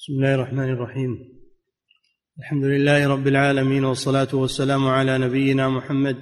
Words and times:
بسم 0.00 0.12
الله 0.12 0.34
الرحمن 0.34 0.72
الرحيم. 0.72 1.18
الحمد 2.38 2.64
لله 2.64 3.08
رب 3.08 3.26
العالمين 3.26 3.84
والصلاة 3.84 4.28
والسلام 4.32 4.86
على 4.86 5.18
نبينا 5.18 5.68
محمد 5.68 6.16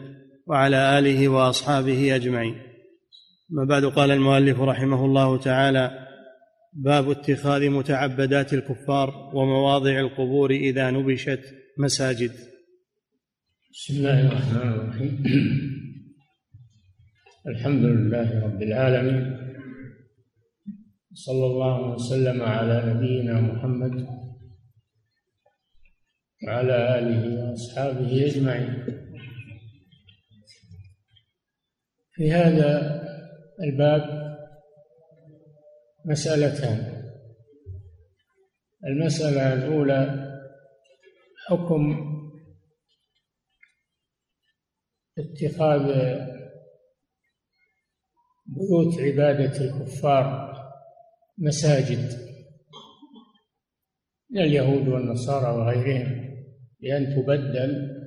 وعلى 0.47 0.99
آله 0.99 1.29
وأصحابه 1.29 2.17
أجمعين. 2.17 2.55
ما 3.51 3.65
بعد 3.65 3.85
قال 3.85 4.11
المؤلف 4.11 4.61
رحمه 4.61 5.05
الله 5.05 5.39
تعالى 5.39 6.09
باب 6.73 7.11
اتخاذ 7.11 7.71
متعبدات 7.71 8.55
الكفار 8.55 9.31
ومواضع 9.35 10.01
القبور 10.01 10.51
إذا 10.51 10.91
نبشت 10.91 11.41
مساجد. 11.79 12.33
بسم 13.73 13.95
الله 13.95 14.27
الرحمن 14.29 14.69
الرحيم. 14.73 15.23
الحمد 17.55 17.85
لله 17.85 18.45
رب 18.45 18.63
العالمين 18.63 19.48
صلى 21.27 21.47
الله 21.47 21.81
وسلم 21.95 22.43
على 22.43 22.83
نبينا 22.87 23.41
محمد 23.41 24.07
وعلى 26.47 26.99
آله 26.99 27.51
وأصحابه 27.51 28.27
أجمعين. 28.27 28.87
في 32.13 32.33
هذا 32.33 33.03
الباب 33.63 34.03
مسألتان. 36.07 37.03
المسألة 38.85 39.53
الأولى 39.53 40.29
حكم 41.47 42.09
اتخاذ 45.19 45.83
بيوت 48.47 49.01
عبادة 49.01 49.61
الكفار 49.61 50.48
مساجد 51.39 52.29
من 54.31 54.41
اليهود 54.41 54.89
والنصارى 54.89 55.59
وغيرهم 55.59 56.29
بأن 56.81 57.15
تبدل 57.17 57.99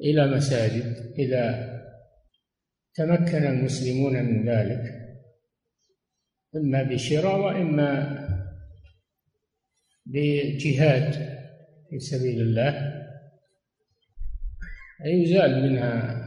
إلى 0.00 0.36
مساجد. 0.36 1.14
إذا 1.18 1.70
تمكن 2.94 3.46
المسلمون 3.46 4.24
من 4.24 4.48
ذلك 4.48 4.82
إما 6.56 6.82
بشراء 6.82 7.40
وإما 7.40 8.20
بجهاد 10.06 11.12
في 11.90 11.98
سبيل 11.98 12.40
الله 12.40 13.00
يزال 15.04 15.62
منها 15.62 16.26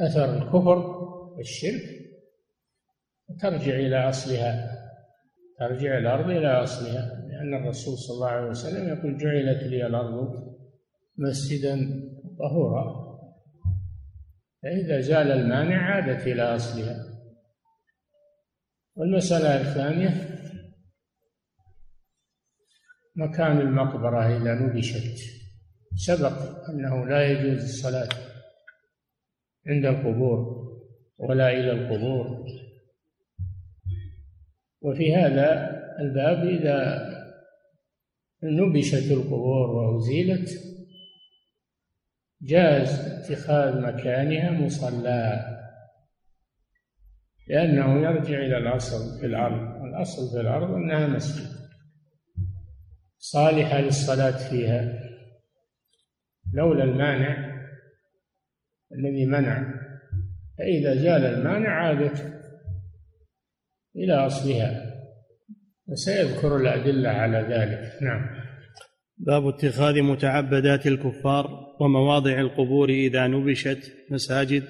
أثر 0.00 0.42
الكفر 0.42 0.78
والشرك. 1.36 2.05
ترجع 3.40 3.74
إلى 3.74 4.08
أصلها 4.08 4.76
ترجع 5.58 5.98
الأرض 5.98 6.30
إلى 6.30 6.62
أصلها 6.62 7.26
لأن 7.28 7.54
الرسول 7.54 7.98
صلى 7.98 8.14
الله 8.14 8.28
عليه 8.28 8.48
وسلم 8.48 8.88
يقول 8.88 9.18
جعلت 9.18 9.62
لي 9.62 9.86
الأرض 9.86 10.46
مسجدا 11.18 12.02
طهورا. 12.38 13.06
فإذا 14.62 15.00
زال 15.00 15.30
المانع 15.30 15.94
عادت 15.94 16.26
إلى 16.26 16.42
أصلها. 16.42 16.96
والمسألة 18.96 19.60
الثانية 19.60 20.36
مكان 23.16 23.60
المقبرة 23.60 24.26
إذا 24.36 24.54
نبشت. 24.54 25.18
سبق 25.96 26.68
أنه 26.70 27.06
لا 27.06 27.30
يجوز 27.30 27.62
الصلاة 27.62 28.08
عند 29.66 29.84
القبور 29.84 30.66
ولا 31.18 31.50
إلى 31.50 31.72
القبور. 31.72 32.46
وفي 34.86 35.14
هذا 35.14 35.76
الباب 36.00 36.46
إذا 36.46 37.06
نبشت 38.42 39.12
القبور 39.12 39.70
وأزيلت 39.70 40.48
جاز 42.42 43.00
اتخاذ 43.00 43.80
مكانها 43.80 44.50
مصلى 44.50 45.52
لأنه 47.48 48.00
يرجع 48.00 48.38
إلى 48.38 48.58
الأصل 48.58 49.20
في 49.20 49.26
الأرض 49.26 49.84
الأصل 49.84 50.30
في 50.34 50.40
الأرض 50.40 50.74
أنها 50.74 51.06
مسجد 51.06 51.56
صالحة 53.18 53.80
للصلاة 53.80 54.50
فيها. 54.50 55.06
لولا 56.54 56.84
المانع 56.84 57.56
الذي 58.92 59.26
منع 59.26 59.74
فإذا 60.58 60.94
زال 60.94 61.24
المانع 61.24 61.68
عادت 61.68 62.45
إلى 63.96 64.26
أصلها. 64.26 64.96
وسيذكر 65.88 66.56
الأدلة 66.56 67.08
على 67.08 67.38
ذلك. 67.38 68.02
نعم. 68.02 68.46
باب 69.18 69.48
اتخاذ 69.48 70.02
متعبدات 70.02 70.86
الكفار 70.86 71.74
ومواضع 71.80 72.40
القبور 72.40 72.88
إذا 72.88 73.26
نبشت 73.26 73.92
مساجد. 74.10 74.62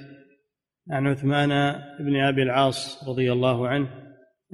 عن 0.90 1.06
عثمان 1.06 1.82
بن 2.00 2.16
أبي 2.16 2.42
العاص 2.42 3.08
رضي 3.08 3.32
الله 3.32 3.68
عنه 3.68 3.88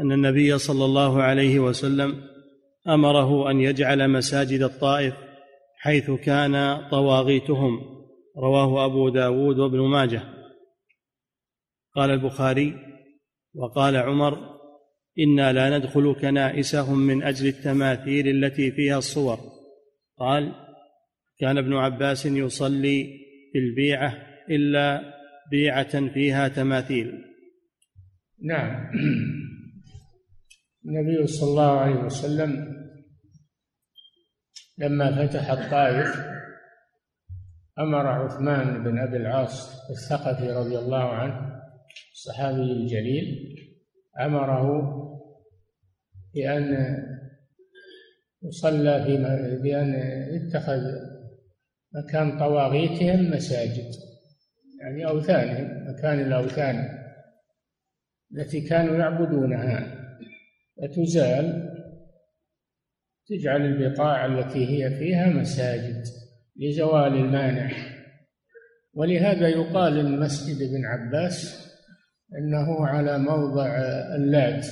أن 0.01 0.13
النبي 0.13 0.59
صلى 0.59 0.85
الله 0.85 1.23
عليه 1.23 1.59
وسلم 1.59 2.15
أمره 2.89 3.51
أن 3.51 3.61
يجعل 3.61 4.11
مساجد 4.11 4.63
الطائف 4.63 5.15
حيث 5.79 6.11
كان 6.11 6.89
طواغيتهم. 6.91 7.81
رواه 8.39 8.85
أبو 8.85 9.09
داود 9.09 9.59
وابن 9.59 9.81
ماجه. 9.81 10.23
قال 11.97 12.11
البخاري 12.11 12.75
وقال 13.55 13.97
عمر 13.97 14.62
إنا 15.19 15.53
لا 15.53 15.79
ندخل 15.79 16.15
كنائسهم 16.21 16.99
من 16.99 17.23
أجل 17.23 17.47
التماثيل 17.47 18.29
التي 18.29 18.73
فيها 18.73 18.99
الصور. 18.99 19.39
قال 20.19 20.53
كان 21.39 21.59
ابن 21.59 21.73
عباس 21.73 22.27
يصلي 22.27 23.05
في 23.53 23.59
البيعة 23.59 24.19
إلا 24.51 25.01
بيعة 25.51 26.09
فيها 26.09 26.49
تماثيل. 26.49 27.13
نعم. 28.43 28.91
النبي 30.87 31.27
صلى 31.27 31.51
الله 31.51 31.79
عليه 31.81 31.95
وسلم 31.95 32.83
لما 34.79 35.27
فتح 35.27 35.51
الطائف 35.51 36.33
أمر 37.79 38.07
عثمان 38.07 38.85
بن 38.85 38.99
أبي 38.99 39.17
العاص 39.17 39.91
الثقفي 39.91 40.51
رضي 40.51 40.79
الله 40.79 41.05
عنه 41.05 41.63
الصحابي 42.13 42.63
الجليل 42.63 43.57
أمره 44.21 44.93
بأن 46.35 46.97
يصلى 48.43 49.05
في 49.05 49.17
بأن 49.63 49.95
يتخذ 50.35 50.83
مكان 51.95 52.39
طواغيتهم 52.39 53.31
مساجد 53.31 53.91
يعني 54.81 55.07
أوثانهم 55.07 55.89
مكان 55.91 56.21
الأوثان 56.21 57.03
التي 58.37 58.61
كانوا 58.61 58.97
يعبدونها. 58.97 59.99
فتزال 60.83 61.73
تجعل 63.27 63.61
البقاع 63.61 64.27
التي 64.27 64.67
هي 64.67 64.99
فيها 64.99 65.27
مساجد 65.27 66.05
لزوال 66.57 67.15
المانع. 67.15 67.71
ولهذا 68.95 69.49
يقال 69.49 69.99
ان 69.99 70.21
مسجد 70.21 70.63
ابن 70.63 70.85
عباس 70.87 71.62
إنه 72.39 72.87
على 72.87 73.19
موضع 73.19 73.77
اللات 74.15 74.67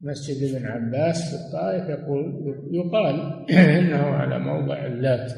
مسجد 0.00 0.54
ابن 0.54 0.66
عباس 0.66 1.34
في 1.34 1.46
الطائف 1.46 1.88
يقول 1.88 2.54
يقال 2.70 3.46
إنه 3.78 4.02
على 4.02 4.38
موضع 4.38 4.86
اللات 4.86 5.32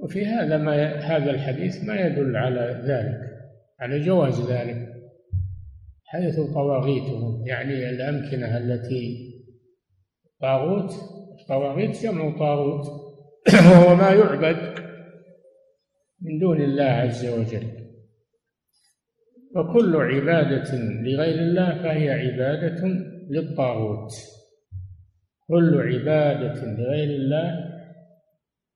وفي 0.00 0.26
هذا 0.26 0.56
ما 0.56 0.94
هذا 0.94 1.30
الحديث 1.30 1.84
ما 1.84 1.94
يدل 1.94 2.36
على 2.36 2.82
ذلك 2.86 3.20
على 3.80 4.00
جواز 4.00 4.50
ذلك 4.50 4.94
حيث 6.04 6.40
طواغيتهم 6.40 7.46
يعني 7.46 7.90
الأمكنة 7.90 8.56
التي 8.56 9.34
طاغوت 10.40 10.92
طواغيت 11.48 12.02
جمع 12.02 12.38
طاغوت 12.38 12.86
وهو 13.70 13.94
ما 13.94 14.10
يعبد 14.10 14.78
من 16.20 16.38
دون 16.38 16.60
الله 16.60 16.84
عز 16.84 17.26
وجل. 17.26 17.83
وكل 19.54 19.96
عبادة 19.96 20.78
لغير 20.78 21.38
الله 21.38 21.82
فهي 21.82 22.10
عبادة 22.10 22.86
للطاغوت. 23.30 24.12
كل 25.48 25.80
عبادة 25.80 26.64
لغير 26.64 27.10
الله 27.10 27.70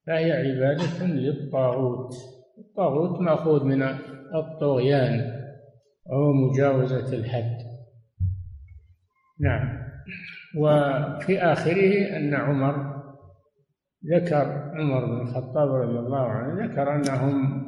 فهي 0.07 0.33
عبادة 0.33 1.07
للطاغوت. 1.07 2.15
الطاغوت 2.59 3.21
مأخوذ 3.21 3.65
من 3.65 3.83
الطغيان 4.35 5.39
وهو 6.07 6.33
مجاوزة 6.33 7.17
الحد. 7.17 7.57
نعم. 9.41 9.89
وفي 10.57 11.39
آخره 11.39 12.17
أن 12.17 12.35
عمر 12.35 12.99
ذكر 14.07 14.73
عمر 14.75 15.05
بن 15.05 15.21
الخطاب 15.21 15.69
رضي 15.69 15.99
الله 15.99 16.27
عنه 16.27 16.65
ذكر 16.65 16.95
أنهم 16.95 17.65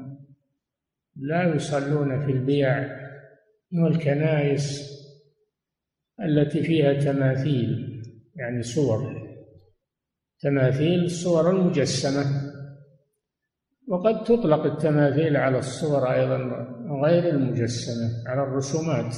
لا 1.17 1.55
يصلون 1.55 2.21
في 2.21 2.33
البيع 2.33 3.00
والكنائس 3.73 4.91
التي 6.23 6.63
فيها 6.63 6.93
تماثيل 6.93 8.03
يعني 8.35 8.63
صور. 8.63 9.31
تماثيل 10.41 11.05
الصور 11.05 11.51
المجسمة 11.51 12.25
وقد 13.89 14.25
تطلق 14.25 14.65
التماثيل 14.65 15.37
على 15.37 15.59
الصور 15.59 16.13
أيضا 16.13 16.37
غير 17.05 17.29
المجسمة 17.29 18.11
على 18.27 18.43
الرسومات. 18.43 19.17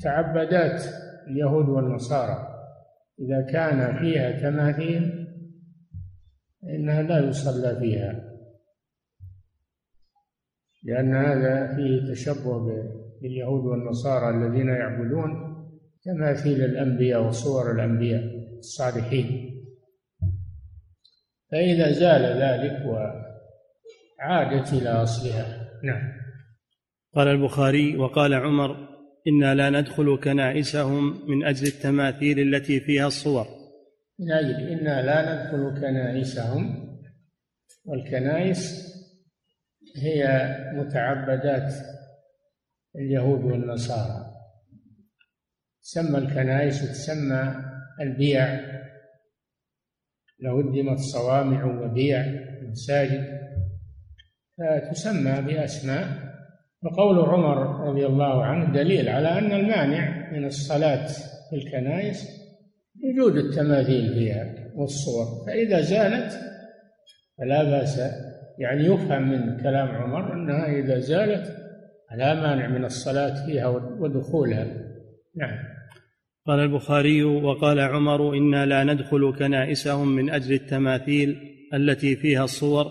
فتعبدات 0.00 0.82
اليهود 1.26 1.68
والنصارى 1.68 2.56
إذا 3.20 3.42
كان 3.52 3.98
فيها 3.98 4.40
تماثيل 4.50 5.26
إنها 6.64 7.02
لا 7.02 7.28
يصلى 7.28 7.80
فيها. 7.80 8.35
لأن 10.86 11.14
هذا 11.14 11.76
فيه 11.76 12.12
تشبه 12.12 12.58
باليهود 13.22 13.64
والنصارى 13.64 14.36
الذين 14.36 14.68
يعبدون 14.68 15.56
تماثيل 16.04 16.64
الأنبياء 16.64 17.26
وصور 17.26 17.72
الأنبياء 17.72 18.22
الصالحين. 18.58 19.52
فإذا 21.52 21.92
زال 21.92 22.22
ذلك 22.22 22.86
وعادت 22.86 24.72
إلى 24.72 24.88
أصلها. 24.88 25.70
نعم. 25.82 26.12
قال 27.14 27.28
البخاري 27.28 27.96
وقال 27.96 28.34
عمر 28.34 28.76
إنا 29.28 29.54
لا 29.54 29.70
ندخل 29.70 30.18
كنائسهم 30.24 31.30
من 31.30 31.44
أجل 31.44 31.66
التماثيل 31.66 32.54
التي 32.54 32.80
فيها 32.80 33.06
الصور. 33.06 33.46
من 34.18 34.32
أجل 34.32 34.68
إنا 34.68 35.06
لا 35.06 35.34
ندخل 35.34 35.80
كنائسهم 35.80 36.86
والكنائس 37.84 38.95
هي 39.98 40.48
متعبدات 40.74 41.74
اليهود 42.96 43.44
والنصارى. 43.44 44.26
تسمى 45.82 46.18
الكنائس 46.18 46.82
وتسمى 46.82 47.54
البيع. 48.00 48.60
لو 50.40 50.60
هدمت 50.60 50.98
صوامع 50.98 51.64
وبيع 51.64 52.24
مساجد 52.62 53.40
فتسمى 54.58 55.42
بأسماء. 55.42 56.26
وقول 56.82 57.18
عمر 57.18 57.88
رضي 57.88 58.06
الله 58.06 58.44
عنه 58.44 58.72
دليل 58.72 59.08
على 59.08 59.28
أن 59.28 59.52
المانع 59.52 60.32
من 60.32 60.44
الصلاة 60.44 61.06
في 61.50 61.56
الكنائس 61.56 62.28
وجود 63.04 63.36
التماثيل 63.36 64.14
فيها 64.14 64.54
والصور. 64.74 65.46
فإذا 65.46 65.80
زالت 65.80 66.32
فلا 67.38 67.62
بأس 67.62 68.00
يعني 68.58 68.84
يفهم 68.84 69.28
من 69.30 69.56
كلام 69.56 69.88
عمر 69.88 70.32
أنها 70.32 70.66
إذا 70.66 70.98
زالت 70.98 71.56
لا 72.16 72.34
مانع 72.34 72.68
من 72.68 72.84
الصلاة 72.84 73.46
فيها 73.46 73.68
ودخولها. 73.98 74.66
نعم. 75.36 75.58
قال 76.46 76.60
البخاري 76.60 77.24
وقال 77.24 77.80
عمر 77.80 78.36
إنا 78.36 78.66
لا 78.66 78.84
ندخل 78.84 79.34
كنائسهم 79.38 80.08
من 80.08 80.30
أجل 80.30 80.54
التماثيل 80.54 81.36
التي 81.74 82.16
فيها 82.16 82.44
الصور. 82.44 82.86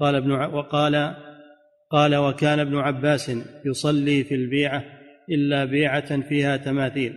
قال 0.00 0.14
ابن 0.14 0.30
وقال 0.30 1.14
قال 1.90 2.16
وكان 2.16 2.58
ابن 2.58 2.76
عباس 2.76 3.32
يصلي 3.64 4.24
في 4.24 4.34
البيعة 4.34 4.84
إلا 5.30 5.64
بيعة 5.64 6.20
فيها 6.20 6.56
تماثيل. 6.56 7.14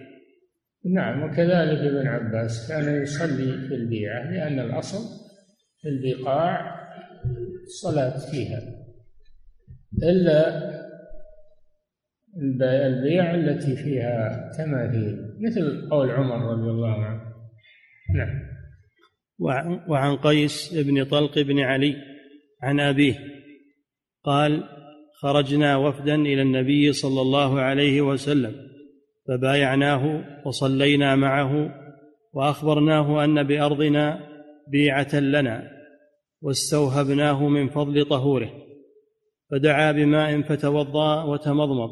نعم 0.85 1.23
وكذلك 1.23 1.79
ابن 1.79 2.07
عباس 2.07 2.67
كان 2.69 3.01
يصلي 3.01 3.67
في 3.67 3.75
البيعة 3.75 4.31
لأن 4.31 4.59
الأصل 4.59 5.23
في 5.81 5.89
البقاع 5.89 6.72
الصلاة 7.63 8.31
فيها. 8.31 8.61
إلا 10.03 10.73
البيع 12.87 13.35
التي 13.35 13.75
فيها 13.75 14.51
تماثيل 14.57 15.17
مثل 15.41 15.89
قول 15.89 16.11
عمر 16.11 16.51
رضي 16.51 16.69
الله 16.69 17.05
عنه. 17.05 17.21
نعم. 18.15 18.53
وعن 19.87 20.15
قيس 20.15 20.73
بن 20.73 21.03
طلق 21.03 21.39
بن 21.39 21.59
علي 21.59 21.95
عن 22.61 22.79
أبيه 22.79 23.19
قال 24.23 24.63
خرجنا 25.21 25.77
وفدا 25.77 26.15
إلى 26.15 26.41
النبي 26.41 26.93
صلى 26.93 27.21
الله 27.21 27.59
عليه 27.59 28.01
وسلم 28.01 28.55
فبايعناه 29.27 30.23
وصلينا 30.45 31.15
معه 31.15 31.75
وأخبرناه 32.33 33.23
أن 33.23 33.43
بأرضنا 33.43 34.19
بيعة 34.67 35.15
لنا. 35.19 35.72
واستوهبناه 36.43 37.47
من 37.47 37.69
فضل 37.69 38.05
طهوره 38.05 38.51
فدعا 39.51 39.91
بماء 39.91 40.41
فتوضأ 40.41 41.23
وتمضمض 41.23 41.89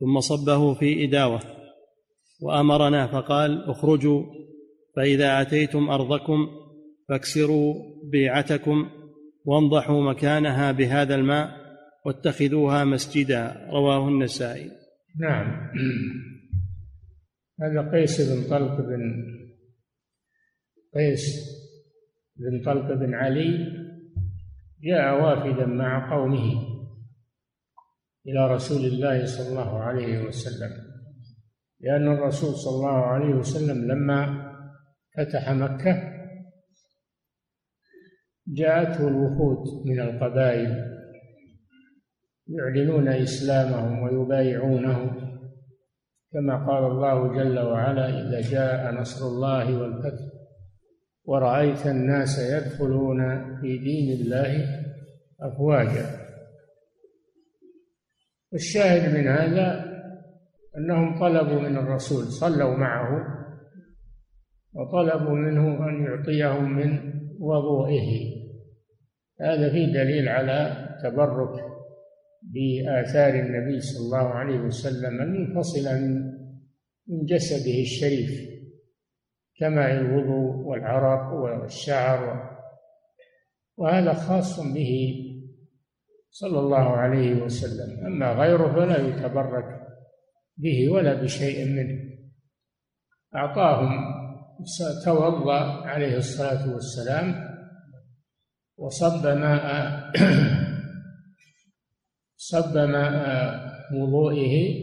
ثم 0.00 0.20
صبه 0.20 0.74
في 0.74 1.04
إداوة 1.04 1.40
وأمرنا 2.40 3.06
فقال 3.06 3.70
اخرجوا 3.70 4.24
فإذا 4.96 5.40
أتيتم 5.40 5.90
أرضكم 5.90 6.48
فاكسروا 7.08 7.74
بيعتكم 8.04 8.90
وانضحوا 9.44 10.02
مكانها 10.02 10.72
بهذا 10.72 11.14
الماء 11.14 11.68
واتخذوها 12.06 12.84
مسجدا. 12.84 13.68
رواه 13.72 14.08
النسائي. 14.08 14.70
نعم. 15.20 15.70
هذا 17.60 17.90
قيس 17.92 18.20
بن 18.20 18.50
طلق 18.50 18.80
بن 18.80 19.24
قيس 20.94 21.57
بن 22.38 22.62
طلق 22.64 22.94
بن 22.94 23.14
علي 23.14 23.72
جاء 24.82 25.22
وافدا 25.22 25.66
مع 25.66 26.10
قومه 26.16 26.78
إلى 28.26 28.54
رسول 28.54 28.84
الله 28.84 29.26
صلى 29.26 29.48
الله 29.48 29.78
عليه 29.78 30.24
وسلم 30.24 30.70
لأن 31.80 32.08
الرسول 32.08 32.54
صلى 32.54 32.74
الله 32.74 33.06
عليه 33.06 33.34
وسلم 33.34 33.90
لما 33.90 34.52
فتح 35.16 35.50
مكة 35.50 36.18
جاءته 38.46 39.08
الوفود 39.08 39.86
من 39.86 40.00
القبائل 40.00 40.88
يعلنون 42.48 43.08
إسلامهم 43.08 44.02
ويبايعونه 44.02 45.28
كما 46.32 46.66
قال 46.66 46.84
الله 46.84 47.34
جل 47.34 47.58
وعلا 47.58 48.08
إذا 48.08 48.40
جاء 48.40 48.92
نصر 49.00 49.26
الله 49.26 49.78
والفتح 49.78 50.37
ورأيت 51.28 51.86
الناس 51.86 52.38
يدخلون 52.38 53.20
في 53.60 53.78
دين 53.78 54.20
الله 54.20 54.82
أفواجا. 55.40 56.06
والشاهد 58.52 59.14
من 59.14 59.28
هذا 59.28 59.84
أنهم 60.78 61.20
طلبوا 61.20 61.60
من 61.60 61.76
الرسول 61.76 62.24
صلوا 62.24 62.76
معه 62.76 63.26
وطلبوا 64.72 65.34
منه 65.34 65.88
أن 65.88 66.04
يعطيهم 66.04 66.76
من 66.76 67.12
وضوئه. 67.40 68.10
هذا 69.40 69.70
فيه 69.72 69.86
دليل 69.86 70.28
على 70.28 70.88
تبرك 71.02 71.64
بآثار 72.42 73.34
النبي 73.34 73.80
صلى 73.80 74.06
الله 74.06 74.28
عليه 74.28 74.60
وسلم 74.60 75.20
المنفصلة 75.20 76.00
من 77.08 77.24
جسده 77.24 77.80
الشريف. 77.80 78.57
كماء 79.58 79.92
الوضوء 79.92 80.66
والعرق 80.66 81.32
والشعر. 81.32 82.50
وهذا 83.76 84.12
خاص 84.12 84.60
به 84.60 85.24
صلى 86.30 86.58
الله 86.58 86.96
عليه 86.96 87.42
وسلم. 87.42 88.06
أما 88.06 88.32
غيره 88.32 88.74
فلا 88.74 89.08
يتبرك 89.08 89.86
به 90.56 90.88
ولا 90.88 91.22
بشيء 91.22 91.64
منه. 91.64 92.08
أعطاهم 93.34 94.18
توضأ 95.04 95.86
عليه 95.86 96.16
الصلاة 96.16 96.74
والسلام 96.74 97.48
وصب 98.78 99.26
ماء 99.26 100.02
صب 102.50 102.76
ماء 102.76 103.58
وضوئه 103.94 104.74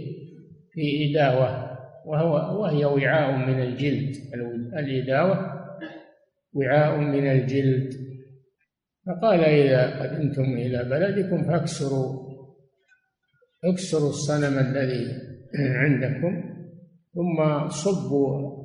في 0.72 1.12
إداوة 1.12 1.77
وهو 2.05 2.62
وهي 2.62 2.86
وعاء 2.86 3.38
من 3.38 3.62
الجلد 3.62 4.15
الإداوة. 4.79 5.65
وعاء 6.53 6.98
من 6.98 7.32
الجلد. 7.32 7.94
فقال 9.05 9.39
إذا 9.39 10.00
قدمتم 10.00 10.44
إلى 10.44 10.84
بلدكم 10.84 11.44
فاكسروا. 11.44 12.25
اكسروا 13.63 14.10
الصنم 14.10 14.60
الذي 14.60 15.17
عندكم 15.60 16.55
ثم 17.13 17.67
صبوا 17.70 18.55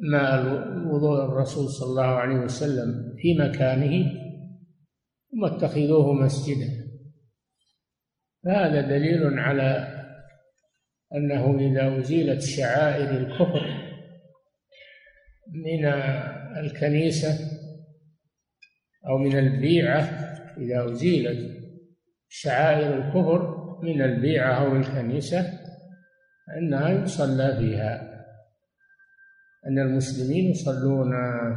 ماء 0.00 0.44
وضوء 0.86 1.24
الرسول 1.24 1.68
صلى 1.68 1.90
الله 1.90 2.02
عليه 2.02 2.34
وسلم 2.34 3.14
في 3.18 3.38
مكانه 3.38 4.12
ثم 5.30 5.44
اتخذوه 5.44 6.12
مسجدا. 6.12 6.80
فهذا 8.44 8.80
دليل 8.80 9.38
على 9.38 10.00
أنه 11.14 11.58
إذا 11.58 11.98
أزيلت 11.98 12.42
شعائر 12.42 13.10
الكفر 13.10 13.79
من 15.52 15.84
الكنيسة 16.64 17.38
أو 19.06 19.18
من 19.18 19.38
البيعة 19.38 20.00
إذا 20.58 20.92
أزيلت 20.92 21.60
شعائر 22.28 22.96
الكفر 22.96 23.56
من 23.82 24.02
البيعة 24.02 24.52
أو 24.52 24.76
الكنيسة 24.76 25.60
أنها 26.58 26.88
يصلى 26.88 27.56
فيها. 27.58 28.10
أن 29.66 29.78
المسلمين 29.78 30.50
يصلون 30.50 31.10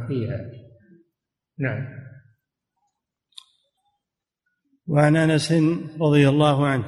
فيها. 0.08 0.50
نعم. 1.58 2.04
وعن 4.86 5.16
أنس 5.16 5.52
رضي 6.00 6.28
الله 6.28 6.66
عنه 6.66 6.84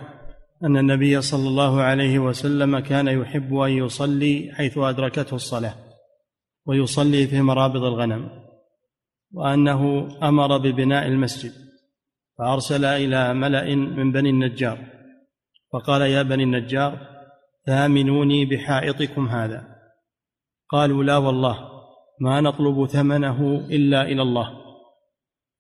أن 0.64 0.76
النبي 0.76 1.20
صلى 1.20 1.48
الله 1.48 1.82
عليه 1.82 2.18
وسلم 2.18 2.78
كان 2.78 3.08
يحب 3.08 3.54
أن 3.54 3.70
يصلي 3.70 4.50
حيث 4.54 4.78
أدركته 4.78 5.34
الصلاة. 5.34 5.85
ويصلي 6.66 7.26
في 7.26 7.40
مرابض 7.42 7.84
الغنم 7.84 8.30
وأنه 9.32 10.08
أمر 10.22 10.58
ببناء 10.58 11.06
المسجد 11.06 11.52
فأرسل 12.38 12.84
إلى 12.84 13.34
ملأ 13.34 13.74
من 13.74 14.12
بني 14.12 14.30
النجار 14.30 14.78
فقال 15.72 16.02
يا 16.02 16.22
بني 16.22 16.42
النجار 16.42 17.16
ثامنوني 17.66 18.44
بحائطكم 18.44 19.28
هذا. 19.28 19.76
قالوا 20.68 21.04
لا 21.04 21.16
والله 21.16 21.68
ما 22.20 22.40
نطلب 22.40 22.86
ثمنه 22.86 23.66
إلا 23.70 24.02
إلى 24.02 24.22
الله. 24.22 24.60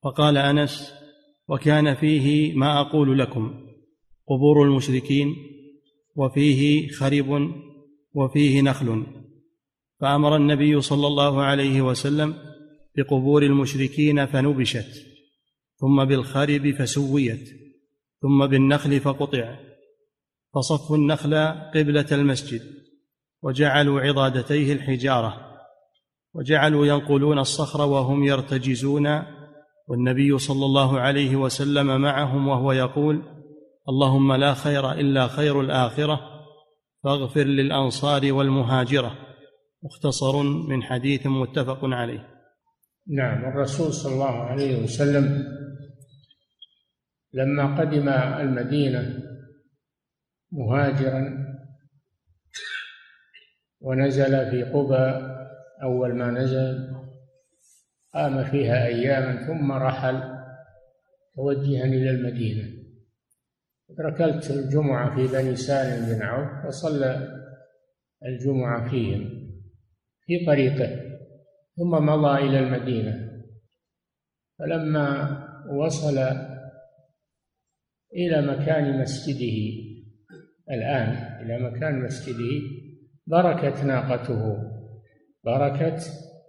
فقال 0.04 0.36
أنس 0.36 0.94
وكان 1.48 1.94
فيه 1.94 2.54
ما 2.54 2.80
أقول 2.80 3.18
لكم 3.18 3.54
قبور 4.28 4.62
المشركين 4.62 5.36
وفيه 6.16 6.88
خرب 6.88 7.50
وفيه 8.14 8.62
نخل. 8.62 9.06
فأمر 10.00 10.36
النبي 10.36 10.80
صلى 10.80 11.06
الله 11.06 11.42
عليه 11.42 11.82
وسلم 11.82 12.34
بقبور 12.96 13.42
المشركين 13.42 14.26
فنبشت 14.26 15.06
ثم 15.76 16.04
بالخرب 16.04 16.70
فسويت 16.78 17.48
ثم 18.22 18.46
بالنخل 18.46 19.00
فقطع 19.00 19.56
فصفوا 20.54 20.96
النخل 20.96 21.34
قبلة 21.74 22.06
المسجد 22.12 22.62
وجعلوا 23.42 24.00
عضادتيه 24.00 24.72
الحجارة 24.72 25.46
وجعلوا 26.34 26.86
ينقلون 26.86 27.38
الصخر 27.38 27.88
وهم 27.88 28.24
يرتجزون 28.24 29.22
والنبي 29.88 30.38
صلى 30.38 30.64
الله 30.64 31.00
عليه 31.00 31.36
وسلم 31.36 32.00
معهم 32.00 32.48
وهو 32.48 32.72
يقول 32.72 33.22
اللهم 33.88 34.32
لا 34.32 34.54
خير 34.54 34.92
إلا 34.92 35.28
خير 35.28 35.60
الآخرة 35.60 36.20
فاغفر 37.04 37.44
للأنصار 37.44 38.32
والمهاجرة. 38.32 39.25
مختصر 39.86 40.42
من 40.42 40.82
حديث 40.82 41.26
متفق 41.26 41.78
عليه. 41.82 42.28
نعم 43.08 43.44
الرسول 43.44 43.92
صلى 43.92 44.12
الله 44.12 44.40
عليه 44.40 44.84
وسلم 44.84 45.44
لما 47.32 47.80
قدم 47.80 48.08
المدينة 48.08 49.22
مهاجرا 50.52 51.46
ونزل 53.80 54.50
في 54.50 54.62
قبى 54.62 55.36
أول 55.82 56.14
ما 56.14 56.30
نزل 56.30 56.96
قام 58.14 58.44
فيها 58.44 58.86
أياما 58.86 59.46
ثم 59.46 59.72
رحل 59.72 60.22
توجها 61.36 61.84
إلى 61.84 62.10
المدينة. 62.10 62.76
ركلت 64.00 64.50
الجمعة 64.50 65.16
في 65.16 65.32
بني 65.32 65.56
سالم 65.56 66.14
بن 66.14 66.22
عوف 66.22 66.66
وصلى 66.66 67.28
الجمعة 68.24 68.90
فيهم. 68.90 69.35
في 70.26 70.46
طريقه 70.46 71.06
ثم 71.76 71.90
مضى 71.90 72.38
إلى 72.38 72.58
المدينة. 72.58 73.42
فلما 74.58 75.38
وصل 75.70 76.18
إلى 78.14 78.42
مكان 78.42 79.00
مسجده 79.00 79.58
الآن 80.70 81.42
إلى 81.42 81.58
مكان 81.58 82.02
مسجده 82.02 82.62
بركت 83.26 83.84
ناقته 83.84 84.56
بركت 85.44 86.02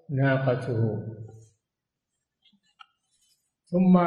ناقته. 0.10 1.03
ثم 3.65 3.98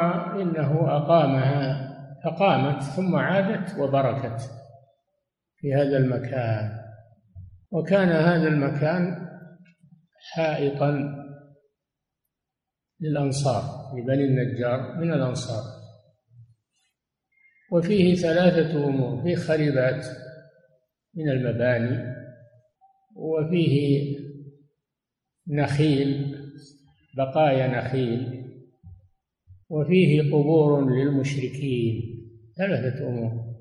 إنه 0.41 0.97
أقامها 0.97 1.91
فقامت 2.23 2.83
ثم 2.83 3.15
عادت 3.15 3.79
وبركت 3.79 4.41
في 5.57 5.73
هذا 5.73 5.97
المكان. 5.97 6.81
وكان 7.71 8.09
هذا 8.09 8.47
المكان 8.47 9.30
حائطا 10.21 11.17
للأنصار 12.99 13.63
لبني 13.97 14.25
النجار 14.25 14.95
من 14.95 15.13
الأنصار. 15.13 15.63
وفيه 17.71 18.15
ثلاثة 18.15 18.85
أمور 18.87 19.23
فيه 19.23 19.35
خريبات 19.35 20.05
من 21.13 21.29
المباني 21.29 22.15
وفيه 23.15 24.17
نخيل 25.47 26.37
بقايا 27.17 27.67
نخيل 27.67 28.41
وفيه 29.69 30.21
قبور 30.21 30.89
للمشركين. 30.89 32.01
ثلاثة 32.57 33.07
أمور. 33.07 33.51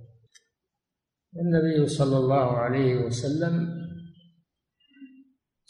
النبي 1.37 1.87
صلى 1.87 2.17
الله 2.17 2.59
عليه 2.59 2.95
وسلم 2.95 3.80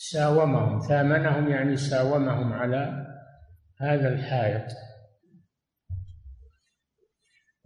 ساومهم 0.02 0.78
ثامنهم 0.78 1.48
يعني 1.48 1.76
ساومهم 1.76 2.52
على 2.52 3.06
هذا 3.80 4.08
الحائط. 4.08 4.66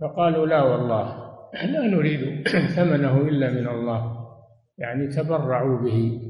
فقالوا 0.00 0.46
لا 0.46 0.62
والله 0.62 1.34
لا 1.52 1.80
نريد 1.80 2.48
ثمنه 2.76 3.20
إلا 3.20 3.50
من 3.50 3.68
الله 3.68 4.28
يعني 4.78 5.08
تبرعوا 5.08 5.78
به. 5.78 6.20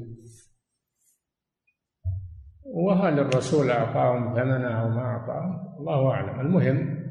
وهل 2.65 3.19
الرسول 3.19 3.71
أعطاهم 3.71 4.35
ثمنه 4.35 4.81
أو 4.81 4.89
ما 4.89 5.01
أعطاهم؟ 5.01 5.77
الله 5.79 6.11
أعلم. 6.11 6.39
المهم 6.39 7.05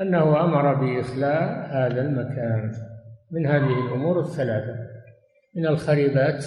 أنه 0.00 0.44
أمر 0.44 0.74
بإخلاء 0.74 1.42
هذا 1.66 2.00
المكان 2.00 2.72
من 3.30 3.46
هذه 3.46 3.86
الأمور 3.86 4.20
الثلاثة. 4.20 4.86
من 5.56 5.66
الخريبات 5.66 6.44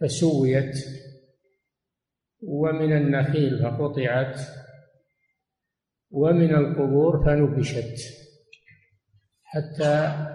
فسويت 0.00 0.76
ومن 2.42 2.92
النخيل 2.96 3.62
فقطعت 3.62 4.40
ومن 6.10 6.54
القبور 6.54 7.24
فنبشت 7.24 7.96
حتى 9.44 10.26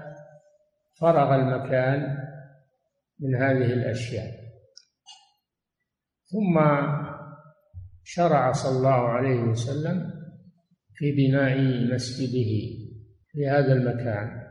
فرغ 1.00 1.36
المكان 1.36 2.18
من 3.20 3.36
هذه 3.36 3.74
الأشياء. 3.74 4.46
ثم 6.26 6.60
شرع 8.04 8.52
صلى 8.52 8.78
الله 8.78 9.10
عليه 9.10 9.40
وسلم 9.40 10.12
في 10.96 11.12
بناء 11.12 11.58
مسجده 11.94 12.52
في 13.28 13.48
هذا 13.48 13.74
المكان. 13.74 14.46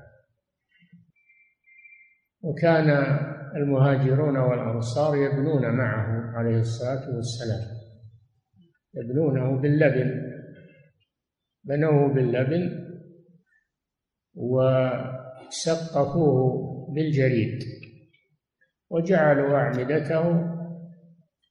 وكان 2.40 2.90
المهاجرون 3.56 4.36
والأنصار 4.36 5.16
يبنون 5.16 5.70
معه 5.70 6.36
عليه 6.38 6.58
الصلاة 6.58 7.14
والسلام. 7.14 7.74
يبنونه 8.94 9.60
باللبن 9.60 10.34
بنوه 11.64 12.14
باللبن 12.14 12.84
وسقفوه 14.34 16.14
بالجريد 16.94 17.58
وجعلوا 18.90 19.56
أعمدته 19.56 20.30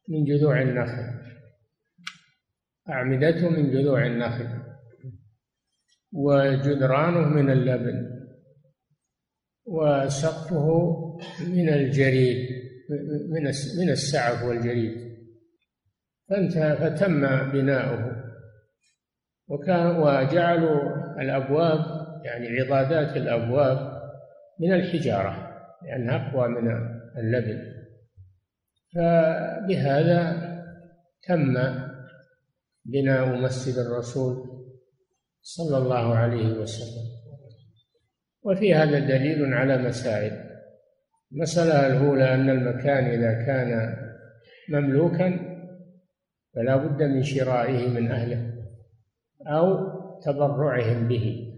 من 0.10 0.24
جذوع 0.26 0.62
النخل. 0.62 1.14
أعمدته 2.90 3.50
من 3.50 3.72
جذوع 3.72 4.06
النخل 4.06 4.64
وجدرانه 6.14 7.28
من 7.30 7.50
اللبن 7.50 8.14
وسقفه 9.66 11.03
من 11.48 11.70
الجريد 11.70 12.50
من 13.30 13.44
من 13.80 13.90
السعف 13.90 14.44
والجريد. 14.44 15.14
فانتهى 16.30 16.76
فتم 16.76 17.52
بناؤه. 17.52 18.24
وكان 19.48 19.86
وجعلوا 19.86 20.82
الأبواب 21.22 21.80
يعني 22.26 22.60
عضادات 22.60 23.18
الأبواب 23.18 24.02
من 24.60 24.74
الحجارة 24.74 25.50
لأنها 25.84 26.30
أقوى 26.30 26.48
من 26.48 26.72
اللبن. 27.18 27.74
فبهذا 28.96 30.54
تم 31.28 31.54
بناء 32.86 33.36
مسجد 33.36 33.78
الرسول 33.78 34.50
صلى 35.42 35.78
الله 35.78 36.16
عليه 36.16 36.54
وسلم. 36.54 37.04
وفي 38.44 38.76
هذا 38.76 39.00
دليل 39.00 39.54
على 39.54 39.78
مسائل. 39.78 40.43
المسألة 41.34 41.88
الأولى 41.88 42.34
أن 42.34 42.50
المكان 42.50 43.06
إذا 43.06 43.46
كان 43.46 43.98
مملوكا 44.70 45.40
فلا 46.56 46.76
بد 46.76 47.04
من 47.04 47.24
شرائه 47.24 47.88
من 47.88 48.12
أهله 48.12 48.54
أو 49.48 49.94
تبرعهم 50.22 51.08
به 51.08 51.54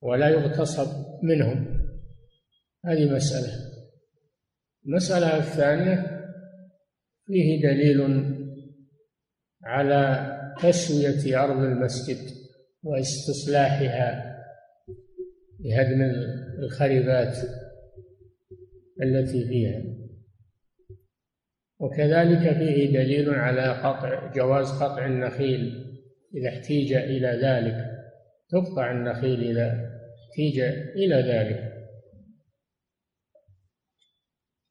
ولا 0.00 0.28
يغتصب 0.28 0.88
منهم. 1.22 1.78
هذه 2.84 3.14
مسألة. 3.14 3.52
المسألة 4.86 5.36
الثانية 5.36 6.24
فيه 7.26 7.62
دليل 7.62 8.24
على 9.64 10.34
تسوية 10.62 11.44
أرض 11.44 11.58
المسجد 11.58 12.18
واستصلاحها 12.82 14.38
بهدم 15.58 16.02
الخربات 16.58 17.36
التي 19.02 19.44
فيها 19.44 19.82
وكذلك 21.80 22.56
فيه 22.58 22.92
دليل 22.92 23.30
على 23.30 23.72
قطع 23.72 24.32
جواز 24.32 24.70
قطع 24.82 25.06
النخيل 25.06 25.88
إذا 26.34 26.48
احتيج 26.48 26.92
إلى 26.92 27.40
ذلك. 27.42 27.98
تقطع 28.50 28.90
النخيل 28.90 29.50
إذا 29.50 29.90
احتيج 30.30 30.60
إلى 30.96 31.14
ذلك. 31.14 31.72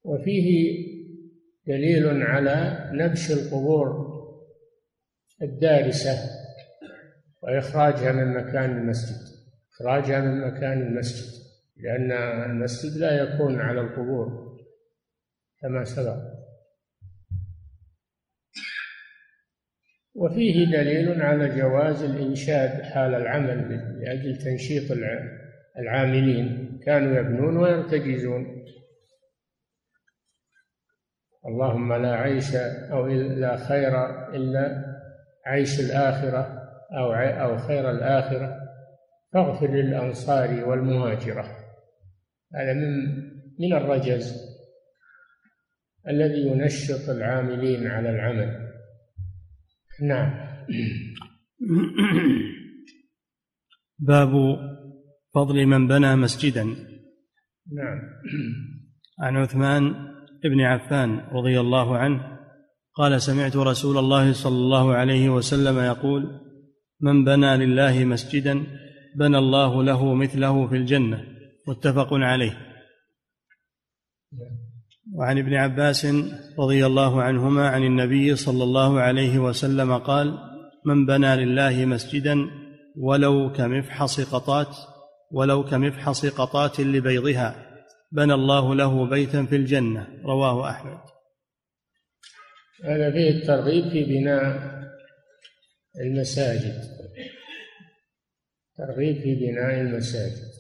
وفيه 0.04 0.78
دليل 1.68 2.24
على 2.24 2.90
نبش 2.94 3.32
القبور 3.32 4.08
الدارسة 5.42 6.16
وإخراجها 7.44 8.12
من 8.12 8.34
مكان 8.34 8.78
المسجد. 8.78 9.38
إخراجها 9.74 10.22
من 10.22 10.42
مكان 10.42 10.82
المسجد. 10.82 11.37
لأن 11.80 12.12
المسجد 12.52 12.98
لا 12.98 13.24
يكون 13.24 13.60
على 13.60 13.82
القبور 13.82 14.58
كما 15.62 15.84
سبق. 15.84 16.18
وفيه 20.16 20.66
دليل 20.66 21.22
على 21.22 21.56
جواز 21.56 22.04
الإنشاد 22.04 22.82
حال 22.82 23.16
العمل 23.16 23.70
لأجل 24.02 24.38
تنشيط 24.38 24.92
العاملين. 25.80 26.80
كانوا 26.86 27.20
يبنون 27.20 27.58
ويرتجزون. 27.58 28.66
اللهم 31.46 31.94
لا 31.94 32.16
عيش 32.16 32.56
أو 32.92 33.08
لا 33.08 33.58
خير 33.58 34.06
إلا 34.36 34.86
عيش 35.46 35.80
الآخرة 35.80 36.70
أو 36.98 37.14
أو 37.14 37.58
خير 37.58 37.92
الآخرة. 37.92 38.60
فاغفر 39.34 39.68
للأنصار 39.68 40.66
والمهاجرة. 40.66 41.57
هذا 42.56 42.74
من 42.74 43.28
من 43.60 43.74
الرجز 43.74 44.34
الذي 46.08 46.48
ينشط 46.48 47.10
العاملين 47.10 47.88
على 47.88 48.10
العمل. 48.10 48.68
نعم. 50.02 50.48
باب 54.00 54.32
فضل 55.34 55.66
من 55.66 55.88
بنى 55.88 56.16
مسجدا. 56.16 56.64
نعم. 57.74 58.00
عن 59.20 59.36
عثمان 59.36 59.94
بن 60.44 60.62
عفان 60.62 61.20
رضي 61.20 61.60
الله 61.60 61.98
عنه 61.98 62.38
قال 62.94 63.22
سمعت 63.22 63.56
رسول 63.56 63.98
الله 63.98 64.34
صلى 64.34 64.56
الله 64.56 64.94
عليه 64.94 65.30
وسلم 65.30 65.80
يقول 65.80 66.24
من 67.02 67.26
بنى 67.26 67.58
لله 67.58 68.06
مسجدا 68.06 68.64
بنى 69.16 69.38
الله 69.38 69.84
له 69.84 70.14
مثله 70.14 70.68
في 70.68 70.76
الجنة. 70.76 71.37
متفق 71.68 72.08
عليه. 72.12 72.78
وعن 75.14 75.38
ابن 75.38 75.54
عباس 75.54 76.08
رضي 76.60 76.86
الله 76.86 77.22
عنهما 77.22 77.68
عن 77.68 77.84
النبي 77.84 78.36
صلى 78.36 78.64
الله 78.64 79.00
عليه 79.00 79.40
وسلم 79.40 79.98
قال 79.98 80.38
من 80.86 81.06
بنى 81.06 81.46
لله 81.46 81.86
مسجدا 81.86 82.38
ولو 82.98 83.54
كمفحص 83.54 84.34
قطات 84.36 84.76
ولو 85.32 85.64
كمفحص 85.64 86.26
قطات 86.26 86.80
لبيضها 86.80 87.68
بنى 88.12 88.34
الله 88.34 88.76
له 88.76 89.10
بيتا 89.10 89.46
في 89.46 89.56
الجنة. 89.56 90.08
رواه 90.26 90.70
أحمد. 90.70 91.00
هذا 92.84 93.12
فيه 93.12 93.30
الترغيب 93.30 93.90
في 93.92 94.04
بناء 94.04 94.44
المساجد. 96.02 96.82
ترغيب 98.78 99.16
في 99.22 99.36
بناء 99.36 99.82
المساجد. 99.82 100.57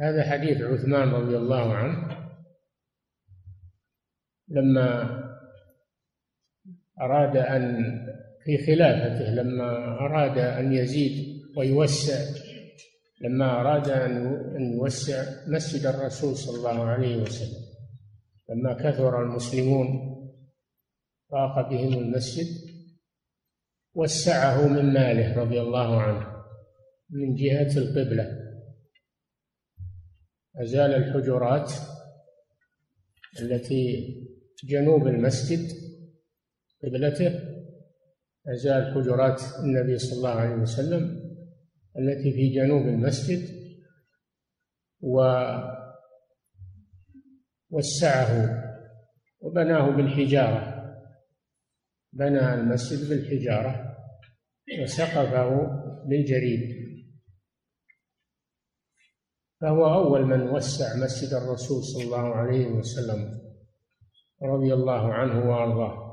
هذا 0.00 0.30
حديث 0.30 0.62
عثمان 0.62 1.08
رضي 1.08 1.36
الله 1.36 1.74
عنه 1.74 2.26
لما 4.48 5.16
أراد 7.00 7.36
أن 7.36 7.84
في 8.44 8.66
خلافته 8.66 9.30
لما 9.30 9.98
أراد 10.00 10.38
أن 10.38 10.72
يزيد 10.72 11.42
ويوسع 11.56 12.18
لما 13.20 13.60
أراد 13.60 13.88
أن 13.88 14.72
يوسع 14.72 15.24
مسجد 15.48 15.86
الرسول 15.86 16.36
صلى 16.36 16.56
الله 16.56 16.84
عليه 16.84 17.16
وسلم 17.16 17.66
لما 18.50 18.74
كثر 18.74 19.22
المسلمون 19.22 19.86
ضاق 21.32 21.70
بهم 21.70 21.92
المسجد 21.92 22.46
وسعه 23.94 24.68
من 24.68 24.92
ماله 24.92 25.36
رضي 25.36 25.60
الله 25.60 26.00
عنه 26.00 26.26
من 27.10 27.34
جهة 27.34 27.78
القبلة. 27.78 28.45
أزال 30.62 30.94
الحجرات 30.94 31.72
التي 33.40 34.14
جنوب 34.64 35.06
المسجد 35.06 35.68
قبلته 36.84 37.40
أزال 38.48 38.94
حجرات 38.94 39.42
النبي 39.64 39.98
صلى 39.98 40.18
الله 40.18 40.30
عليه 40.30 40.54
وسلم 40.54 41.26
التي 41.98 42.32
في 42.32 42.48
جنوب 42.48 42.82
المسجد 42.82 43.48
ووسعه 47.70 48.62
وبناه 49.40 49.90
بالحجارة 49.90 50.76
بنى 52.12 52.54
المسجد 52.54 53.08
بالحجارة 53.08 53.96
وسقفه 54.82 55.50
بالجريد 56.08 56.85
فهو 59.60 59.94
أول 59.94 60.26
من 60.26 60.50
وسع 60.50 61.04
مسجد 61.04 61.34
الرسول 61.34 61.82
صلى 61.82 62.04
الله 62.04 62.34
عليه 62.34 62.66
وسلم 62.66 63.40
رضي 64.42 64.74
الله 64.74 65.14
عنه 65.14 65.50
وأرضاه. 65.50 66.06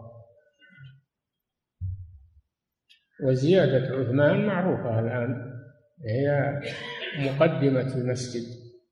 وزيادة 3.24 3.96
عثمان 3.96 4.46
معروفة 4.46 5.00
الآن 5.00 5.54
هي 6.06 6.60
مقدمة 7.20 7.96
المسجد 7.96 8.44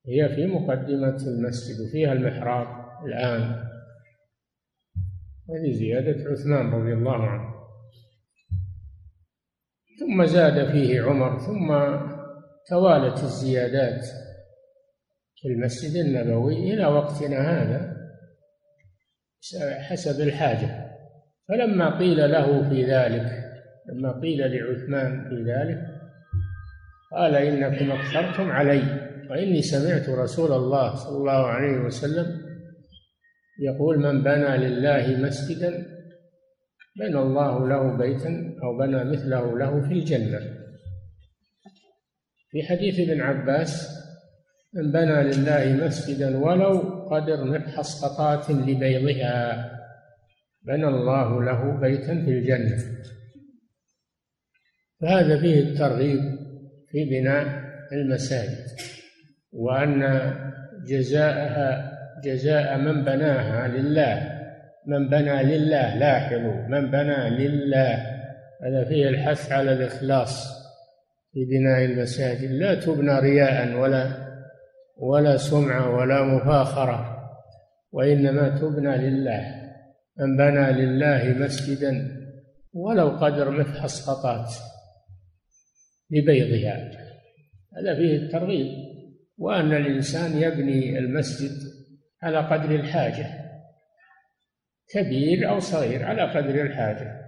هي 0.08 0.30
في 0.36 0.48
مقدمة 0.48 1.18
المسجد 1.28 1.88
وفيها 1.88 2.14
المحراب 2.14 2.68
الآن. 3.06 3.42
هذه 5.50 5.72
زيادة 5.72 6.32
عثمان 6.32 6.72
رضي 6.72 6.94
الله 6.94 7.28
عنه. 7.28 7.52
ثم 10.00 10.26
زاد 10.26 10.72
فيه 10.72 11.02
عمر 11.02 11.40
ثم 11.40 11.68
توالت 12.70 13.24
الزيادات. 13.24 14.31
في 15.42 15.48
المسجد 15.48 16.06
النبوي 16.06 16.74
إلى 16.74 16.86
وقتنا 16.86 17.38
هذا 17.38 17.98
حسب 19.80 20.22
الحاجة. 20.22 20.92
فلما 21.50 22.00
قيل 22.00 22.32
له 22.32 22.70
في 22.70 22.84
ذلك 22.84 23.52
لما 23.90 24.22
قيل 24.22 24.38
لعثمان 24.38 25.30
في 25.30 25.52
ذلك 25.52 25.80
قال 27.12 27.36
إنكم 27.36 27.92
أكثرتم 27.92 28.52
علي 28.52 28.84
وإني 29.30 29.62
سمعت 29.62 30.10
رسول 30.10 30.52
الله 30.52 30.96
صلى 30.96 31.18
الله 31.18 31.46
عليه 31.48 31.78
وسلم 31.78 32.42
يقول 33.60 34.00
من 34.00 34.24
بنى 34.24 34.58
لله 34.58 35.18
مسجدا 35.28 35.86
بنى 37.00 37.20
الله 37.20 37.68
له 37.68 37.98
بيتا 37.98 38.56
أو 38.64 38.78
بنى 38.78 39.04
مثله 39.04 39.58
له 39.58 39.82
في 39.82 39.94
الجنة. 39.94 40.40
في 42.52 42.64
حديث 42.64 43.10
ابن 43.10 43.22
عباس 43.22 44.01
من 44.74 44.92
بنى 44.92 45.24
لله 45.24 45.86
مسجدا 45.86 46.38
ولو 46.38 46.80
قدر 47.12 47.44
مفحص 47.44 48.06
قطات 48.06 48.52
لبيضها. 48.52 49.72
بنى 50.64 50.88
الله 50.88 51.44
له 51.44 51.80
بيتا 51.82 52.14
في 52.26 52.32
الجنة. 52.32 52.78
فهذا 55.02 55.40
فيه 55.40 55.60
الترغيب 55.60 56.20
في 56.92 57.06
بناء 57.06 57.46
المساجد 57.92 58.66
وأن 59.52 60.02
جزاءها 60.88 61.92
جزاء 62.24 62.78
من 62.78 63.04
بناها 63.04 63.68
لله. 63.68 64.42
من 64.88 65.10
بنى 65.10 65.44
لله 65.44 65.96
لاحظوا 65.98 66.68
من 66.68 66.92
بنى 66.92 67.30
لله. 67.30 67.94
هذا 68.64 68.84
فيه 68.90 69.10
الحث 69.10 69.52
على 69.52 69.74
الإخلاص 69.74 70.62
في 71.34 71.46
بناء 71.46 71.86
المساجد. 71.86 72.52
لا 72.52 72.76
تبنى 72.76 73.20
رياء 73.20 73.76
ولا 73.76 74.31
ولا 75.02 75.38
سمعة 75.38 75.96
ولا 75.96 76.24
مفاخرة 76.24 77.18
وإنما 77.92 78.50
تبنى 78.60 78.98
لله 78.98 79.62
من 80.20 80.38
بنى 80.38 80.72
لله 80.72 81.46
مسجدا 81.46 82.22
ولو 82.74 83.10
قدر 83.10 83.52
مفحص 83.52 84.10
قطات 84.10 84.54
لبيضها. 86.12 86.92
هذا 87.78 87.96
فيه 87.96 88.16
الترغيب. 88.18 88.92
وأن 89.38 89.74
الإنسان 89.74 90.38
يبني 90.38 90.98
المسجد 91.00 91.52
على 92.24 92.38
قدر 92.38 92.76
الحاجة 92.76 93.26
كبير 94.90 95.50
أو 95.50 95.60
صغير 95.60 96.06
على 96.06 96.22
قدر 96.22 96.62
الحاجة. 96.62 97.22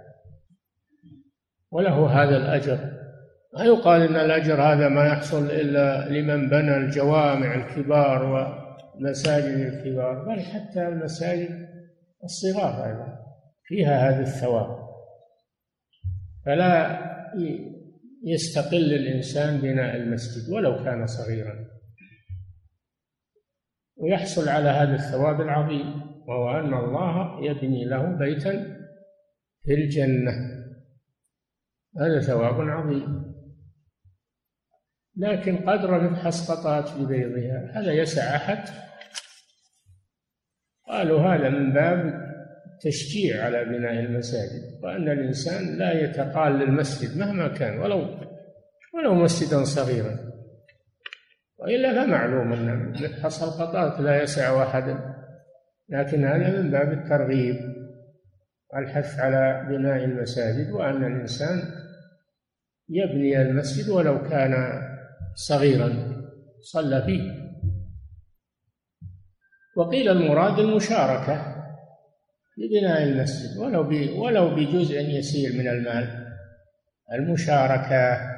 وله 1.71 2.23
هذا 2.23 2.38
الأجر. 2.38 2.92
ما 3.54 3.63
يقال 3.63 4.02
إن 4.02 4.16
الأجر 4.16 4.62
هذا 4.62 4.89
ما 4.89 5.06
يحصل 5.06 5.46
إلا 5.46 6.10
لمن 6.10 6.50
بنى 6.50 6.78
الجوامع 6.78 7.56
الكبار 7.56 8.24
ومساجد 8.26 9.46
الكبار 9.46 10.26
بل 10.26 10.42
حتى 10.42 10.88
المساجد 10.88 11.70
الصغار 12.24 12.86
أيضا 12.86 13.18
فيها 13.63 14.10
هذا 14.10 14.22
الثواب. 14.22 14.84
فلا 16.46 17.00
يستقل 18.26 18.94
الإنسان 18.94 19.62
بناء 19.62 19.96
المسجد 19.96 20.54
ولو 20.54 20.84
كان 20.84 21.06
صغيرا. 21.06 21.54
ويحصل 23.98 24.50
على 24.50 24.70
هذا 24.70 24.96
الثواب 24.96 25.42
العظيم 25.42 26.02
وهو 26.28 26.60
أن 26.60 26.74
الله 26.74 27.46
يبني 27.46 27.86
له 27.86 28.18
بيتا 28.18 28.78
في 29.63 29.74
الجنة. 29.74 30.32
هذا 32.00 32.20
ثواب 32.20 32.62
عظيم. 32.62 33.33
لكن 35.17 35.58
قدر 35.58 36.02
مبحث 36.02 36.52
قطات 36.52 36.91
لبيضها 36.99 37.71
هذا 37.73 37.91
يسع 37.91 38.36
أحد. 38.36 38.63
قالوا 40.88 41.19
هذا 41.19 41.49
من 41.49 41.73
باب 41.73 42.23
التشجيع 42.73 43.45
على 43.45 43.65
بناء 43.65 43.93
المساجد 43.93 44.84
وأن 44.84 45.10
الإنسان 45.10 45.78
لا 45.78 46.04
يتقال 46.04 46.54
للمسجد 46.54 47.17
مهما 47.17 47.47
كان 47.47 47.80
ولو 47.80 48.19
ولو 48.93 49.13
مسجدا 49.13 49.63
صغيرا. 49.63 50.34
وإلا 51.58 51.93
فمعلوم 51.93 52.54
أن 52.54 52.89
مبحث 52.89 53.43
القطات 53.43 53.99
لا 53.99 54.23
يسع 54.23 54.63
أحدا 54.63 55.13
لكن 55.89 56.26
هذا 56.26 56.62
من 56.62 56.71
باب 56.71 56.91
الترغيب 56.91 57.56
والحث 58.73 59.19
على 59.19 59.65
بناء 59.69 60.04
المساجد 60.04 60.71
وأن 60.71 61.04
الإنسان 61.04 61.62
يبني 62.89 63.41
المسجد 63.41 63.89
ولو 63.89 64.30
كان 64.30 64.54
صغيرا 65.36 66.13
صلى 66.62 67.02
فيه. 67.02 67.43
وقيل 69.78 70.10
المراد 70.10 70.60
المشاركة 70.60 71.54
لبناء 72.58 73.04
المسجد 73.04 73.58
ولو 73.58 73.82
ولو 74.24 74.56
بجزء 74.56 75.00
يسير 75.00 75.54
من 75.54 75.67
المال. 75.67 76.24
المشاركة 77.13 78.34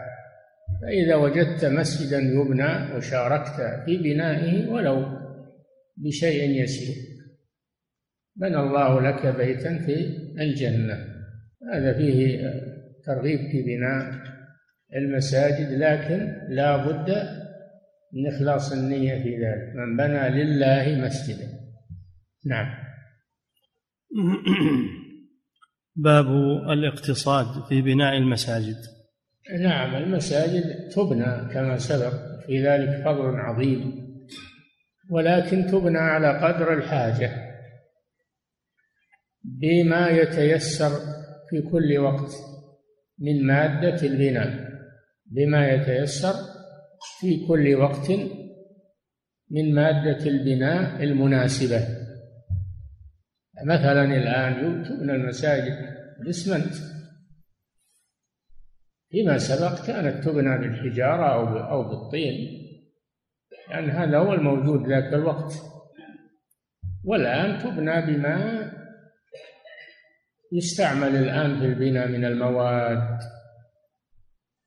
فإذا 0.81 1.15
وجدت 1.15 1.65
مسجدا 1.65 2.19
يبنى 2.19 2.95
وشاركت 2.95 3.83
في 3.85 3.97
بنائه 3.97 4.69
ولو 4.69 5.05
بشيء 5.97 6.63
يسير. 6.63 6.95
بنى 8.35 8.57
الله 8.59 9.01
لك 9.01 9.25
بيتا 9.25 9.77
في 9.77 9.95
الجنة. 10.39 11.15
هذا 11.73 11.93
فيه 11.93 12.39
ترغيب 13.05 13.39
في 13.39 13.61
بناء 13.61 14.34
المساجد 14.95 15.71
لكن 15.71 16.33
لا 16.49 16.77
بد 16.77 17.09
من 18.13 18.35
إخلاص 18.35 18.71
النية 18.71 19.23
في 19.23 19.29
ذلك. 19.29 19.75
من 19.75 19.97
بنى 19.97 20.29
لله 20.29 21.05
مسجدا. 21.05 21.47
نعم. 22.45 22.85
باب 25.95 26.25
الاقتصاد 26.69 27.63
في 27.69 27.81
بناء 27.81 28.17
المساجد. 28.17 28.77
نعم 29.59 29.95
المساجد 29.95 30.89
تبنى 30.89 31.53
كما 31.53 31.77
سبق 31.77 32.13
في 32.45 32.67
ذلك 32.67 33.03
فضل 33.05 33.35
عظيم 33.35 34.05
ولكن 35.09 35.65
تبنى 35.65 35.97
على 35.97 36.39
قدر 36.39 36.73
الحاجة 36.73 37.31
بما 39.43 40.09
يتيسر 40.09 40.89
في 41.49 41.61
كل 41.71 41.97
وقت 41.97 42.31
من 43.19 43.47
مادة 43.47 44.07
البناء. 44.07 44.74
بما 45.25 45.69
يتيسر 45.69 46.33
في 47.19 47.47
كل 47.47 47.75
وقت 47.75 48.11
من 49.51 49.75
مادة 49.75 50.25
البناء 50.25 51.03
المناسبة. 51.03 51.87
مثلا 53.65 54.03
الآن 54.03 54.83
تبنى 54.83 55.11
المساجد 55.11 55.95
بالإسمنت 56.19 56.73
فيما 59.09 59.37
سبق 59.37 59.85
كانت 59.87 60.23
تبنى 60.23 60.57
بالحجارة 60.57 61.33
أو 61.33 61.57
أو 61.57 61.89
بالطين 61.89 62.65
لأن 63.69 63.89
يعني 63.89 63.91
هذا 63.91 64.17
هو 64.17 64.33
الموجود 64.33 64.87
ذاك 64.87 65.13
الوقت. 65.13 65.53
والآن 67.03 67.59
تبنى 67.59 68.01
بما 68.01 68.71
يستعمل 70.53 71.15
الآن 71.15 71.59
في 71.59 71.65
البناء 71.65 72.07
من 72.07 72.25
المواد. 72.25 73.19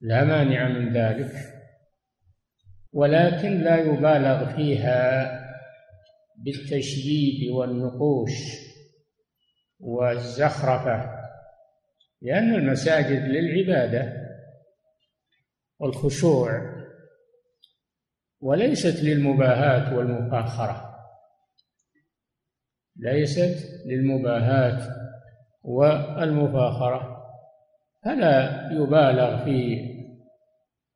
لا 0.01 0.25
مانع 0.25 0.69
من 0.69 0.93
ذلك 0.93 1.33
ولكن 2.93 3.61
لا 3.61 3.77
يبالغ 3.77 4.57
فيها 4.57 5.31
بالتشييد 6.37 7.51
والنقوش 7.51 8.33
والزخرفة 9.81 11.19
لأن 12.23 12.55
المساجد 12.55 13.23
للعبادة 13.23 14.29
والخشوع 15.79 16.79
وليست 18.41 19.03
للمباهاة 19.03 19.97
والمفاخره 19.97 20.89
ليست 22.97 23.85
للمباهاة 23.87 24.95
والمفاخره 25.63 27.17
فلا 28.09 28.68
يبالغ 28.73 29.44
في 29.44 29.88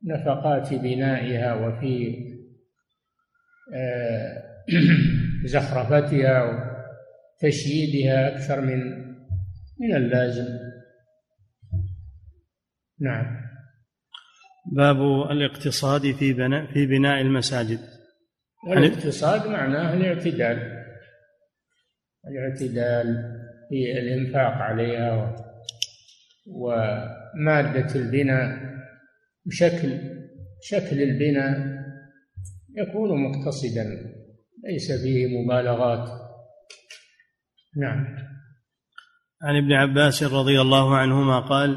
نفقات 0.04 0.74
بنائها 0.74 1.54
وفي 1.54 2.16
آه، 3.74 4.42
زخرفتها 5.52 6.42
وتشييدها 7.42 8.28
أكثر 8.28 8.60
من 8.60 9.02
من 9.80 9.96
اللازم. 9.96 10.58
نعم. 13.00 13.42
باب 14.72 14.96
الاقتصاد 15.30 16.12
في 16.12 16.32
بناء 16.32 16.72
في 16.72 16.86
بناء 16.86 17.20
المساجد. 17.20 17.78
الاقتصاد 18.68 19.46
معناه 19.46 19.94
الاعتدال. 19.94 20.84
الاعتدال 22.28 23.06
في 23.68 23.98
الإنفاق 23.98 24.52
عليها 24.52 25.41
ومادة 26.46 27.94
البناء 27.94 28.72
وشكل 29.46 29.98
شكل 30.62 31.02
البناء 31.02 31.82
يكون 32.76 33.22
مقتصدا 33.22 33.84
ليس 34.64 34.92
فيه 35.02 35.26
مبالغات. 35.26 36.08
نعم. 37.76 38.06
عن 39.42 39.56
ابن 39.56 39.72
عباس 39.72 40.22
رضي 40.22 40.60
الله 40.60 40.96
عنهما 40.96 41.40
قال 41.40 41.76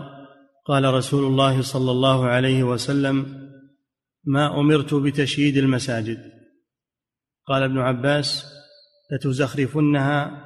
قال 0.65 0.93
رسول 0.93 1.23
الله 1.23 1.61
صلى 1.61 1.91
الله 1.91 2.25
عليه 2.25 2.63
وسلم 2.63 3.45
ما 4.23 4.59
أمرت 4.59 4.93
بتشييد 4.93 5.57
المساجد. 5.57 6.17
قال 7.47 7.63
ابن 7.63 7.77
عباس 7.77 8.45
لتزخرفنها 9.11 10.41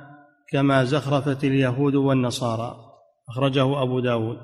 كما 0.51 0.84
زخرفت 0.84 1.43
اليهود 1.43 1.95
والنصارى. 1.95 2.88
أخرجه 3.30 3.84
أبو 3.84 4.00
داود. 4.00 4.38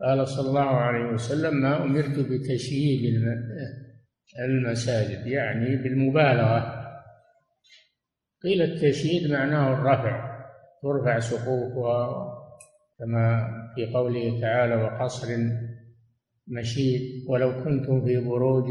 قال 0.00 0.28
صلى 0.28 0.48
الله 0.48 0.60
عليه 0.60 1.12
وسلم 1.12 1.54
ما 1.54 1.84
أمرت 1.84 2.18
بتشييد 2.18 3.22
المساجد 4.38 5.26
يعني 5.26 5.76
بالمبالغة. 5.76 6.80
قيل 8.42 8.62
التشييد 8.62 9.30
معناه 9.30 9.72
الرفع 9.72 10.40
ترفع 10.82 11.18
سقوفها 11.18 12.26
كما 12.98 13.48
في 13.74 13.92
قوله 13.94 14.40
تعالى 14.40 14.74
وقصر 14.74 15.28
مشيد 16.48 17.24
ولو 17.28 17.64
كنتم 17.64 18.04
في 18.04 18.20
بروج 18.20 18.64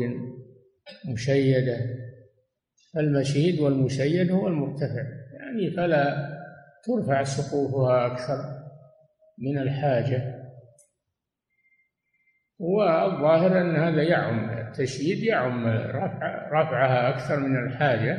مشيدة. 1.13 1.77
المشيد 2.97 3.59
والمشيد 3.59 4.31
هو 4.31 4.47
المرتفع 4.47 5.03
يعني 5.33 5.71
فلا 5.71 6.29
ترفع 6.85 7.23
سقوفها 7.23 8.05
أكثر. 8.05 8.58
من 9.39 9.57
الحاجة. 9.57 10.39
والظاهر 12.59 13.61
أن 13.61 13.75
هذا 13.75 14.03
يعم 14.03 14.49
التشييد 14.67 15.23
يعم 15.23 15.67
رفع 15.67 16.49
رفعها 16.53 17.09
أكثر 17.09 17.39
من 17.39 17.67
الحاجة 17.67 18.17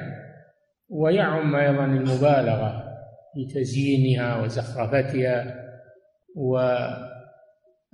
ويعم 0.88 1.56
أيضا 1.56 1.84
المبالغة 1.84 2.84
في 3.34 3.46
تزيينها 3.54 4.42
وزخرفتها 4.42 5.54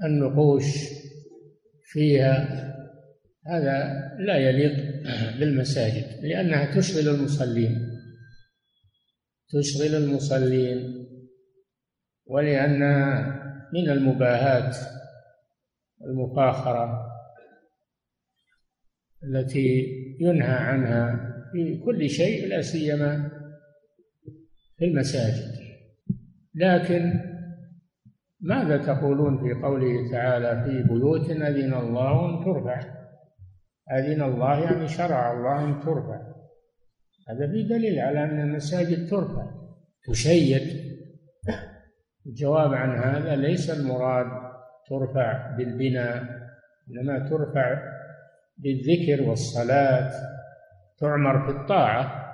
والنقوش 0.02 0.64
فيها. 1.84 2.66
هذا 3.46 4.02
لا 4.18 4.36
يليق 4.36 4.76
بالمساجد 5.38 6.04
لأنها 6.22 6.76
تشغل 6.76 7.14
المصلين 7.14 7.96
تشغل 9.48 9.94
المصلين. 9.94 11.05
ولأن 12.26 12.80
من 13.72 13.90
المباهات 13.90 14.76
المفاخرة 16.04 17.06
التي 19.24 19.86
ينهى 20.20 20.54
عنها 20.54 21.32
في 21.52 21.78
كل 21.84 22.08
شيء 22.10 22.48
لا 22.48 22.62
سيما 22.62 23.30
في 24.78 24.84
المساجد. 24.84 25.66
لكن 26.54 27.20
ماذا 28.40 28.76
تقولون 28.76 29.38
في 29.38 29.62
قوله 29.62 30.10
تعالى 30.10 30.64
في 30.64 30.82
بيوت 30.82 31.30
أذن 31.30 31.74
الله 31.74 32.28
أن 32.28 32.44
ترفع؟ 32.44 32.80
أذن 33.92 34.22
الله 34.22 34.64
يعني 34.64 34.88
شرع 34.88 35.32
الله 35.32 35.64
أن 35.64 35.80
ترفع. 35.80 36.36
هذا 37.28 37.52
في 37.52 37.62
دليل 37.62 37.98
على 37.98 38.24
أن 38.24 38.40
المساجد 38.40 39.10
ترفع 39.10 39.50
تشيد 40.04 40.85
الجواب 42.26 42.74
عن 42.74 42.98
هذا 42.98 43.36
ليس 43.36 43.70
المراد 43.70 44.26
ترفع 44.88 45.56
بالبناء 45.56 46.22
إنما 46.90 47.28
ترفع 47.28 47.82
بالذكر 48.58 49.28
والصلاة 49.28 50.10
تعمر 50.98 51.46
في 51.46 51.58
الطاعة. 51.58 52.26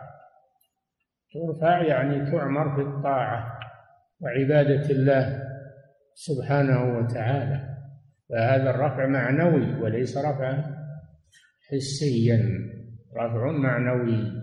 ترفع 1.35 1.83
يعني 1.83 2.31
تعمر 2.31 2.75
في 2.75 2.83
الطاعة 2.83 3.59
وعبادة 4.21 4.91
الله 4.91 5.43
سبحانه 6.15 6.99
وتعالى. 6.99 7.77
فهذا 8.29 8.71
الرفع 8.71 9.07
معنوي 9.07 9.81
وليس 9.81 10.19
رفعا 10.19 10.77
حسيا. 11.71 12.41
رفع 13.17 13.51
معنوي 13.51 14.43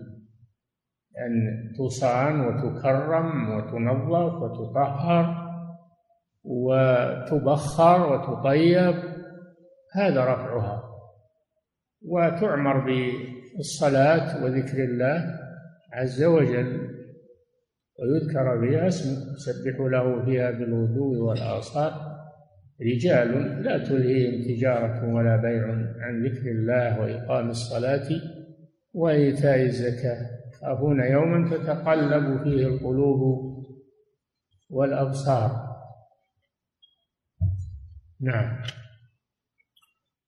أن 1.20 1.34
تصان 1.78 2.40
وتكرم 2.40 3.50
وتنظف 3.50 4.34
وتطهر 4.42 5.39
وتبخر 6.44 8.14
وتطيب 8.14 8.96
هذا 9.96 10.24
رفعها. 10.24 10.84
وتعمر 12.06 12.86
بالصلاة 12.86 14.44
وذكر 14.44 14.84
الله 14.84 15.40
عز 15.94 16.24
وجل 16.24 16.90
ويذكر 18.00 18.60
فيها 18.62 18.88
اسمه 18.88 19.34
يسبح 19.34 19.80
له 19.80 20.26
فيها 20.26 20.52
بالغدو 20.52 21.28
والآصال. 21.28 21.92
رجال 22.82 23.64
لا 23.64 23.78
تلهيهم 23.78 24.44
تجارة 24.44 25.14
ولا 25.14 25.36
بيع 25.36 25.64
عن 26.00 26.24
ذكر 26.26 26.52
الله 26.52 27.02
وإقام 27.02 27.50
الصلاة 27.50 28.10
وإيتاء 28.94 29.62
الزكاة. 29.62 30.40
يخافون 30.54 31.04
يوما 31.04 31.50
تتقلب 31.50 32.44
فيه 32.44 32.68
القلوب 32.68 33.40
والأبصار. 34.70 35.69
نعم. 38.22 38.62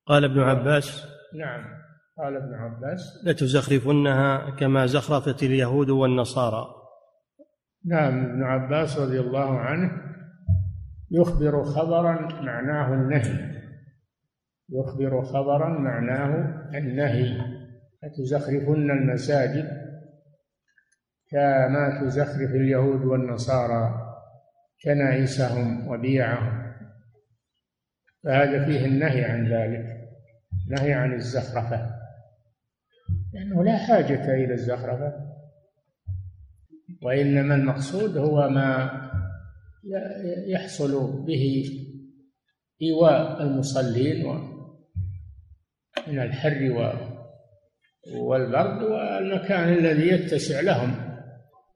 قال 0.07 0.23
ابن 0.23 0.39
عباس 0.39 1.07
نعم. 1.39 1.81
قال 2.17 2.35
ابن 2.35 2.53
عباس. 2.53 3.23
لتزخرفنها 3.25 4.49
كما 4.49 4.85
زخرفت 4.85 5.43
اليهود 5.43 5.89
والنصارى. 5.89 6.67
نعم. 7.85 8.25
ابن 8.25 8.43
عباس 8.43 8.99
رضي 8.99 9.19
الله 9.19 9.59
عنه 9.59 9.91
يخبر 11.11 11.63
خبرا 11.63 12.41
معناه 12.41 12.93
النهي. 12.93 13.61
يخبر 14.69 15.21
خبرا 15.21 15.69
معناه 15.69 16.61
النهي. 16.75 17.41
لتزخرفن 18.03 18.91
المساجد 18.91 19.81
كما 21.31 22.01
تزخرف 22.01 22.51
اليهود 22.51 23.05
والنصارى 23.05 24.07
كنائسهم 24.83 25.87
وبيعهم. 25.87 26.60
فهذا 28.23 28.65
فيه 28.65 28.85
النهي 28.85 29.25
عن 29.25 29.53
ذلك 29.53 30.01
نهي 30.67 30.93
عن 30.93 31.13
الزخرفة. 31.13 32.01
لأنه 33.33 33.63
لا 33.63 33.77
حاجة 33.77 34.33
إلى 34.33 34.53
الزخرفة. 34.53 35.13
وإنما 37.01 37.55
المقصود 37.55 38.17
هو 38.17 38.49
ما 38.49 38.91
يحصل 40.47 41.23
به 41.25 41.65
إيواء 42.81 43.43
المصلين 43.43 44.25
من 46.07 46.19
الحر 46.19 46.71
والبرد 48.17 48.83
والمكان 48.83 49.73
الذي 49.73 50.07
يتسع 50.07 50.59
لهم. 50.59 50.89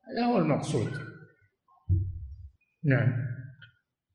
هذا 0.07 0.25
هو 0.25 0.37
المقصود. 0.37 0.91
نعم. 2.83 3.24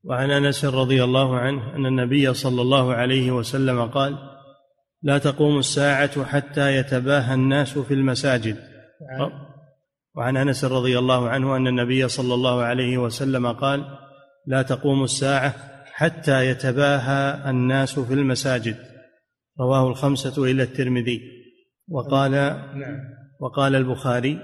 وعن 0.03 0.31
أنس 0.31 0.65
رضي 0.65 1.03
الله 1.03 1.37
عنه 1.37 1.75
أن 1.75 1.85
النبي 1.85 2.33
صلى 2.33 2.61
الله 2.61 2.93
عليه 2.93 3.31
وسلم 3.31 3.85
قال 3.85 4.17
لا 5.03 5.17
تقوم 5.17 5.59
الساعة 5.59 6.25
حتى 6.25 6.75
يتباهى 6.75 7.33
الناس 7.33 7.77
في 7.77 7.93
المساجد. 7.93 8.57
وعن 10.15 10.37
أنس 10.37 10.65
رضي 10.65 10.99
الله 10.99 11.29
عنه 11.29 11.57
أن 11.57 11.67
النبي 11.67 12.07
صلى 12.07 12.33
الله 12.33 12.61
عليه 12.61 12.97
وسلم 12.97 13.51
قال 13.51 13.85
لا 14.47 14.61
تقوم 14.61 15.03
الساعة 15.03 15.55
حتى 15.93 16.45
يتباهى 16.49 17.49
الناس 17.49 17.99
في 17.99 18.13
المساجد 18.13 18.75
رواه 19.59 19.87
الخمسة 19.87 20.43
إلى 20.43 20.63
الترمذي 20.63 21.21
وقال 21.89 22.31
نعم. 22.31 22.99
وقال 23.39 23.75
البخاري 23.75 24.39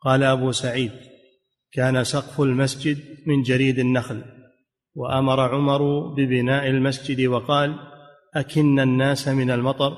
قال 0.00 0.22
أبو 0.22 0.52
سعيد 0.52 0.92
كان 1.72 2.04
سقف 2.04 2.40
المسجد 2.40 2.98
من 3.26 3.42
جريد 3.42 3.78
النخل 3.78 4.33
وأمر 4.94 5.40
عمر 5.40 6.08
ببناء 6.14 6.66
المسجد 6.66 7.26
وقال 7.26 7.76
أكن 8.34 8.80
الناس 8.80 9.28
من 9.28 9.50
المطر 9.50 9.96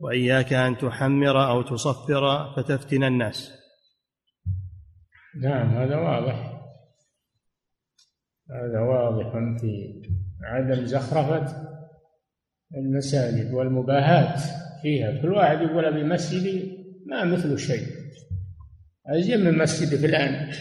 وإياك 0.00 0.52
أن 0.52 0.76
تحمر 0.78 1.50
أو 1.50 1.62
تصفر 1.62 2.54
فتفتن 2.56 3.04
الناس. 3.04 3.52
نعم 5.42 5.76
هذا 5.76 5.96
واضح. 5.96 6.52
هذا 8.50 8.80
واضح 8.80 9.32
في 9.60 10.02
عدم 10.42 10.84
زخرفة 10.84 11.66
المساجد 12.76 13.54
والمباهات 13.54 14.40
فيها. 14.82 15.22
كل 15.22 15.32
واحد 15.32 15.60
يقول 15.60 15.84
أبي 15.84 16.02
مسجدي 16.04 16.76
ما 17.06 17.24
مثله 17.24 17.56
شيء. 17.56 17.86
أزين 19.06 19.44
من 19.44 19.58
مسجد 19.58 20.00
فلان 20.00 20.52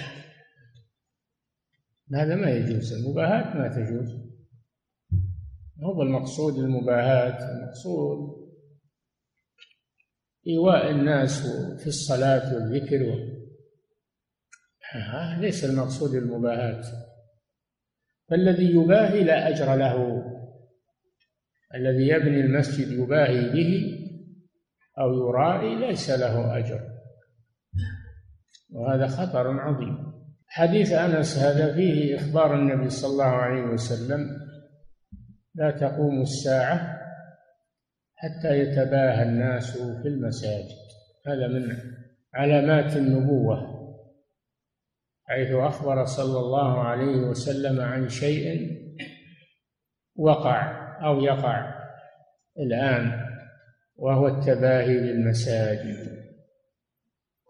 هذا 2.13 2.35
ما 2.35 2.49
يجوز. 2.49 2.93
المباهات 2.93 3.55
ما 3.55 3.67
تجوز. 3.67 4.25
هو 5.83 6.01
المقصود 6.01 6.57
المباهات 6.57 7.41
المقصود 7.41 8.45
إيواء 10.47 10.91
الناس 10.91 11.47
في 11.79 11.87
الصلاة 11.87 12.53
والذكر 12.53 13.03
و... 13.03 13.35
ليس 15.39 15.65
المقصود 15.65 16.15
المباهات 16.15 16.85
فالذي 18.29 18.65
يباهي 18.65 19.23
لا 19.23 19.49
أجر 19.49 19.75
له. 19.75 20.25
الذي 21.75 22.07
يبني 22.07 22.39
المسجد 22.39 22.91
يباهي 22.91 23.49
به 23.49 23.95
أو 24.99 25.13
يرائي 25.13 25.75
ليس 25.75 26.09
له 26.09 26.57
أجر. 26.57 26.81
وهذا 28.71 29.07
خطر 29.07 29.59
عظيم. 29.59 30.14
حديث 30.55 30.91
أنس 30.91 31.37
هذا 31.37 31.73
فيه 31.73 32.15
إخبار 32.15 32.55
النبي 32.55 32.89
صلى 32.89 33.11
الله 33.11 33.23
عليه 33.23 33.61
وسلم 33.61 34.29
لا 35.55 35.71
تقوم 35.71 36.21
الساعة 36.21 37.01
حتى 38.15 38.59
يتباهى 38.59 39.23
الناس 39.23 39.77
في 39.77 40.07
المساجد. 40.07 40.75
هذا 41.27 41.47
من 41.47 41.77
علامات 42.33 42.95
النبوة 42.97 43.75
حيث 45.23 45.51
أخبر 45.51 46.05
صلى 46.05 46.39
الله 46.39 46.83
عليه 46.83 47.17
وسلم 47.17 47.81
عن 47.81 48.09
شيء 48.09 48.71
وقع 50.15 50.85
أو 51.07 51.19
يقع 51.19 51.75
الآن 52.57 53.25
وهو 53.95 54.27
التباهي 54.27 54.97
بالمساجد 54.97 56.24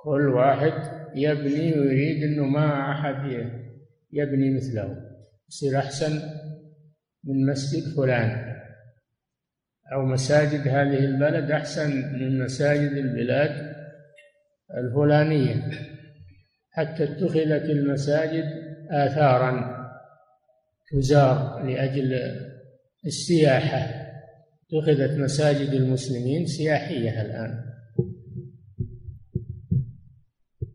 كل 0.06 0.30
واحد 0.30 0.74
يبني 1.16 1.80
ويريد 1.80 2.24
إنه 2.24 2.46
ما 2.46 2.92
أحد 2.92 3.50
يبني 4.14 4.56
مثله. 4.56 4.98
يصير 5.50 5.78
أحسن 5.78 6.12
من 7.24 7.46
مسجد 7.46 7.96
فلان. 7.98 8.56
أو 9.94 10.06
مساجد 10.06 10.68
هذه 10.68 11.06
البلد 11.06 11.52
أحسن 11.52 12.14
من 12.14 12.40
مساجد 12.40 12.92
البلاد 12.92 13.76
الفلانية. 14.78 15.72
حتى 16.72 17.04
اتخذت 17.04 17.70
المساجد 17.70 18.46
اثارا 18.92 19.76
تزار 20.92 21.64
لأجل 21.64 22.14
السياحة. 23.06 24.06
اتخذت 24.66 25.20
مساجد 25.20 25.70
المسلمين 25.70 26.46
سياحية 26.46 27.22
الآن. 27.22 27.75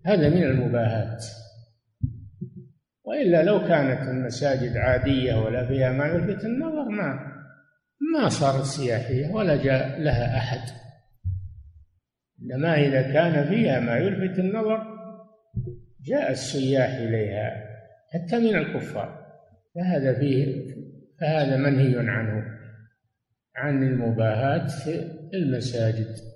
هذا 0.07 0.29
من 0.29 0.43
المباهات. 0.43 1.25
وإلا 3.05 3.43
لو 3.43 3.59
كانت 3.59 4.09
المساجد 4.09 4.77
عادية 4.77 5.35
ولا 5.35 5.67
فيها 5.67 5.93
ما 5.93 6.07
يلفت 6.07 6.45
النظر 6.45 6.89
ما 6.89 7.31
ما 8.15 8.29
صارت 8.29 8.65
سياحية 8.65 9.29
ولا 9.29 9.57
جاء 9.57 10.01
لها 10.01 10.37
أحد. 10.37 10.61
إنما 12.43 12.75
إذا 12.75 13.03
كان 13.03 13.49
فيها 13.49 13.81
ما 13.81 13.97
يلفت 13.97 14.39
النظر 14.39 14.83
جاء 16.01 16.31
السياح 16.31 16.91
إليها 16.91 17.71
حتى 18.13 18.39
من 18.39 18.57
الكفار. 18.57 19.21
فهذا 19.75 20.19
فيه 20.19 20.75
فهذا 21.21 21.57
منهي 21.57 21.99
عنه 21.99 22.45
عن 23.57 23.83
المباهات 23.83 24.71
في 24.71 25.11
المساجد. 25.35 26.30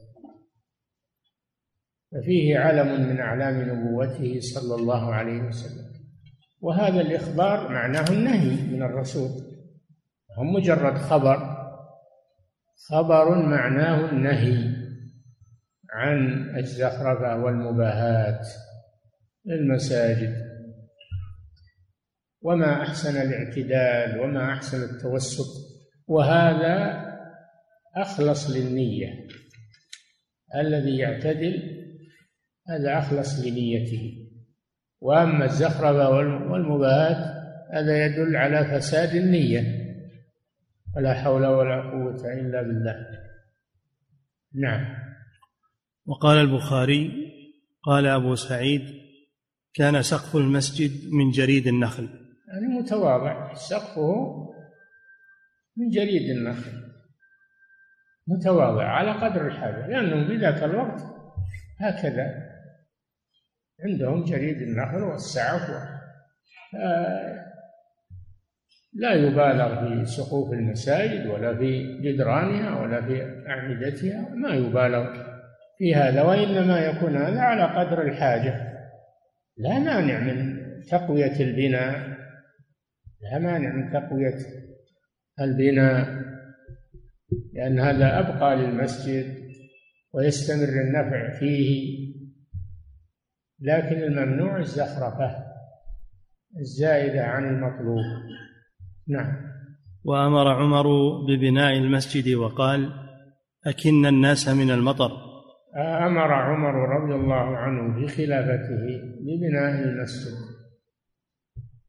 ففيه 2.14 2.59
علم 2.59 3.09
من 3.09 3.20
أعلام 3.20 3.61
نبوته 3.70 4.40
صلى 4.40 4.74
الله 4.74 5.14
عليه 5.14 5.42
وسلم. 5.42 5.85
وهذا 6.61 7.00
الإخبار 7.00 7.68
معناه 7.68 8.11
النهي 8.11 8.77
من 8.77 8.83
الرسول. 8.83 9.31
هم 10.38 10.55
مجرد 10.55 10.98
خبر. 10.98 11.55
خبر 12.90 13.35
معناه 13.46 14.11
النهي 14.11 14.74
عن 15.90 16.48
الزخرفة 16.59 17.37
والمباهات 17.44 18.48
للمساجد 19.44 20.35
وما 22.42 22.83
أحسن 22.83 23.16
الاعتدال 23.22 24.20
وما 24.20 24.53
أحسن 24.53 24.83
التوسط. 24.83 25.46
وهذا 26.07 27.05
أخلص 27.96 28.50
للنية. 28.50 29.27
الذي 30.57 30.98
يعتدل 30.98 31.84
هذا 32.68 32.98
أخلص 32.98 33.40
لنيته 33.40 34.31
وأما 35.00 35.44
الزخرفة 35.44 36.11
والمباهات 36.50 37.44
هذا 37.72 38.07
يدل 38.07 38.37
على 38.37 38.64
فساد 38.64 39.16
النية. 39.16 39.85
ولا 40.96 41.14
حول 41.14 41.46
ولا 41.46 41.90
قوة 41.90 42.33
إلا 42.33 42.62
بالله. 42.62 43.07
نعم. 44.55 44.96
وقال 46.07 46.38
البخاري 46.38 47.12
قال 47.83 48.07
أبو 48.07 48.35
سعيد 48.35 48.83
كان 49.74 50.03
سقف 50.03 50.37
المسجد 50.37 50.90
من 51.12 51.31
جريد 51.31 51.66
النخل. 51.66 52.09
يعني 52.48 52.66
متواضع. 52.66 53.55
سقفه 53.55 54.14
من 55.77 55.88
جريد 55.90 56.31
النخل. 56.31 56.72
متواضع 58.27 58.85
على 58.85 59.12
قدر 59.12 59.46
الحاجة. 59.46 59.87
لأنهم 59.87 60.27
في 60.29 60.37
ذاك 60.37 60.62
الوقت 60.62 61.03
هكذا 61.81 62.44
عندهم 63.81 64.25
جريد 64.25 64.63
النخل 64.63 65.03
والسعف 65.03 65.71
لا 68.95 69.13
يبالغ 69.13 69.89
في 69.89 70.05
سقوف 70.05 70.53
المساجد 70.53 71.27
ولا 71.27 71.57
في 71.57 72.01
جدرانها 72.03 72.81
ولا 72.81 73.01
في 73.01 73.23
أعمدتها 73.49 74.29
ما 74.35 74.55
يبالغ 74.55 75.35
في 75.79 75.95
هذا 75.95 76.23
وإنما 76.23 76.79
يكون 76.79 77.17
هذا 77.17 77.41
على 77.41 77.63
قدر 77.63 78.03
الحاجة. 78.03 78.75
لا 79.57 79.79
مانع 79.79 80.21
من 80.21 80.61
تقوية 80.91 81.41
البناء 81.41 82.15
لا 83.21 83.39
مانع 83.39 83.73
من 83.73 83.93
تقوية 83.93 84.39
البناء 85.41 86.25
لأن 87.53 87.81
هذا 87.81 88.19
أبقى 88.19 88.57
للمسجد 88.57 89.45
ويستمر 90.13 90.69
النفع 90.69 91.39
فيه. 91.39 92.04
لكن 93.61 94.03
الممنوع 94.03 94.59
الزخرفة 94.59 95.55
الزائدة 96.61 97.25
عن 97.25 97.45
المطلوب. 97.45 98.05
نعم. 99.09 99.37
وأمر 100.05 100.49
عمر 100.49 100.87
ببناء 101.29 101.79
المسجد 101.79 102.35
وقال 102.35 102.93
أكن 103.67 104.07
الناس 104.07 104.49
من 104.49 104.71
المطر. 104.71 105.11
أمر 105.77 106.33
عمر 106.33 106.75
رضي 106.75 107.14
الله 107.14 107.57
عنه 107.57 107.95
في 107.95 108.09
خلافته 108.09 109.01
ببناء 109.21 109.85
المسجد. 109.85 110.35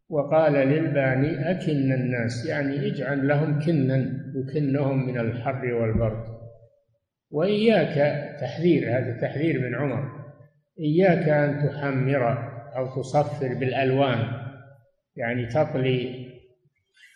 وقال 0.10 0.54
للباني 0.54 1.52
أكن 1.52 1.92
الناس 1.94 2.46
يعني 2.46 2.88
اجعل 2.88 3.28
لهم 3.28 3.60
كنا 3.60 3.98
يكنهم 4.36 5.08
من 5.08 5.20
الحر 5.20 5.74
والبرد. 5.74 6.36
وإياك 7.32 7.96
تحذير 8.42 8.98
هذا 8.98 9.22
تحذير 9.22 9.62
من 9.62 9.76
عمر. 9.76 10.15
إياك 10.80 11.30
أن 11.30 11.70
تحمر 11.70 12.56
أو 12.78 13.02
تصفر 13.02 13.54
بالألوان 13.54 14.46
يعني 15.16 15.46
تطلي 15.46 16.26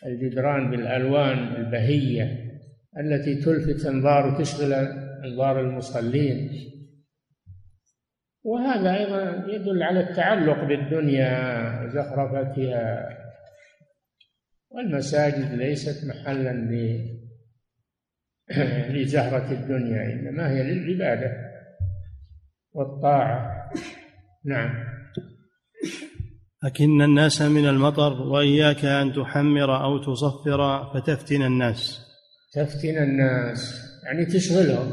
الجدران 0.06 0.72
بالألوان 0.72 1.38
البهية 1.38 2.50
التي 3.00 3.36
تلفت 3.36 3.86
أنظار 3.86 4.28
وتشغل 4.28 4.74
أنظار 5.26 5.60
المصلين. 5.60 6.50
وهذا 8.44 8.98
أيضا 8.98 9.46
يدل 9.54 9.84
على 9.84 10.00
التعلق 10.00 10.64
بالدنيا 10.64 11.84
وزخرفتها. 11.84 13.10
والمساجد 14.70 15.54
ليست 15.54 16.06
محلا 16.06 16.54
لزهرة 18.96 19.52
الدنيا 19.52 20.04
إنما 20.04 20.52
هي 20.52 20.64
للعبادة 20.64 21.32
والطاعة. 22.72 23.49
نعم. 24.46 24.70
أكن 26.64 27.02
الناس 27.02 27.42
من 27.42 27.66
المطر 27.66 28.22
وإياك 28.22 28.86
أن 28.86 29.14
تحمر 29.14 29.84
أو 29.84 29.98
تصفر 29.98 30.94
فتفتن 30.94 31.42
الناس. 31.42 32.02
تفتن 32.54 32.98
الناس. 32.98 33.90
يعني 34.06 34.26
تشغلهم. 34.26 34.92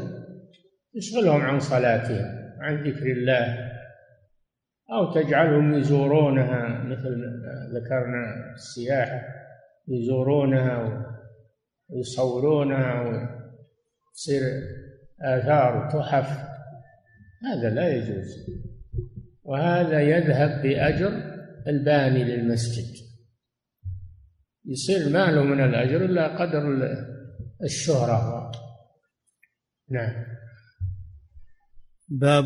تشغلهم 0.95 1.41
عن 1.41 1.59
صلاتهم 1.59 2.25
عن 2.61 2.83
ذكر 2.83 3.05
الله. 3.05 3.71
أو 4.91 5.13
تجعلهم 5.13 5.73
يزورونها 5.73 6.83
مثل 6.83 7.21
ذكرنا 7.75 8.53
السياحة 8.53 9.21
يزورونها 9.87 11.03
ويصورونها 11.89 13.01
وتصير 13.01 14.41
آثار 15.21 15.77
وتحف. 15.77 16.47
هذا 17.43 17.69
لا 17.69 17.89
يجوز. 17.89 18.47
وهذا 19.47 20.01
يذهب 20.01 20.61
بأجر 20.61 21.11
الباني 21.67 22.23
للمسجد. 22.23 23.07
يصير 24.65 25.09
ما 25.09 25.31
له 25.31 25.43
من 25.43 25.63
الأجر 25.63 26.05
إلا 26.05 26.27
قدر 26.27 26.63
الشهرة. 27.63 28.51
نعم. 29.91 30.13
باب 32.09 32.45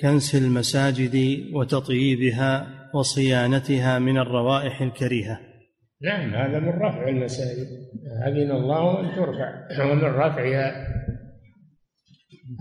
كنس 0.00 0.34
المساجد 0.34 1.16
وتطييبها 1.54 2.66
وصيانتها 2.94 3.98
من 3.98 4.18
الروائح 4.18 4.82
الكريهة. 4.82 5.40
نعم 6.02 6.34
هذا 6.34 6.58
من 6.58 6.68
رفع 6.68 7.08
المساجد. 7.08 7.66
أذن 8.26 8.50
الله 8.50 9.00
أن 9.00 9.16
ترفع. 9.16 9.82
ومن 9.84 10.04
رفعها 10.04 10.86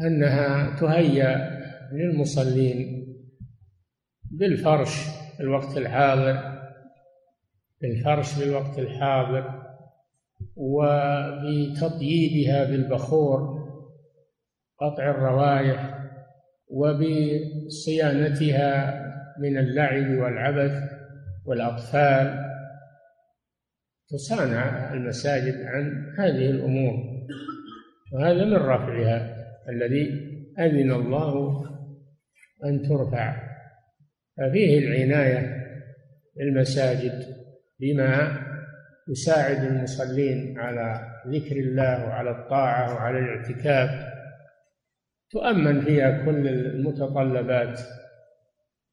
أنها 0.07 0.79
تهيأ 0.79 1.61
للمصلين. 1.93 3.00
بالفرش 4.31 5.05
في 5.37 5.43
الوقت 5.43 5.77
الحاضر 5.77 6.61
بالفرش 7.81 8.33
في 8.33 8.43
الوقت 8.43 8.79
الحاضر 8.79 9.61
وبتطييبها 10.55 11.83
بالبخور 12.63 13.61
قطع 14.79 15.09
الروائح 15.09 15.97
وبصيانتها 16.67 18.21
من 19.39 19.57
اللعب 19.57 20.17
والعبث 20.17 20.91
والأطفال 21.45 22.51
تصانع 24.09 24.93
المساجد 24.93 25.61
عن 25.65 26.13
هذه 26.19 26.49
الأمور. 26.49 26.93
وهذا 28.13 28.45
من 28.45 28.55
رفعها 28.55 29.35
الذي 29.69 30.31
أذن 30.59 30.91
الله 30.91 31.63
أن 32.65 32.81
ترفع. 32.81 33.50
ففيه 34.37 34.79
العناية 34.79 35.61
بالمساجد 36.35 37.25
بما 37.79 38.41
يساعد 39.09 39.63
المصلين 39.63 40.59
على 40.59 41.11
ذكر 41.27 41.55
الله 41.55 42.05
وعلى 42.05 42.31
الطاعة 42.31 42.93
وعلى 42.93 43.19
الاعتكاف. 43.19 44.11
تؤمن 45.31 45.81
فيها 45.81 46.25
كل 46.25 46.47
المتطلبات 46.47 47.79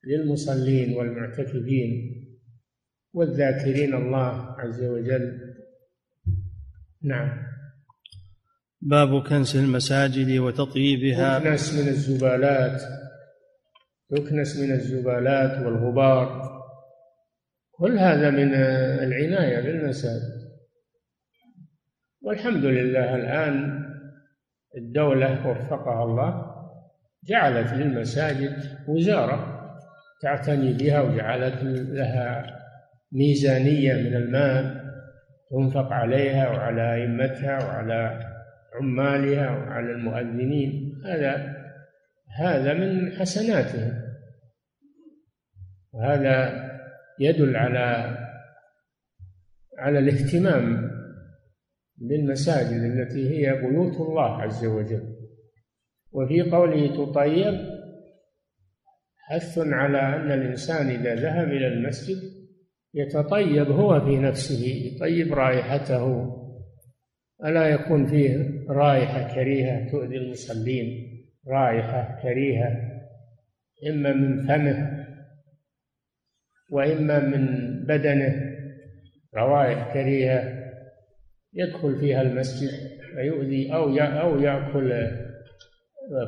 للمصلين 0.04 0.96
والمعتكفين 0.96 2.24
والذاكرين 3.12 3.94
الله 3.94 4.60
عز 4.60 4.82
وجل. 4.82 5.54
نعم. 7.02 7.48
باب 8.80 9.22
كنس 9.22 9.56
المساجد 9.56 10.38
وتطييبها 10.38 11.38
تكنس 11.38 11.74
من 11.74 11.88
الزبالات. 11.88 12.82
تكنس 14.10 14.60
من 14.60 14.70
الزبالات 14.70 15.66
والغبار. 15.66 16.48
كل 17.70 17.98
هذا 17.98 18.30
من 18.30 18.54
العناية 19.04 19.60
بالمساجد. 19.60 20.48
والحمد 22.22 22.64
لله 22.64 23.14
الآن 23.14 23.84
الدولة 24.76 25.48
وفقها 25.48 26.04
الله 26.04 26.48
جعلت 27.24 27.72
للمساجد 27.72 28.56
وزارة 28.88 29.58
تعتني 30.22 30.72
بها 30.72 31.00
وجعلت 31.00 31.62
لها 31.62 32.58
ميزانية 33.12 33.94
من 33.94 34.16
المال 34.16 34.88
تنفق 35.50 35.92
عليها 35.92 36.48
وعلى 36.48 36.94
أئمتها 36.94 37.66
وعلى 37.66 38.20
عمالها 38.74 39.50
وعلى 39.50 39.90
المؤذنين. 39.92 41.02
هذا 41.06 41.57
هذا 42.36 42.74
من 42.74 43.12
حسناتهم 43.12 44.08
وهذا 45.92 46.68
يدل 47.20 47.56
على 47.56 48.18
على 49.78 49.98
الاهتمام 49.98 50.90
بالمساجد 51.96 52.82
التي 52.82 53.30
هي 53.30 53.52
بيوت 53.54 53.96
الله 53.96 54.42
عز 54.42 54.64
وجل. 54.64 55.14
وفي 56.12 56.42
قوله 56.42 57.04
تطيب 57.04 57.78
حث 59.16 59.58
على 59.58 59.98
أن 59.98 60.32
الإنسان 60.32 60.88
إذا 60.88 61.14
ذهب 61.14 61.48
إلى 61.48 61.68
المسجد 61.68 62.22
يتطيب 62.94 63.70
هو 63.70 64.00
في 64.00 64.16
نفسه 64.18 64.66
يطيب 64.66 65.34
رائحته. 65.34 66.34
ألا 67.44 67.68
يكون 67.68 68.06
فيه 68.06 68.64
رائحة 68.68 69.34
كريهة 69.34 69.90
تؤذي 69.90 70.16
المصلين؟ 70.16 71.07
رائحة 71.48 72.18
كريهة 72.22 72.98
إما 73.90 74.12
من 74.12 74.46
فمه 74.46 75.06
وإما 76.70 77.18
من 77.18 77.46
بدنه 77.86 78.54
روائح 79.36 79.92
كريهة 79.92 80.68
يدخل 81.54 82.00
فيها 82.00 82.22
المسجد 82.22 82.70
فيؤذي 83.14 83.74
أو 83.74 83.98
أو 83.98 84.38
يأكل 84.38 85.10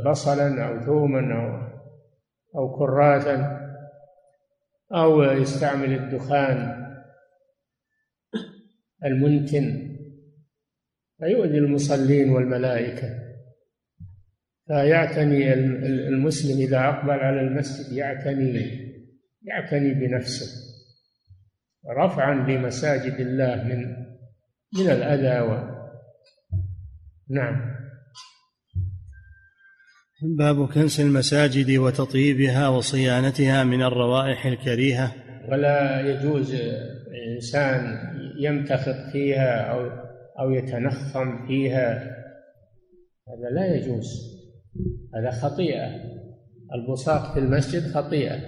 بصلا 0.06 0.68
أو 0.68 0.80
ثوما 0.80 1.20
أو 1.34 1.70
أو 2.56 2.78
كراثا 2.78 3.60
أو 4.92 5.22
يستعمل 5.22 5.92
الدخان 5.92 6.86
المنتن 9.04 9.96
فيؤذي 11.18 11.58
المصلين 11.58 12.30
والملائكة. 12.30 13.29
فيعتني 14.70 15.52
المسلم 16.08 16.60
إذا 16.60 16.78
أقبل 16.78 17.10
على 17.10 17.40
المسجد 17.40 17.92
يعتني 17.92 18.80
يعتني 19.42 19.94
بنفسه 19.94 20.46
رفعا 21.98 22.34
لمساجد 22.34 23.20
الله 23.20 23.64
من 23.64 23.96
من 24.78 24.90
الأذى 24.90 25.40
و... 25.40 25.80
نعم. 27.30 27.70
باب 30.38 30.68
كنس 30.68 31.00
المساجد 31.00 31.78
وتطييبها 31.78 32.68
وصيانتها 32.68 33.64
من 33.64 33.82
الروائح 33.82 34.46
الكريهة. 34.46 35.12
ولا 35.48 36.00
يجوز 36.00 36.54
إنسان 37.34 37.98
يمتخط 38.40 39.10
فيها 39.12 39.60
أو 39.60 39.90
أو 40.40 40.50
يتنخم 40.50 41.46
فيها. 41.46 42.16
هذا 43.28 43.50
لا 43.54 43.74
يجوز. 43.76 44.39
هذا 45.14 45.30
خطيئة. 45.30 45.86
البصاق 46.74 47.34
في 47.34 47.40
المسجد 47.40 47.82
خطيئة. 47.92 48.40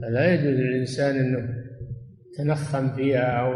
فلا 0.00 0.34
يجوز 0.34 0.60
للإنسان 0.60 1.16
أنه 1.16 1.66
يتنخم 2.32 2.96
فيها 2.96 3.40
أو 3.40 3.52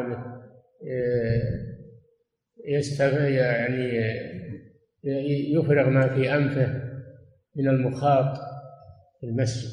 يعني 3.28 3.90
يفرغ 5.54 5.90
ما 5.90 6.14
في 6.14 6.34
أنفه 6.34 6.82
من 7.56 7.68
المخاط 7.68 8.38
في 9.20 9.26
المسجد. 9.26 9.70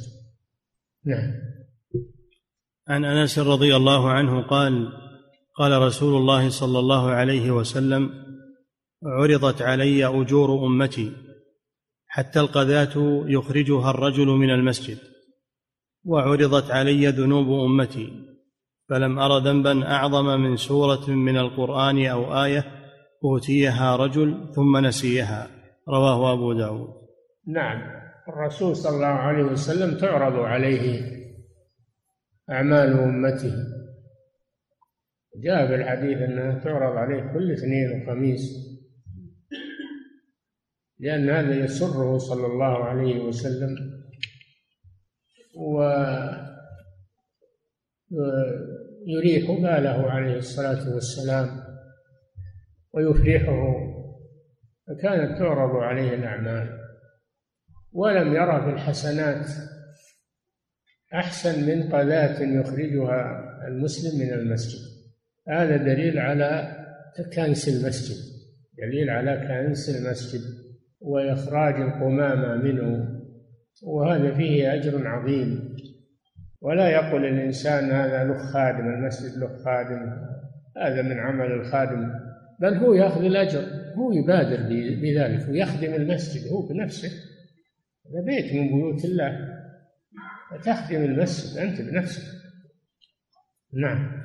نعم. 1.06 1.34
عن 2.88 3.06
أنس 3.06 3.40
رضي 3.40 3.76
الله 3.76 4.10
عنه 4.12 4.42
قال 4.42 4.88
قال 5.56 5.82
رسول 5.82 6.22
الله 6.22 6.50
صلى 6.50 6.80
الله 6.80 7.12
عليه 7.12 7.52
وسلم 7.52 8.10
عرضت 9.04 9.62
علي 9.62 10.06
أجور 10.06 10.68
أمتي. 10.68 11.27
حتى 12.18 12.40
القذاة 12.40 13.24
يخرجها 13.28 13.92
الرجل 13.92 14.28
من 14.28 14.50
المسجد. 14.50 14.98
وعرضت 16.06 16.72
علي 16.72 17.08
ذنوب 17.08 17.66
أمتي 17.66 18.10
فلم 18.90 19.20
أر 19.20 19.38
ذنبا 19.38 19.92
أعظم 19.92 20.42
من 20.42 20.56
سورة 20.56 21.10
من 21.10 21.38
القرآن 21.38 22.06
أو 22.06 22.44
آية 22.44 22.66
أوتيها 23.24 23.96
رجل 23.96 24.52
ثم 24.56 24.86
نسيها. 24.86 25.48
رواه 25.90 26.34
أبو 26.34 26.54
داود. 26.54 26.90
نعم 27.48 27.82
الرسول 28.30 28.76
صلى 28.76 28.96
الله 28.96 29.06
عليه 29.06 29.44
وسلم 29.44 29.98
تعرض 29.98 30.40
عليه 30.40 31.02
أعمال 32.50 33.00
أمته. 33.00 33.54
جاء 35.44 35.68
في 35.68 35.76
الحديث 35.76 36.18
أنها 36.18 36.60
تعرض 36.64 36.98
عليه 36.98 37.34
كل 37.34 37.52
اثنين 37.52 38.02
وخميس. 38.02 38.67
لأن 41.00 41.30
هذا 41.30 41.56
يسره 41.56 42.18
صلى 42.18 42.46
الله 42.46 42.84
عليه 42.84 43.20
وسلم. 43.20 43.76
ويريح 48.10 49.52
باله 49.52 50.12
عليه 50.12 50.38
الصلاة 50.38 50.94
والسلام 50.94 51.64
ويفرحه. 52.94 53.88
فكانت 54.88 55.40
تعرض 55.40 55.76
عليه 55.76 56.14
الأعمال. 56.14 56.80
ولم 57.92 58.34
يرى 58.34 58.62
في 58.62 58.70
الحسنات. 58.70 59.48
أحسن 61.14 61.68
من 61.68 61.90
قذاة 61.90 62.42
يخرجها 62.42 63.44
المسلم 63.68 64.20
من 64.20 64.34
المسجد. 64.34 64.80
هذا 65.50 65.78
دليل 65.78 66.20
على 66.20 66.78
كنس 67.34 67.68
المسجد. 67.68 68.18
دليل 68.78 69.10
على 69.10 69.48
كنس 69.48 69.90
المسجد. 69.90 70.67
وإخراج 71.02 71.82
القمامة 71.82 72.56
منه 72.56 73.18
وهذا 73.84 74.36
فيه 74.36 74.74
أجر 74.74 75.08
عظيم. 75.08 75.78
ولا 76.62 76.90
يقول 76.90 77.26
الإنسان 77.26 77.92
هذا 77.92 78.24
له 78.24 78.38
خادم 78.38 78.88
المسجد 78.88 79.38
له 79.38 79.64
خادم 79.66 80.28
هذا 80.78 81.02
من 81.02 81.20
عمل 81.20 81.52
الخادم 81.52 82.14
بل 82.60 82.74
هو 82.74 82.94
يأخذ 82.94 83.24
الأجر 83.24 83.64
هو 83.96 84.12
يبادر 84.12 84.58
بذلك 85.02 85.50
ويخدم 85.50 85.94
المسجد 85.94 86.52
هو 86.52 86.68
بنفسه. 86.68 87.10
هذا 88.10 88.26
بيت 88.26 88.54
من 88.54 88.68
بيوت 88.68 89.06
الله. 89.06 89.58
تخدم 90.64 91.04
المسجد 91.04 91.58
أنت 91.58 91.82
بنفسك. 91.82 92.24
نعم. 93.74 94.22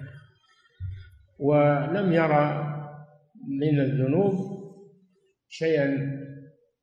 ولم 1.39 2.13
يرى 2.13 2.69
من 3.49 3.81
الذنوب 3.81 4.35
شيئا 5.49 6.22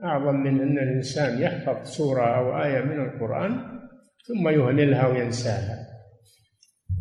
أعظم 0.04 0.36
من 0.36 0.62
أن 0.62 0.78
الإنسان 0.78 1.42
يحفظ 1.42 1.84
سورة 1.84 2.38
أو 2.38 2.64
آية 2.64 2.82
من 2.82 3.06
القرآن 3.06 3.80
ثم 4.28 4.50
يهملها 4.50 5.08
وينساها. 5.08 5.88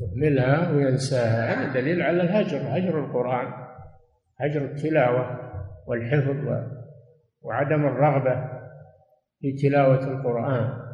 يهملها 0.00 0.70
وينساها. 0.70 1.54
هذا 1.54 1.80
دليل 1.80 2.02
على 2.02 2.22
الهجر 2.22 2.58
هجر 2.58 3.04
القرآن 3.04 3.52
هجر 4.40 4.64
التلاوة 4.64 5.40
والحفظ 5.86 6.36
وعدم 7.42 7.86
الرغبة 7.86 8.48
في 9.40 9.52
تلاوة 9.52 10.04
القرآن. 10.04 10.88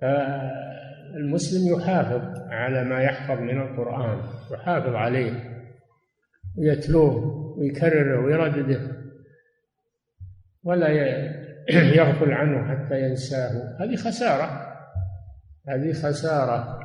فالمسلم 0.00 1.76
يحافظ 1.76 2.38
على 2.50 2.84
ما 2.84 3.02
يحفظ 3.02 3.40
من 3.40 3.60
القرآن 3.62 4.20
يحافظ 4.52 4.94
عليه 4.94 5.32
ويتلوه 6.58 7.14
ويكرره 7.58 8.24
ويردده. 8.24 9.01
ولا 10.64 10.88
يغفل 11.98 12.32
عنه 12.32 12.68
حتى 12.68 13.02
ينساه. 13.02 13.76
هذه 13.80 13.96
خسارة. 13.96 14.72
هذه 15.68 15.92
خسارة 15.92 16.78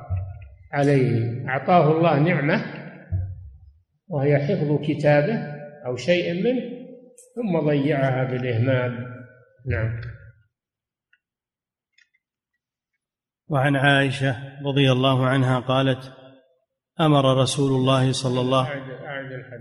عليه. 0.72 1.48
أعطاه 1.50 1.92
الله 1.92 2.20
نعمة 2.20 2.66
وهي 4.08 4.38
حفظ 4.38 4.82
كتابه 4.86 5.38
أو 5.86 5.96
شيء 5.96 6.44
منه 6.44 6.62
ثم 7.36 7.60
ضيعها 7.60 8.24
بالإهمال. 8.24 9.18
نعم. 9.66 10.02
وعن 13.50 13.76
عائشة 13.76 14.36
رضي 14.66 14.92
الله 14.92 15.26
عنها 15.26 15.60
قالت 15.60 16.14
أمر 17.00 17.42
رسول 17.42 17.72
الله 17.72 18.12
صلى 18.12 18.42
الله 18.42 18.66
عند 18.68 18.82
الحديث 18.82 19.07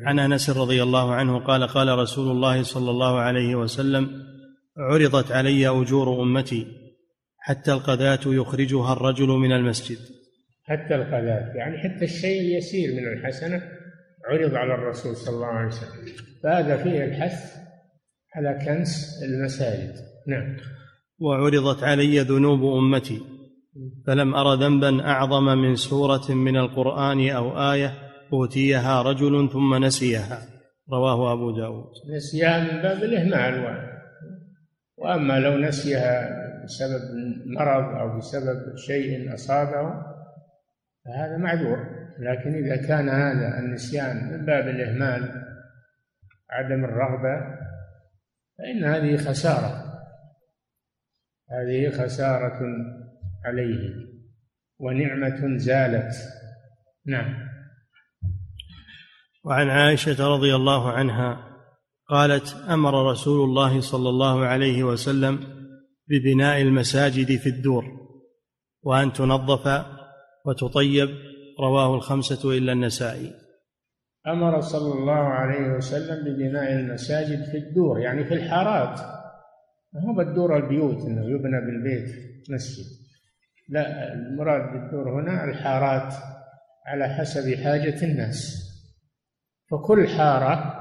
عن 0.05 0.19
أنس 0.19 0.51
رضي 0.51 0.83
الله 0.83 1.14
عنه 1.14 1.39
قال 1.39 1.67
قال 1.67 1.99
رسول 1.99 2.31
الله 2.31 2.62
صلى 2.62 2.91
الله 2.91 3.19
عليه 3.19 3.55
وسلم 3.55 4.23
عرضت 4.79 5.33
علي 5.33 5.69
أجور 5.69 6.23
أمتي 6.23 6.67
حتى 7.39 7.73
القذاة 7.73 8.21
يخرجها 8.27 8.93
الرجل 8.93 9.29
من 9.29 9.53
المسجد. 9.53 9.99
حتى 10.64 10.95
القذاة 10.95 11.53
يعني 11.57 11.79
حتى 11.79 12.05
الشيء 12.05 12.41
اليسير 12.41 12.89
من 12.95 13.19
الحسنة 13.19 13.62
عرض 14.25 14.55
على 14.55 14.75
الرسول 14.75 15.17
صلى 15.17 15.35
الله 15.35 15.47
عليه 15.47 15.69
وسلم. 15.69 16.14
فهذا 16.43 16.83
فيه 16.83 17.05
الحث 17.05 17.57
على 18.35 18.59
كنس 18.67 19.23
المساجد. 19.25 19.95
نعم. 20.29 20.57
وعرضت 21.19 21.83
علي 21.83 22.21
ذنوب 22.21 22.77
أمتي 22.79 23.21
فلم 24.07 24.35
أر 24.35 24.55
ذنبا 24.55 25.07
أعظم 25.07 25.45
من 25.45 25.75
سورة 25.75 26.31
من 26.31 26.57
القرآن 26.57 27.31
أو 27.31 27.73
آية 27.73 28.05
أوتيها 28.33 29.03
رجل 29.03 29.51
ثم 29.53 29.85
نسيها. 29.85 30.39
رواه 30.93 31.33
أبو 31.33 31.51
داود. 31.51 31.87
نسيها 32.16 32.61
من 32.61 32.83
باب 32.83 33.03
الإهمال 33.03 33.87
وأما 34.97 35.41
لو 35.41 35.59
نسيها 35.59 36.47
بسبب 36.64 37.01
مرض 37.47 37.95
أو 38.01 38.18
بسبب 38.18 38.77
شيء 38.77 39.35
أصابه 39.35 40.03
فهذا 41.05 41.37
معذور. 41.37 41.79
لكن 42.18 42.55
إذا 42.55 42.77
كان 42.77 43.09
هذا 43.09 43.59
النسيان 43.59 44.33
من 44.33 44.47
باب 44.47 44.68
الإهمال 44.68 45.43
عدم 46.51 46.85
الرغبة 46.85 47.57
فإن 48.59 48.85
هذه 48.85 49.16
خسارة. 49.16 49.87
هذه 51.51 51.91
خسارة 51.91 52.61
عليه 53.45 53.95
ونعمة 54.79 55.57
زالت. 55.57 56.14
نعم. 57.07 57.45
وعن 59.47 59.68
عائشة 59.70 60.28
رضي 60.28 60.55
الله 60.55 60.92
عنها 60.92 61.57
قالت 62.09 62.57
أمر 62.68 63.11
رسول 63.11 63.49
الله 63.49 63.80
صلى 63.80 64.09
الله 64.09 64.44
عليه 64.44 64.84
وسلم 64.84 65.38
ببناء 66.09 66.62
المساجد 66.62 67.36
في 67.36 67.49
الدور 67.49 67.84
وأن 68.82 69.12
تنظف 69.12 69.84
وتطيب 70.47 71.09
رواه 71.61 71.94
الخمسة 71.94 72.51
إلا 72.51 72.72
النسائي. 72.72 73.32
أمر 74.26 74.61
صلى 74.61 74.92
الله 74.94 75.12
عليه 75.12 75.76
وسلم 75.76 76.24
ببناء 76.24 76.72
المساجد 76.72 77.44
في 77.44 77.57
الدور 77.57 78.01
يعني 78.01 78.24
في 78.24 78.34
الحارات. 78.34 79.01
هو 80.05 80.12
بالدور 80.12 80.57
البيوت 80.57 80.97
إنه 80.97 81.24
يبنى 81.24 81.61
بالبيت 81.66 82.09
مسجد؟ 82.51 82.84
لا 83.68 84.12
المراد 84.12 84.72
بالدور 84.72 85.20
هنا 85.20 85.44
الحارات 85.44 86.14
على 86.86 87.09
حسب 87.09 87.55
حاجة 87.55 88.05
الناس. 88.05 88.66
فكل 89.71 90.09
حارة 90.09 90.77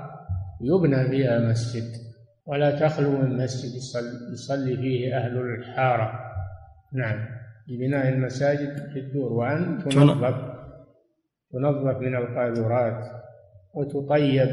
يبنى 0.62 1.10
فيها 1.10 1.40
مسجد 1.40 2.06
ولا 2.46 2.80
تخلو 2.80 3.12
من 3.12 3.38
مسجد 3.38 3.76
يصلي 4.34 4.78
فيه 4.78 5.18
أهل 5.18 5.38
الحارة. 5.38 6.20
نعم 6.94 7.28
ببناء 7.68 8.10
المساجد 8.10 8.90
في 8.94 9.00
الدور. 9.00 9.34
وأن 9.34 9.78
تنظف 9.78 10.56
تنظف 11.52 11.98
من 11.98 12.16
القاذورات 12.16 13.12
وتطيب 13.74 14.50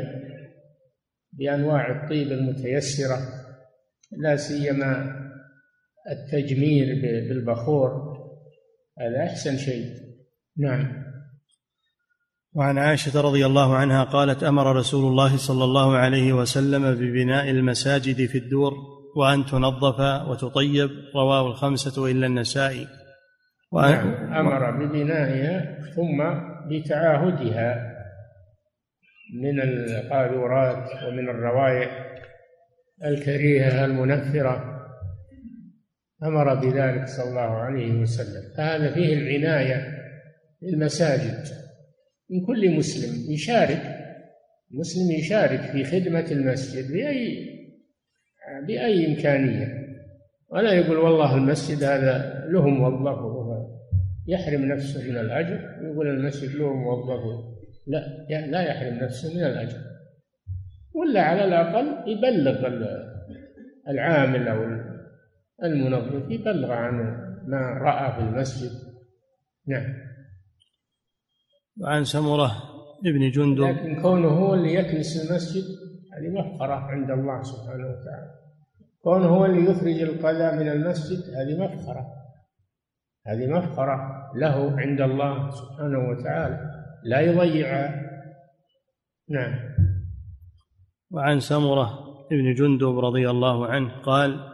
بأنواع 1.33 2.03
الطيب 2.03 2.33
المتيسرة. 2.33 3.19
لا 4.13 4.37
سيما 4.37 5.23
التجمير 6.11 6.87
بالبخور 7.29 8.13
هذا 8.99 9.23
أحسن 9.25 9.57
شيء. 9.57 9.95
نعم. 10.59 11.02
وعن 12.55 12.79
عائشة 12.79 13.21
رضي 13.21 13.47
الله 13.47 13.77
عنها 13.77 14.05
قالت 14.05 14.43
أمر 14.43 14.77
رسول 14.77 15.05
الله 15.13 15.37
صلى 15.37 15.65
الله 15.65 15.97
عليه 15.97 16.33
وسلم 16.33 16.95
ببناء 16.95 17.51
المساجد 17.51 18.27
في 18.27 18.39
الدور 18.39 18.73
وأن 19.17 19.47
تنظف 19.47 20.01
وتطيب 20.29 20.91
رواه 21.17 21.47
الخمسة 21.47 22.11
إلا 22.11 22.27
النسائي. 22.27 22.87
وأن 23.73 23.91
نعم 23.91 24.47
أمر 24.47 24.71
ببنائها 24.71 25.79
ثم 25.97 26.23
بتعاهدها. 26.71 27.93
من 29.35 29.63
القاذورات 29.63 30.89
ومن 31.07 31.29
الروائح 31.29 32.07
الكريهة 33.05 33.85
المنفرة. 33.85 34.81
أمر 36.23 36.55
بذلك 36.55 37.09
صلى 37.09 37.29
الله 37.29 37.41
عليه 37.41 37.93
وسلم. 38.01 38.43
فهذا 38.57 38.95
فيه 38.95 39.15
العناية 39.15 39.99
بالمساجد. 40.63 41.45
من 42.33 42.47
كل 42.47 42.77
مسلم 42.77 43.33
يشارك 43.33 43.83
مسلم 44.71 45.11
يشارك 45.11 45.61
في 45.61 45.85
خدمة 45.85 46.31
المسجد 46.31 46.93
بأي 46.93 47.53
بأي 48.67 49.07
إمكانية. 49.07 49.83
ولا 50.49 50.73
يقول 50.73 50.97
والله 50.97 51.37
المسجد 51.37 51.85
هذا 51.85 52.45
له 52.49 52.69
موظفه 52.69 53.79
يحرم 54.27 54.65
نفسه 54.65 55.11
من 55.11 55.17
الأجر. 55.17 55.61
ويقول 55.83 56.09
المسجد 56.09 56.55
له 56.55 56.73
موظفه 56.73 57.53
لا 57.87 58.47
لا 58.47 58.63
يحرم 58.63 58.95
نفسه 58.95 59.35
من 59.35 59.45
الأجر. 59.45 59.79
ولا 60.95 61.23
على 61.23 61.45
الأقل 61.45 62.11
يبلغ 62.11 62.67
العامل 63.89 64.49
أو 64.49 64.63
المنظف 65.65 66.31
يبلغ 66.31 66.73
عن 66.73 66.93
ما 67.47 67.79
رأى 67.83 68.13
في 68.13 68.29
المسجد. 68.29 68.71
نعم. 69.67 70.12
وعن 71.81 72.05
سمرة 72.05 72.53
ابن 73.07 73.31
جندب. 73.31 73.63
لكن 73.63 74.03
كونه 74.03 74.29
هو 74.29 74.55
اللي 74.55 74.75
يكنس 74.75 75.31
المسجد 75.31 75.65
هذه 76.13 76.29
مفخرة 76.29 76.75
عند 76.75 77.11
الله 77.11 77.43
سبحانه 77.43 77.87
وتعالى. 77.87 78.31
كونه 79.03 79.27
هو 79.27 79.45
اللي 79.45 79.71
يخرج 79.71 80.01
القذى 80.03 80.57
من 80.59 80.69
المسجد 80.69 81.35
هذه 81.35 81.65
مفخرة 81.65 82.07
هذه 83.27 83.47
مفخرة 83.47 83.97
له 84.35 84.81
عند 84.81 85.01
الله 85.01 85.51
سبحانه 85.51 86.09
وتعالى. 86.09 86.59
لا 87.05 87.21
يضيعها 87.21 88.03
نعم. 89.31 89.55
وعن 91.11 91.41
سمرة 91.41 91.99
ابن 92.33 92.55
جندب 92.55 92.99
رضي 92.99 93.31
الله 93.31 93.67
عنه 93.67 94.03
قال 94.03 94.53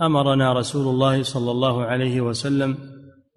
أمرنا 0.00 0.52
رسول 0.52 0.88
الله 0.94 1.22
صلى 1.22 1.50
الله 1.50 1.84
عليه 1.84 2.20
وسلم 2.20 2.78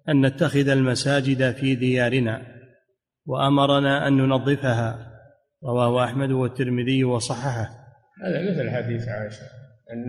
أن 0.08 0.26
نتخذ 0.26 0.68
المساجد 0.68 1.52
في 1.52 1.74
ديارنا. 1.74 2.57
وأمرنا 3.28 4.08
أن 4.08 4.16
ننظفها. 4.16 5.12
رواه 5.64 6.04
أحمد 6.04 6.30
والترمذي 6.30 7.04
وصححه. 7.04 7.68
هذا 8.24 8.50
مثل 8.50 8.70
حديث 8.70 9.08
عائشة 9.08 9.42
أن 9.92 10.06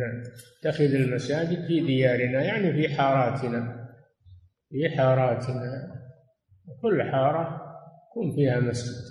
نتخذ 0.64 0.84
المساجد 0.84 1.68
في 1.68 1.80
ديارنا 1.80 2.44
يعني 2.44 2.74
في 2.74 2.96
حاراتنا. 2.96 3.90
في 4.70 4.98
حاراتنا. 4.98 5.96
كل 6.82 7.04
حارة 7.04 7.62
يكون 8.12 8.36
فيها 8.36 8.60
مسجد. 8.60 9.04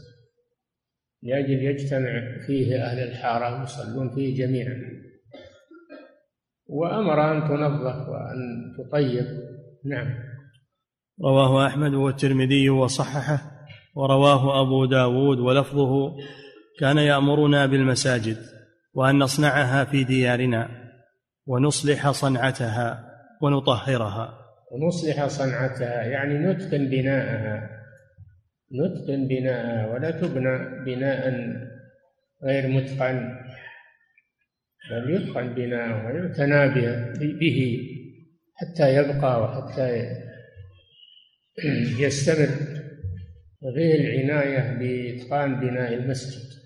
لاجل 1.23 1.63
يجتمع 1.63 2.39
فيه 2.47 2.85
أهل 2.85 2.99
الحارة 2.99 3.63
يصلون 3.63 4.15
فيه 4.15 4.47
جميعا. 4.47 4.83
وأمر 6.67 7.33
أن 7.33 7.49
تنظف 7.49 8.09
وأن 8.09 8.39
تطيب. 8.79 9.27
نعم. 9.85 10.15
رواه 11.25 11.67
أحمد 11.67 11.95
والترمذي 11.95 12.71
وصححه. 12.71 13.58
ورواه 13.99 14.63
أبو 14.63 14.85
داود 14.85 15.39
ولفظه 15.39 16.17
كان 16.81 16.99
يأمرنا 16.99 17.67
بالمساجد 17.67 18.37
وأن 18.95 19.19
نصنعها 19.19 19.85
في 19.85 20.05
ديارنا 20.05 20.69
ونصلح 21.47 22.11
صنعتها 22.11 23.05
ونطهرها. 23.43 24.39
ونصلح 24.73 25.27
صنعتها 25.27 26.03
يعني 26.03 26.35
نتقن 26.39 26.89
بناءها. 26.89 27.71
نتقن 28.73 29.29
بناءها 29.29 29.95
ولا 29.95 30.11
تبنى 30.11 30.85
بناء 30.85 31.31
غير 32.45 32.69
متقن 32.69 33.39
بل 34.91 35.15
يتقن 35.15 35.55
بناءه 35.55 36.07
ويعتنى 36.07 36.69
به 37.41 37.79
حتى 38.55 38.95
يبقى 38.95 39.43
وحتى 39.43 40.17
يستمر. 42.05 42.78
وفيه 43.61 43.95
العناية 43.95 44.79
بإتقان 44.79 45.61
بناء 45.61 45.95
المسجد. 45.95 46.59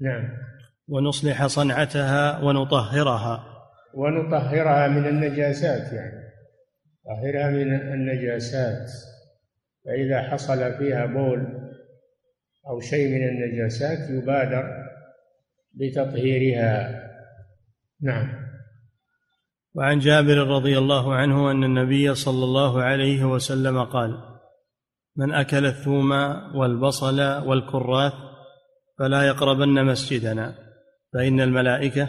نعم. 0.00 0.28
ونصلح 0.88 1.46
صنعتها 1.46 2.38
ونطهرها. 2.44 3.44
ونطهرها 3.94 4.88
من 4.88 5.06
النجاسات 5.06 5.92
يعني. 5.92 6.30
طهرها 7.04 7.50
من 7.50 7.74
النجاسات. 7.74 8.90
فإذا 9.84 10.22
حصل 10.22 10.74
فيها 10.78 11.06
بول 11.06 11.70
أو 12.68 12.80
شيء 12.80 13.08
من 13.08 13.28
النجاسات 13.28 14.10
يبادر 14.10 14.64
بتطهيرها. 15.74 17.02
نعم. 18.02 18.50
وعن 19.74 19.98
جابر 19.98 20.36
رضي 20.36 20.78
الله 20.78 21.14
عنه 21.14 21.50
أن 21.50 21.64
النبي 21.64 22.14
صلى 22.14 22.44
الله 22.44 22.82
عليه 22.82 23.24
وسلم 23.24 23.84
قال 23.84 24.29
من 25.16 25.34
أكل 25.34 25.66
الثوم 25.66 26.10
والبصل 26.54 27.20
والكراث 27.20 28.12
فلا 28.98 29.22
يقربن 29.22 29.84
مسجدنا 29.84 30.54
فإن 31.12 31.40
الملائكة 31.40 32.08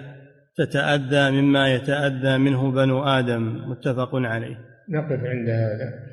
تتأذى 0.58 1.32
مما 1.32 1.74
يتأذى 1.74 2.38
منه 2.38 2.72
بنو 2.72 3.04
آدم 3.04 3.70
متفق 3.70 4.10
عليه. 4.14 4.58
نقف 4.90 5.20
عند 5.24 5.50
هذا. 5.50 6.12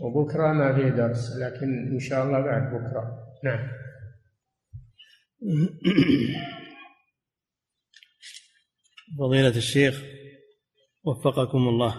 وبكرة 0.00 0.52
ما 0.52 0.74
في 0.74 0.90
درس 0.90 1.36
لكن 1.36 1.92
إن 1.92 1.98
شاء 1.98 2.24
الله 2.24 2.40
بعد 2.40 2.74
بكرة. 2.74 3.18
نعم. 3.44 3.68
فضيلة 9.18 9.56
الشيخ 9.56 10.02
وفقكم 11.04 11.58
الله. 11.58 11.94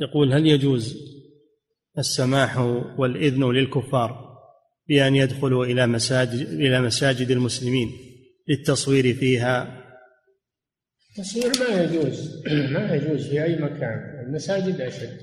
يقول 0.00 0.32
هل 0.32 0.46
يجوز 0.46 1.13
السماح 1.98 2.58
والإذن 2.98 3.44
للكفار 3.52 4.34
بأن 4.88 5.16
يدخلوا 5.16 5.64
إلى 5.64 5.86
مساجد 5.86 6.48
إلى 6.48 6.80
مساجد 6.80 7.30
المسلمين 7.30 7.88
للتصوير 8.48 9.14
فيها. 9.14 9.84
التصوير 11.10 11.52
ما 11.60 11.82
يجوز 11.82 12.44
ما 12.74 12.94
يجوز 12.94 13.28
في 13.28 13.44
أي 13.44 13.56
مكان. 13.56 14.24
المساجد 14.26 14.80
أشد. 14.80 15.18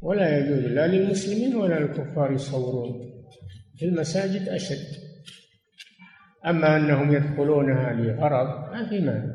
ولا 0.00 0.38
يجوز 0.38 0.64
لا 0.72 0.86
للمسلمين 0.86 1.56
ولا 1.56 1.78
للكفار 1.78 2.32
يصورون. 2.32 3.10
في 3.76 3.84
المساجد 3.84 4.48
أشد. 4.48 4.86
أما 6.46 6.76
أنهم 6.76 7.14
يدخلونها 7.14 7.92
لغرض 7.92 8.72
ما 8.72 8.88
في 8.88 9.00
مانع. 9.00 9.34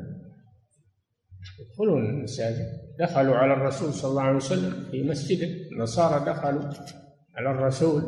يدخلون 1.60 2.04
المساجد. 2.04 2.66
دخلوا 2.98 3.36
على 3.36 3.52
الرسول 3.52 3.92
صلى 3.92 4.10
الله 4.10 4.22
عليه 4.22 4.36
وسلم 4.36 4.88
في 4.90 5.02
مسجده. 5.02 5.48
النصارى 5.74 6.24
دخلوا 6.24 6.62
على 7.36 7.50
الرسول 7.50 8.02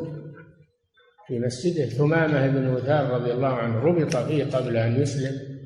في 1.27 1.39
مسجده 1.39 1.85
ثمامة 1.85 2.47
بن 2.47 2.67
وثال 2.67 3.09
رضي 3.09 3.31
الله 3.31 3.53
عنه 3.53 3.79
ربط 3.79 4.15
فيه 4.15 4.43
قبل 4.45 4.77
أن 4.77 5.01
يسلم 5.01 5.57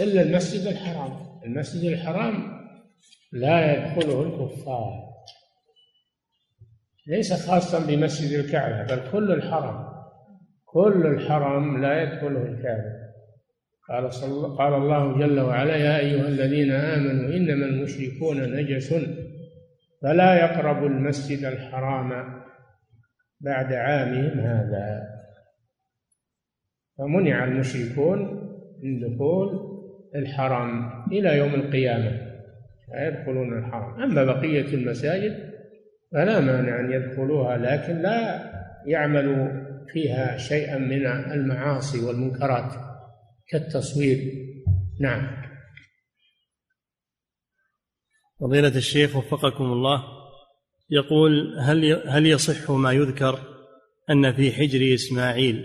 إلا 0.00 0.22
المسجد 0.22 0.66
الحرام. 0.66 1.12
المسجد 1.44 1.84
الحرام 1.84 2.58
لا 3.32 3.72
يدخله 3.72 4.22
الكفار. 4.22 5.08
ليس 7.06 7.48
خاصا 7.48 7.86
بمسجد 7.86 8.38
الكعبة 8.38 8.94
بل 8.94 9.10
كل 9.12 9.32
الحرم 9.32 9.88
كل 10.64 11.06
الحرم 11.06 11.82
لا 11.82 12.02
يدخله 12.02 12.42
الكافر 12.42 13.08
قال 13.88 14.12
صلى 14.12 14.56
قال 14.56 14.74
الله 14.74 15.18
جل 15.18 15.40
وعلا 15.40 15.76
يا 15.76 15.98
أيها 15.98 16.28
الذين 16.28 16.72
آمنوا 16.72 17.36
إنما 17.36 17.66
المشركون 17.66 18.56
نجس 18.56 18.94
فلا 20.02 20.34
يقربوا 20.34 20.88
المسجد 20.88 21.44
الحرام 21.44 22.42
بعد 23.40 23.72
عامهم 23.72 24.40
هذا. 24.40 25.08
فمنع 26.98 27.44
المشركون 27.44 28.18
من 28.82 29.00
دخول 29.00 29.68
الحرم 30.14 30.90
إلى 31.12 31.38
يوم 31.38 31.54
القيامة. 31.54 32.28
لا 32.92 33.08
يدخلون 33.08 33.58
الحرم. 33.58 34.02
أما 34.02 34.24
بقية 34.24 34.74
المساجد 34.74 35.48
فلا 36.12 36.40
مانع 36.40 36.80
أن 36.80 36.92
يدخلوها 36.92 37.58
لكن 37.58 38.02
لا 38.02 38.40
يعملوا 38.86 39.48
فيها 39.88 40.36
شيئا 40.36 40.78
من 40.78 41.06
المعاصي 41.06 42.04
والمنكرات 42.04 42.72
كالتصوير. 43.48 44.18
نعم. 45.00 45.37
فضيلة 48.40 48.76
الشيخ 48.76 49.16
وفقكم 49.16 49.64
الله 49.64 50.02
يقول 50.90 51.58
هل 51.60 52.02
هل 52.08 52.26
يصح 52.26 52.70
ما 52.70 52.92
يذكر 52.92 53.38
أن 54.10 54.32
في 54.32 54.52
حجر 54.52 54.94
إسماعيل 54.94 55.64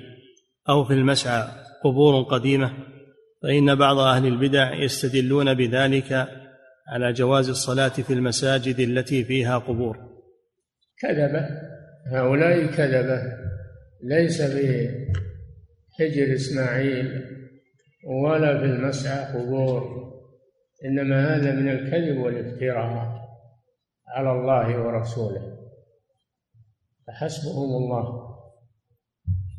أو 0.69 0.85
في 0.85 0.93
المسعى 0.93 1.47
قبور 1.83 2.23
قديمة؟ 2.23 2.73
فإن 3.43 3.75
بعض 3.75 3.97
أهل 3.97 4.27
البدع 4.27 4.73
يستدلون 4.73 5.53
بذلك 5.53 6.27
على 6.87 7.13
جواز 7.13 7.49
الصلاة 7.49 7.87
في 7.87 8.13
المساجد 8.13 8.79
التي 8.79 9.23
فيها 9.23 9.57
قبور. 9.57 9.97
كذبة. 10.99 11.47
هؤلاء 12.11 12.65
كذبة 12.65 13.21
ليس 14.03 14.41
في 14.41 14.89
حجر 15.99 16.33
إسماعيل 16.33 17.23
ولا 18.23 18.59
في 18.59 18.65
المسعى 18.65 19.33
قبور. 19.33 20.12
إنما 20.85 21.35
هذا 21.35 21.55
من 21.55 21.69
الكذب 21.69 22.17
والافتراء 22.17 23.23
على 24.07 24.31
الله 24.31 24.81
ورسوله. 24.81 25.57
فحسبهم 27.07 27.69
الله. 27.77 28.33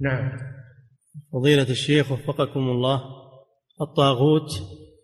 نعم. 0.01 0.39
فضيلة 1.33 1.71
الشيخ 1.71 2.13
وفقكم 2.13 2.61
الله 2.61 3.03
الطاغوت 3.81 4.51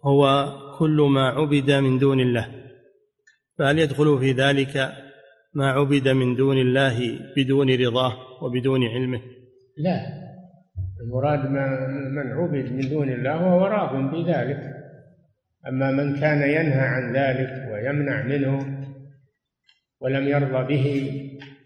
هو 0.05 0.53
كل 0.79 1.09
ما 1.15 1.29
عبد 1.29 1.71
من 1.71 1.99
دون 1.99 2.21
الله. 2.21 2.49
فهل 3.59 3.79
يدخل 3.79 4.19
في 4.19 4.33
ذلك 4.33 4.93
ما 5.55 5.71
عبد 5.71 6.09
من 6.09 6.37
دون 6.37 6.59
الله 6.59 7.19
بدون 7.37 7.71
رضاه 7.71 8.17
وبدون 8.43 8.85
علمه؟ 8.85 9.21
لا. 9.79 10.01
المراد 11.03 11.51
من 12.11 12.33
عبد 12.33 12.73
من 12.73 12.89
دون 12.89 13.09
الله 13.09 13.47
وهو 13.47 13.67
راض 13.67 14.13
بذلك. 14.15 14.80
أما 15.69 15.91
من 15.91 16.21
كان 16.21 16.43
ينهى 16.43 16.81
عن 16.81 17.17
ذلك 17.17 17.73
ويمنع 17.73 18.23
منه 18.23 18.81
ولم 20.01 20.29
يرضى 20.29 20.75
به 20.75 21.13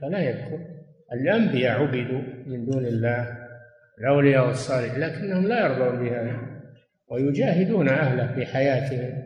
فلا 0.01 0.31
يدخل 0.31 0.59
الأنبياء 1.13 1.83
عبدوا 1.83 2.23
من 2.47 2.65
دون 2.65 2.85
الله 2.85 3.39
الأولياء 3.99 4.47
والصالحين 4.47 5.01
لكنهم 5.01 5.47
لا 5.47 5.67
يرضون 5.67 6.05
بهذا 6.05 6.37
ويجاهدون 7.09 7.89
أهله 7.89 8.35
في 8.35 8.47
حياتهم. 8.47 9.25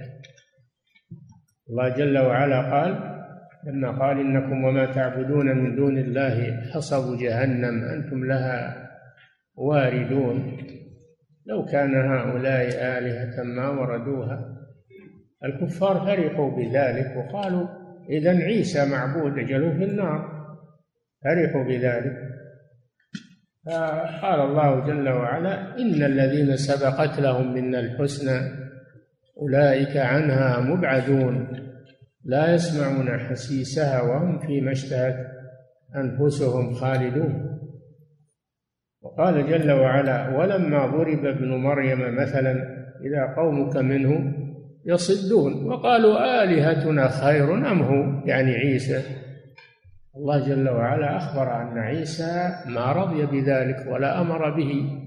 الله 1.70 1.88
جل 1.88 2.18
وعلا 2.18 2.60
قال 2.60 3.18
لما 3.66 3.90
قال 3.90 4.20
إنكم 4.20 4.64
وما 4.64 4.86
تعبدون 4.94 5.56
من 5.56 5.76
دون 5.76 5.98
الله 5.98 6.60
حصب 6.74 7.18
جهنم 7.18 7.84
أنتم 7.84 8.24
لها 8.24 8.88
واردون. 9.54 10.56
لو 11.46 11.64
كان 11.64 11.94
هؤلاء 11.94 12.98
آلهة 12.98 13.42
ما 13.42 13.68
وردوها 13.68 14.57
الكفار 15.44 16.00
فرحوا 16.00 16.50
بذلك 16.50 17.16
وقالوا 17.16 17.66
إذا 18.10 18.30
عيسى 18.30 18.90
معبود 18.90 19.38
أجلوا 19.38 19.72
في 19.72 19.84
النار. 19.84 20.38
فرحوا 21.24 21.64
بذلك. 21.64 22.16
فقال 23.66 24.40
الله 24.40 24.86
جل 24.86 25.08
وعلا 25.08 25.78
إن 25.78 26.02
الذين 26.02 26.56
سبقت 26.56 27.20
لهم 27.20 27.54
منا 27.54 27.80
الحسنى 27.80 28.40
أولئك 29.38 29.96
عنها 29.96 30.60
مبعدون. 30.60 31.48
لا 32.24 32.54
يسمعون 32.54 33.18
حسيسها 33.18 34.02
وهم 34.02 34.38
فيما 34.38 34.72
اشتهت 34.72 35.16
أنفسهم 35.96 36.74
خالدون. 36.74 37.58
وقال 39.02 39.46
جل 39.46 39.72
وعلا 39.72 40.36
ولما 40.36 40.86
ضرب 40.86 41.24
ابن 41.24 41.48
مريم 41.48 42.16
مثلا 42.16 42.52
إذا 43.00 43.34
قومك 43.36 43.76
منه 43.76 44.37
يصدون 44.88 45.66
وقالوا 45.66 46.42
آلهتنا 46.42 47.08
خير 47.08 47.54
أم 47.54 47.82
هو؟ 47.82 48.26
يعني 48.26 48.54
عيسى. 48.54 49.02
الله 50.16 50.48
جل 50.48 50.68
وعلا 50.68 51.16
أخبر 51.16 51.62
أن 51.62 51.78
عيسى 51.78 52.50
ما 52.66 52.92
رضي 52.92 53.26
بذلك 53.26 53.86
ولا 53.90 54.20
أمر 54.20 54.50
به. 54.56 55.00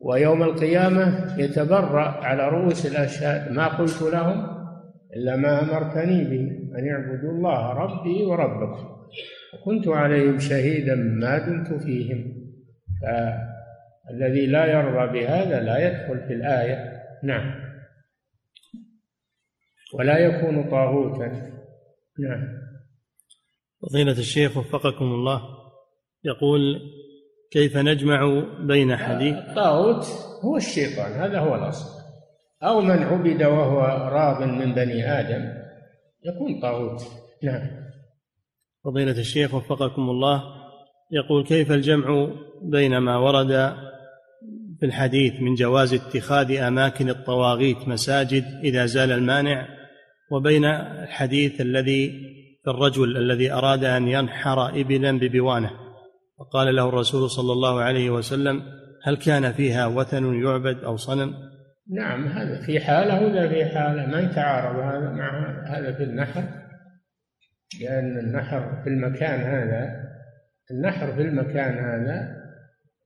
ويوم 0.00 0.42
القيامة 0.42 1.34
يتبرأ 1.38 2.24
على 2.24 2.48
رؤوس 2.48 2.86
الأشهاد. 2.86 3.52
ما 3.52 3.66
قلت 3.66 4.02
لهم؟ 4.02 4.58
إلا 5.16 5.36
ما 5.36 5.62
أمرتني 5.62 6.24
به 6.24 6.78
أن 6.78 6.86
يعبدوا 6.86 7.32
الله 7.32 7.72
ربي 7.72 8.24
وربكم. 8.24 8.86
وكنت 9.54 9.88
عليهم 9.88 10.38
شهيدا 10.38 10.94
ما 10.94 11.38
دمت 11.38 11.82
فيهم. 11.82 12.32
فالذي 13.02 14.46
لا 14.46 14.66
يرضى 14.66 15.20
بهذا 15.20 15.60
لا 15.60 15.78
يدخل 15.78 16.20
في 16.28 16.34
الآية. 16.34 16.92
نعم. 17.22 17.67
ولا 19.94 20.18
يكون 20.18 20.70
طاغوتا. 20.70 21.26
نعم. 22.18 22.58
فضيلة 23.82 24.18
الشيخ 24.18 24.56
وفقكم 24.56 25.04
الله. 25.04 25.42
يقول 26.24 26.80
كيف 27.50 27.76
نجمع 27.76 28.42
بين 28.60 28.96
حديث 28.96 29.34
الطاغوت 29.34 30.04
هو 30.44 30.56
الشيطان 30.56 31.12
هذا 31.12 31.38
هو 31.38 31.54
الأصل. 31.54 31.98
أو 32.62 32.80
من 32.80 33.02
عبد 33.02 33.42
وهو 33.42 33.80
راض 34.08 34.42
من 34.42 34.74
بني 34.74 35.20
آدم 35.20 35.54
يكون 36.24 36.60
طاغوت. 36.60 37.02
نعم. 37.42 37.70
فضيلة 38.84 39.20
الشيخ 39.20 39.54
وفقكم 39.54 40.10
الله. 40.10 40.42
يقول 41.10 41.44
كيف 41.44 41.72
الجمع 41.72 42.28
بين 42.62 42.98
ما 42.98 43.16
ورد 43.16 43.74
في 44.80 44.86
الحديث 44.86 45.32
من 45.40 45.54
جواز 45.54 45.94
اتخاذ 45.94 46.56
أماكن 46.56 47.08
الطواغيت 47.08 47.88
مساجد 47.88 48.44
إذا 48.64 48.86
زال 48.86 49.12
المانع 49.12 49.77
وبين 50.30 50.64
الحديث 50.64 51.60
الذي 51.60 52.10
في 52.64 52.70
الرجل 52.70 53.16
الذي 53.16 53.52
أراد 53.52 53.84
أن 53.84 54.08
ينحر 54.08 54.80
إبلا 54.80 55.18
ببوانه. 55.18 55.70
وقال 56.38 56.74
له 56.74 56.88
الرسول 56.88 57.30
صلى 57.30 57.52
الله 57.52 57.80
عليه 57.80 58.10
وسلم 58.10 58.62
هل 59.04 59.16
كان 59.16 59.52
فيها 59.52 59.86
وثن 59.86 60.42
يعبد 60.44 60.84
أو 60.84 60.96
صنم؟ 60.96 61.34
نعم 61.90 62.26
هذا 62.26 62.66
في 62.66 62.80
حالة 62.80 63.26
وذا 63.26 63.48
في 63.48 63.64
حالة 63.64 64.06
ما 64.06 64.20
يتعارض 64.20 64.78
هذا 64.78 65.10
مع 65.12 65.62
هذا 65.66 65.92
في 65.92 66.02
النحر. 66.02 66.44
لأن 67.80 68.18
النحر 68.18 68.82
في 68.84 68.90
المكان 68.90 69.40
هذا 69.40 70.08
النحر 70.70 71.12
في 71.12 71.22
المكان 71.22 71.78
هذا 71.78 72.38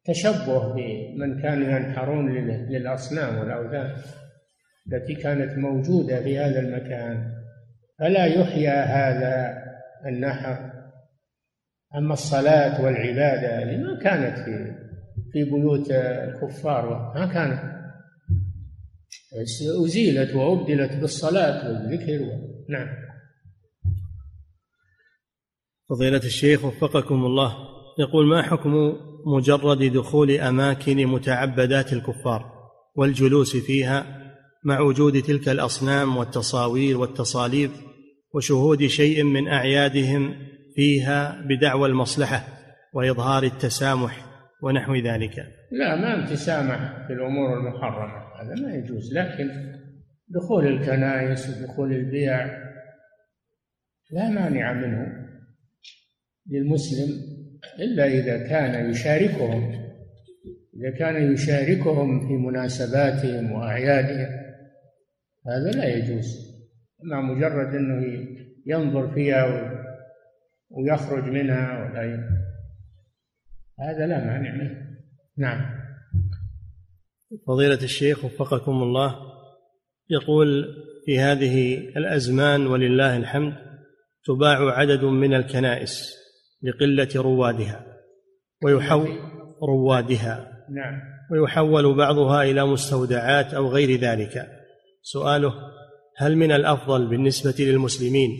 تشبه 0.05 0.75
بمن 0.75 1.43
كانوا 1.43 1.69
ينحرون 1.69 2.35
للأصنام 2.71 3.39
والأوثان. 3.39 3.97
التي 4.87 5.15
كانت 5.15 5.59
موجودة 5.59 6.23
في 6.23 6.39
هذا 6.39 6.61
المكان. 6.61 7.33
فلا 7.99 8.27
يحيا 8.27 8.85
هذا 8.85 9.63
النحر؟ 10.07 10.73
أما 11.97 12.13
الصلاة 12.13 12.85
والعبادة 12.85 13.77
ما 13.77 13.99
كانت 14.03 14.39
في 14.39 14.75
في 15.33 15.45
بيوت 15.45 15.91
الكفار 15.91 17.13
ما 17.15 17.27
كانت. 17.27 17.73
أزيلت 19.85 20.35
وأبدلت 20.35 20.93
بالصلاة 21.01 21.69
والذكر 21.69 22.21
نعم. 22.69 22.89
فضيلة 25.91 26.17
الشيخ 26.17 26.65
وفقكم 26.65 27.25
الله 27.25 27.57
يقول 27.99 28.27
ما 28.27 28.43
حكم 28.43 28.97
مجرد 29.27 29.83
دخول 29.83 30.31
أماكن 30.31 31.07
متعبدات 31.07 31.93
الكفار 31.93 32.53
والجلوس 32.95 33.57
فيها؟ 33.57 34.22
مع 34.65 34.81
وجود 34.81 35.23
تلك 35.23 35.49
الأصنام 35.49 36.17
والتصاوير 36.17 36.99
والتصاليب 36.99 37.71
وشهود 38.35 38.87
شيء 38.87 39.23
من 39.23 39.49
أعيادهم 39.49 40.35
فيها 40.75 41.45
بدعوى 41.49 41.89
المصلحة 41.89 42.45
وإظهار 42.95 43.43
التسامح 43.43 44.27
ونحو 44.63 44.95
ذلك. 44.95 45.35
لا 45.73 45.97
ما 45.97 46.27
تسامح 46.27 47.07
في 47.07 47.13
الأمور 47.13 47.59
المحرمة 47.59 48.23
هذا 48.43 48.63
ما 48.63 48.75
يجوز 48.75 49.15
لكن 49.15 49.51
دخول 50.29 50.67
الكنائس 50.67 51.49
ودخول 51.49 51.93
البيع 51.93 52.47
لا 54.11 54.29
مانع 54.29 54.73
منه 54.73 55.07
للمسلم 56.51 57.09
إلا 57.79 58.07
إذا 58.07 58.49
كان 58.49 58.91
يشاركهم 58.91 59.83
إذا 60.77 60.91
كان 60.99 61.33
يشاركهم 61.33 62.29
في 62.29 62.33
مناسباتهم 62.33 63.53
وأعيادهم. 63.53 64.42
هذا 65.47 65.71
لا 65.71 65.97
يجوز. 65.97 66.53
أما 67.05 67.21
مجرد 67.21 67.75
أنه 67.75 68.27
ينظر 68.67 69.15
فيها 69.15 69.73
ويخرج 70.71 71.25
منها 71.25 71.83
ولا 71.83 72.29
هذا 73.81 74.07
لا 74.07 74.25
مانع 74.25 74.55
منه. 74.55 74.93
نعم. 75.39 75.83
فضيلة 77.47 77.83
الشيخ 77.83 78.25
وفقكم 78.25 78.73
الله 78.73 79.17
يقول 80.11 80.65
في 81.07 81.19
هذه 81.19 81.79
الأزمان 81.79 82.67
ولله 82.67 83.17
الحمد 83.17 83.55
تباع 84.25 84.79
عدد 84.79 85.05
من 85.05 85.35
الكنائس 85.35 86.15
لقلة 86.63 87.09
روادها 87.17 87.87
ويحول 88.63 89.19
روادها 89.63 90.67
نعم. 90.71 91.01
ويحول 91.31 91.97
بعضها 91.97 92.43
إلى 92.43 92.67
مستودعات 92.67 93.55
أو 93.55 93.69
غير 93.69 94.01
ذلك. 94.01 94.62
سؤاله 95.03 95.55
هل 96.17 96.37
من 96.37 96.53
الأفضل 96.53 97.07
بالنسبة 97.07 97.55
للمسلمين 97.59 98.31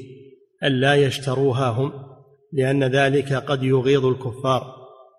ألا 0.65 0.95
يشتروها 0.95 1.69
هم؟ 1.69 1.93
لأن 2.53 2.85
ذلك 2.85 3.33
قد 3.33 3.63
يغيظ 3.63 4.07
الكفار 4.07 4.63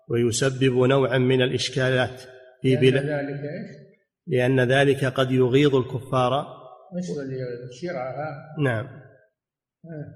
ويسبب 0.08 0.78
نوعا 0.78 1.18
من 1.18 1.42
الإشكالات 1.42 2.20
في 2.62 2.76
بلاد 2.76 3.04
ذلك؟ 3.04 3.40
لأن 4.26 4.60
ذلك 4.60 5.04
قد 5.04 5.30
يغيظ 5.30 5.74
الكفار. 5.74 6.46
نعم. 8.64 8.86
آه. 9.84 10.14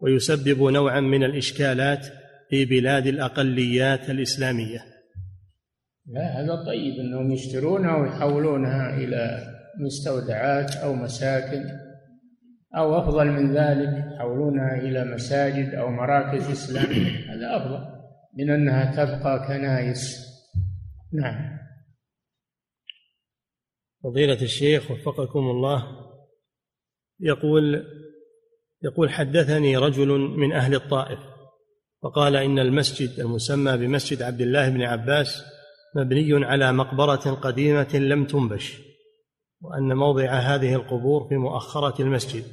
ويسبب 0.00 0.62
نوعا 0.62 1.00
من 1.00 1.24
الإشكالات 1.24 2.06
في 2.50 2.64
بلاد 2.64 3.06
الأقليات 3.06 4.10
الإسلامية. 4.10 4.84
لا 6.06 6.40
هذا 6.40 6.64
طيب 6.66 6.94
أنهم 6.94 7.32
يشترونها 7.32 7.96
ويحولونها 7.96 8.96
إلى 8.96 9.57
مستودعات 9.80 10.76
أو 10.76 10.94
مساكن 10.94 11.64
أو 12.76 12.98
أفضل 12.98 13.26
من 13.26 13.56
ذلك 13.56 14.04
يحولونها 14.14 14.74
إلى 14.74 15.04
مساجد 15.04 15.74
أو 15.74 15.90
مراكز 15.90 16.50
إسلامية 16.50 17.10
هذا 17.10 17.56
أفضل 17.56 17.98
من 18.34 18.50
أنها 18.50 18.92
تبقى 18.92 19.46
كنائس. 19.48 20.28
نعم. 21.12 21.58
فضيلة 24.04 24.42
الشيخ 24.42 24.90
وفقكم 24.90 25.38
الله 25.38 25.84
يقول 27.20 27.84
يقول 28.82 29.10
حدثني 29.10 29.76
رجل 29.76 30.08
من 30.18 30.52
أهل 30.52 30.74
الطائف 30.74 31.18
وقال 32.02 32.36
إن 32.36 32.58
المسجد 32.58 33.20
المسمى 33.20 33.76
بمسجد 33.76 34.22
عبد 34.22 34.40
الله 34.40 34.68
بن 34.68 34.82
عباس 34.82 35.42
مبني 35.96 36.44
على 36.44 36.72
مقبرة 36.72 37.34
قديمة 37.34 37.94
لم 37.94 38.24
تنبش. 38.24 38.87
وأن 39.62 39.96
موضع 39.96 40.30
هذه 40.30 40.74
القبور 40.74 41.28
في 41.28 41.36
مؤخرة 41.36 42.02
المسجد 42.02 42.44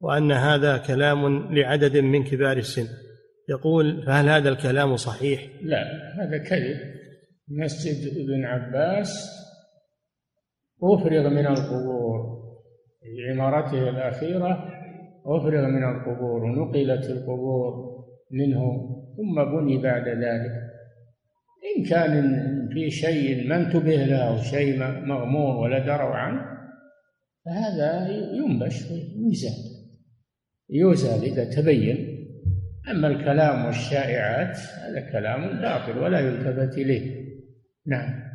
وأن 0.00 0.32
هذا 0.32 0.78
كلام 0.78 1.54
لعدد 1.54 1.96
من 1.96 2.24
كبار 2.24 2.56
السن. 2.56 2.86
يقول 3.48 4.02
فهل 4.06 4.28
هذا 4.28 4.48
الكلام 4.48 4.96
صحيح؟ 4.96 5.46
لا 5.62 5.82
هذا 6.18 6.38
كذب. 6.38 6.76
مسجد 7.48 8.18
ابن 8.18 8.44
عباس 8.44 9.30
أفرغ 10.82 11.28
من 11.28 11.46
القبور 11.46 12.36
في 13.00 13.30
عمارته 13.32 13.88
الأخيرة 13.88 14.68
أفرغ 15.26 15.66
من 15.66 15.84
القبور 15.84 16.44
ونقلت 16.44 17.10
القبور 17.10 17.96
منه 18.30 18.60
ثم 19.16 19.44
بني 19.44 19.82
بعد 19.82 20.08
ذلك. 20.08 20.65
إن 21.66 21.84
كان 21.84 22.38
في 22.72 22.90
شيء 22.90 23.48
ما 23.48 23.56
انتبه 23.56 23.96
له 23.96 24.16
أو 24.16 24.42
شيء 24.42 24.78
مغمور 25.06 25.56
ولا 25.56 25.78
دروا 25.78 26.16
عنه 26.16 26.56
فهذا 27.46 28.08
ينبش 28.32 28.82
ويزال 28.90 29.76
يزال 30.70 31.24
إذا 31.24 31.44
تبين. 31.44 32.16
أما 32.90 33.08
الكلام 33.08 33.64
والشائعات 33.64 34.58
هذا 34.58 35.12
كلام 35.12 35.60
باطل 35.60 35.98
ولا 35.98 36.20
يلتفت 36.20 36.78
إليه. 36.78 37.26
نعم. 37.86 38.26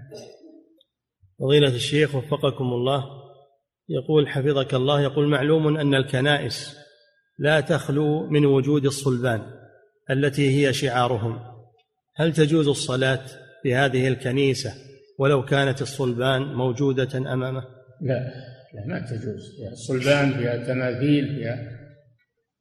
فضيلة 1.40 1.76
الشيخ 1.76 2.16
وفقكم 2.16 2.66
الله. 2.66 3.06
يقول 3.90 4.28
حفظك 4.28 4.74
الله 4.74 5.02
يقول 5.02 5.28
معلوم 5.30 5.78
أن 5.78 5.96
الكنائس 5.96 6.78
لا 7.40 7.62
تخلو 7.62 8.30
من 8.30 8.46
وجود 8.46 8.86
الصلبان 8.86 9.42
التي 10.10 10.50
هي 10.50 10.74
شعارهم. 10.74 11.51
هل 12.22 12.34
تجوز 12.34 12.68
الصلاة 12.68 13.26
في 13.64 13.76
هذه 13.76 14.08
الكنيسة 14.08 14.74
ولو 15.20 15.46
كانت 15.46 15.82
الصلبان 15.82 16.42
موجودة 16.42 17.34
أمامه؟ 17.34 17.64
لا 18.02 18.34
لا 18.74 18.86
ما 18.88 19.00
تجوز 19.00 19.56
فيها. 19.58 19.72
الصلبان 19.72 20.32
فيها 20.32 20.58
تماثيل 20.58 21.36
فيها. 21.36 21.58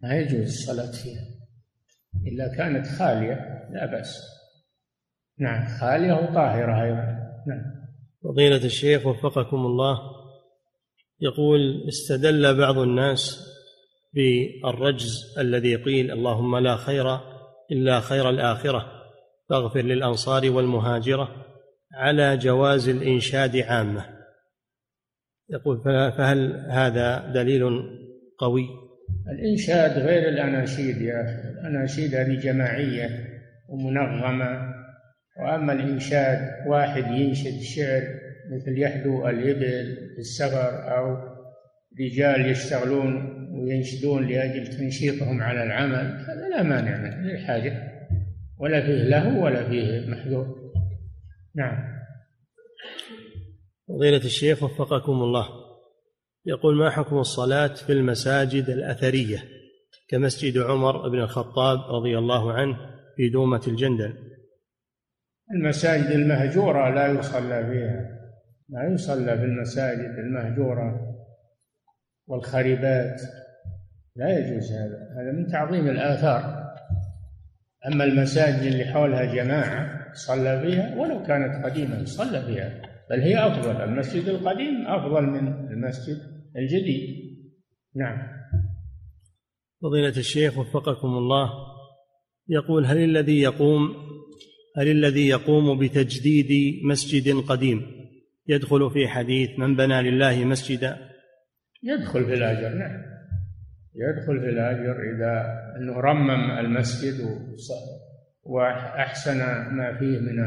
ما 0.03 0.15
يجوز 0.15 0.43
الصلاة 0.43 0.91
فيها. 0.91 1.25
إلا 2.27 2.57
كانت 2.57 2.87
خالية 2.87 3.67
لا 3.73 3.87
بأس. 3.87 4.17
نعم 5.39 5.67
خالية 5.81 6.13
وطاهرة 6.13 6.85
أيضا. 6.85 7.05
نعم. 7.47 7.63
فضيلة 8.25 8.65
الشيخ 8.65 9.07
وفقكم 9.07 9.57
الله 9.57 9.99
يقول 11.21 11.89
استدل 11.89 12.59
بعض 12.59 12.79
الناس 12.79 13.47
بالرجز 14.15 15.39
الذي 15.39 15.77
قيل 15.77 16.11
اللهم 16.11 16.59
لا 16.59 16.77
خير 16.77 17.15
إلا 17.73 18.01
خير 18.01 18.31
الآخرة. 18.31 19.00
فاغفر 19.51 19.81
للأنصار 19.81 20.51
والمهاجرة 20.51 21.29
على 21.95 22.37
جواز 22.37 22.89
الإنشاد 22.89 23.57
عامة. 23.57 24.07
يقول 25.51 25.83
فهل 26.19 26.67
هذا 26.71 27.33
دليل 27.35 27.63
قوي؟ 28.39 28.67
الإنشاد 29.33 29.99
غير 29.99 30.29
الأناشيد 30.29 31.03
يا 31.03 31.23
أخي. 31.23 31.49
الأناشيد 31.49 32.15
هذه 32.15 32.41
جماعية 32.41 33.09
ومنظمة. 33.69 34.75
وأما 35.41 35.73
الإنشاد 35.73 36.39
واحد 36.67 37.05
ينشد 37.05 37.61
شعر 37.61 38.03
مثل 38.53 38.79
يحدو 38.79 39.29
الإبل 39.29 39.97
في 40.15 40.19
السفر 40.19 40.97
أو 40.97 41.17
رجال 42.01 42.51
يشتغلون 42.51 43.41
وينشدون 43.53 44.27
لأجل 44.27 44.67
تنشيطهم 44.67 45.43
على 45.43 45.63
العمل 45.63 46.25
هذا 46.29 46.49
لا 46.51 46.63
مانع 46.63 46.97
منه 46.97 47.17
للحاجة. 47.17 47.90
ولا 48.61 48.81
فيه 48.81 49.03
له 49.03 49.39
ولا 49.39 49.69
فيه 49.69 50.11
محذور. 50.11 50.73
نعم. 51.55 52.01
فضيلة 53.89 54.25
الشيخ 54.25 54.63
وفقكم 54.63 55.13
الله. 55.13 55.49
يقول 56.47 56.77
ما 56.77 56.91
حكم 56.91 57.19
الصلاة 57.19 57.75
في 57.75 57.93
المساجد 57.93 58.71
الأثرية 58.71 59.39
كمسجد 60.09 60.59
عمر 60.59 61.09
بن 61.09 61.19
الخطاب 61.19 61.79
رضي 61.79 62.19
الله 62.19 62.53
عنه 62.53 62.77
في 63.17 63.29
دومة 63.29 63.61
الجندل؟ 63.69 64.15
المساجد 65.55 66.11
المهجورة 66.11 66.95
لا 66.95 67.07
يصلى 67.07 67.67
فيها. 67.67 68.21
لا 68.69 68.95
يصلى 68.95 69.39
في 69.39 69.45
المساجد 69.45 70.19
المهجورة 70.19 71.17
والخريبات. 72.27 73.21
لا 74.17 74.39
يجوز 74.39 74.73
هذا. 74.73 74.99
هذا 75.17 75.33
من 75.33 75.47
تعظيم 75.47 75.89
الآثار. 75.89 76.60
أما 77.87 78.05
المساجد 78.05 78.73
اللي 78.73 78.85
حولها 78.85 79.35
جماعة 79.35 80.13
صلى 80.13 80.61
فيها 80.61 80.97
ولو 80.97 81.23
كانت 81.23 81.65
قديمة 81.65 82.05
صلى 82.05 82.43
فيها 82.43 82.83
بل 83.11 83.21
هي 83.21 83.47
أفضل. 83.47 83.85
المسجد 83.85 84.29
القديم 84.29 84.87
أفضل 84.87 85.23
من 85.23 85.49
المسجد 85.73 86.17
الجديد. 86.57 87.31
نعم. 87.97 88.19
فضيلة 89.83 90.17
الشيخ 90.17 90.59
وفقكم 90.59 91.09
الله 91.09 91.51
يقول 92.49 92.87
هل 92.87 92.99
الذي 92.99 93.41
يقوم 93.41 93.95
هل 94.77 94.89
الذي 94.89 95.29
يقوم 95.29 95.79
بتجديد 95.79 96.81
مسجد 96.85 97.37
قديم؟ 97.37 97.83
يدخل 98.47 98.91
في 98.91 99.09
حديث 99.09 99.59
من 99.59 99.77
بنى 99.77 100.03
لله 100.03 100.45
مسجدا؟ 100.45 101.11
يدخل 101.83 102.25
في 102.25 102.35
الأجر. 102.35 102.75
نعم. 102.75 103.20
يدخل 103.95 104.41
في 104.41 104.49
الأجر 104.49 105.03
إذا 105.17 105.61
أنه 105.77 106.01
رمم 106.01 106.51
المسجد 106.51 107.21
وأحسن 108.43 109.39
ما 109.77 109.99
فيه 109.99 110.19
من 110.19 110.45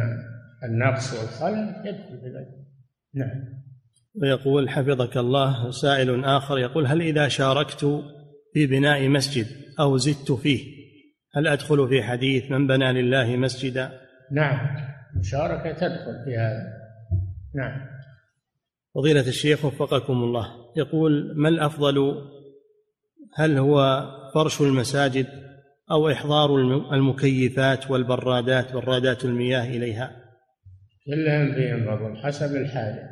النقص 0.63 1.13
والخلل 1.13 1.75
يدخل 1.85 2.19
في 2.21 2.27
الأجر. 2.27 2.63
نعم. 3.13 3.63
ويقول 4.21 4.69
حفظك 4.69 5.17
الله. 5.17 5.71
سائل 5.71 6.25
آخر 6.25 6.59
يقول 6.59 6.85
هل 6.85 7.01
إذا 7.01 7.27
شاركت 7.27 8.03
في 8.53 8.67
بناء 8.67 9.09
مسجد 9.09 9.45
أو 9.79 9.97
زدت 9.97 10.31
فيه 10.31 10.83
هل 11.35 11.47
أدخل 11.47 11.87
في 11.87 12.03
حديث 12.03 12.51
من 12.51 12.67
بنى 12.67 13.01
لله 13.01 13.37
مسجدا؟ 13.37 13.91
نعم. 14.31 14.75
مشاركة 15.19 15.71
تدخل 15.71 16.25
في 16.25 16.37
هذا. 16.37 16.73
نعم. 17.55 17.81
فضيلة 18.95 19.27
الشيخ 19.27 19.65
وفقكم 19.65 20.13
الله. 20.13 20.47
يقول 20.77 21.33
ما 21.35 21.49
الأفضل 21.49 21.97
هل 23.35 23.57
هو 23.57 24.07
فرش 24.33 24.61
المساجد 24.61 25.27
أو 25.91 26.11
إحضار 26.11 26.55
المكيفات 26.93 27.91
والبرادات 27.91 28.73
برادات 28.73 29.25
المياه 29.25 29.63
إليها؟ 29.63 30.23
كلهم 31.05 31.53
فيهم 31.53 31.85
فضل 31.85 32.17
حسب 32.17 32.55
الحاجة. 32.55 33.09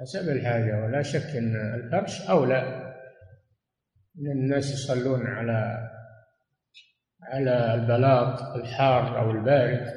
حسب 0.00 0.28
الحاجة 0.28 0.84
ولا 0.84 1.02
شك 1.02 1.36
أن 1.36 1.56
الفرش 1.74 2.20
أولى. 2.20 2.94
من 4.14 4.30
الناس 4.30 4.72
يصلون 4.72 5.26
على 5.26 5.90
على 7.22 7.74
البلاط 7.74 8.40
الحار 8.40 9.20
أو 9.20 9.30
البارد 9.30 9.92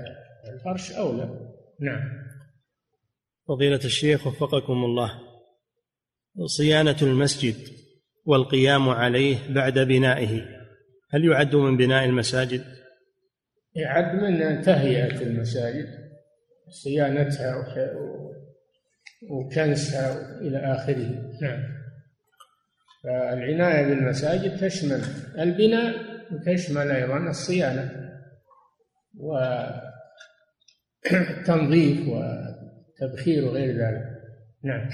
الفرش 0.53 0.91
أولى. 0.91 1.39
نعم. 1.79 2.27
فضيلة 3.47 3.79
الشيخ 3.85 4.27
وفقكم 4.27 4.73
الله 4.73 5.11
صيانة 6.45 6.97
المسجد 7.01 7.55
والقيام 8.27 8.89
عليه 8.89 9.37
بعد 9.53 9.79
بنائه. 9.79 10.45
هل 11.11 11.25
يعد 11.25 11.55
من 11.55 11.77
بناء 11.77 12.05
المساجد؟ 12.05 12.63
يعد 13.75 14.15
من 14.15 14.61
تهيئة 14.61 15.21
المساجد 15.21 15.87
صيانتها 16.69 17.65
وكنسها 19.31 20.39
إلى 20.41 20.57
آخره. 20.57 21.31
نعم. 21.41 21.63
فالعناية 23.03 23.85
بالمساجد 23.85 24.57
تشمل 24.57 25.01
البناء 25.39 25.95
وتشمل 26.31 26.91
أيضا 26.91 27.17
الصيانة 27.17 27.91
والتنظيف 31.05 32.07
وتبخير 32.07 33.45
وغير 33.45 33.75
ذلك. 33.75 34.03
نعم. 34.63 34.89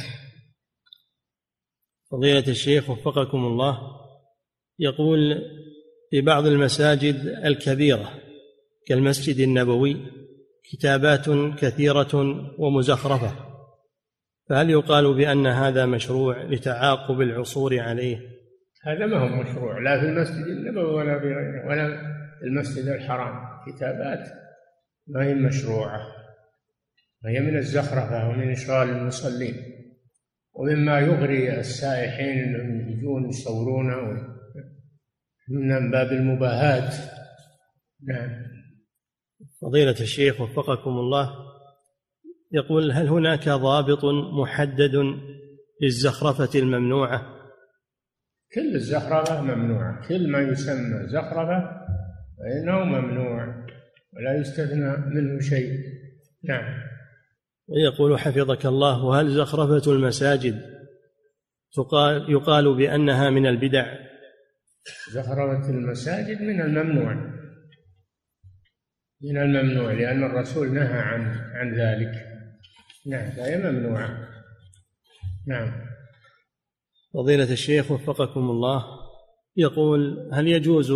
فضيلة 2.13 2.47
الشيخ 2.47 2.89
وفقكم 2.89 3.37
الله 3.37 3.79
يقول 4.79 5.41
في 6.09 6.21
بعض 6.21 6.45
المساجد 6.45 7.15
الكبيرة 7.45 8.09
كالمسجد 8.87 9.39
النبوي 9.39 9.97
كتابات 10.71 11.25
كثيرة 11.59 12.15
ومزخرفة 12.59 13.31
فهل 14.49 14.69
يقال 14.69 15.13
بأن 15.13 15.47
هذا 15.47 15.85
مشروع 15.85 16.43
لتعاقب 16.43 17.21
العصور 17.21 17.79
عليه؟ 17.79 18.17
هذا 18.83 19.05
ما 19.05 19.17
هو 19.17 19.43
مشروع 19.43 19.79
لا 19.79 19.99
في 19.99 20.05
المسجد 20.05 20.47
النبوي 20.47 20.93
ولا 20.93 21.19
في 21.19 21.25
غيره 21.25 21.67
ولا 21.67 21.87
في 22.39 22.45
المسجد 22.45 22.87
الحرام 22.87 23.33
كتابات 23.67 24.27
ما 25.07 25.25
هي 25.25 25.33
مشروعة 25.33 26.01
وهي 27.23 27.39
من 27.39 27.57
الزخرفة 27.57 28.29
ومن 28.29 28.51
إشغال 28.51 28.89
المصلين 28.89 29.72
ومما 30.53 30.99
يغري 30.99 31.59
السائحين 31.59 32.39
انهم 32.39 32.89
يجون 32.89 33.29
يصورونه 33.29 34.33
من 35.49 35.91
باب 35.91 36.11
المباهاة. 36.11 36.91
نعم. 38.07 38.29
فضيلة 39.61 39.95
الشيخ 40.01 40.41
وفقكم 40.41 40.89
الله 40.89 41.29
يقول 42.51 42.91
هل 42.91 43.07
هناك 43.07 43.49
ضابط 43.49 44.05
محدد 44.41 44.91
للزخرفة 45.81 46.59
الممنوعة؟ 46.59 47.21
كل 48.53 48.75
الزخرفة 48.75 49.41
ممنوعة. 49.41 50.07
كل 50.07 50.31
ما 50.31 50.39
يسمى 50.39 51.07
زخرفة 51.07 51.83
فإنه 52.37 52.83
ممنوع 52.83 53.65
ولا 54.13 54.39
يستثنى 54.39 54.97
منه 54.97 55.39
شيء. 55.39 55.79
نعم. 56.43 56.92
ويقول 57.73 58.19
حفظك 58.19 58.65
الله 58.65 59.05
وهل 59.05 59.29
زخرفة 59.29 59.91
المساجد؟ 59.91 60.73
تقال 61.75 62.31
يقال 62.31 62.75
بأنها 62.75 63.29
من 63.29 63.45
البدع. 63.45 63.93
زخرفة 65.11 65.69
المساجد 65.69 66.41
من 66.41 66.61
الممنوع. 66.61 67.13
من 69.21 69.37
الممنوع 69.37 69.91
لأن 69.93 70.23
الرسول 70.23 70.73
نهى 70.73 70.99
عن 70.99 71.21
عن 71.53 71.75
ذلك. 71.79 72.11
نعم 73.07 73.31
فهي 73.31 73.57
ممنوعة. 73.57 74.29
نعم. 75.47 75.71
فضيلة 77.13 77.51
الشيخ 77.51 77.91
وفقكم 77.91 78.49
الله 78.49 78.85
يقول 79.57 80.29
هل 80.33 80.47
يجوز 80.47 80.91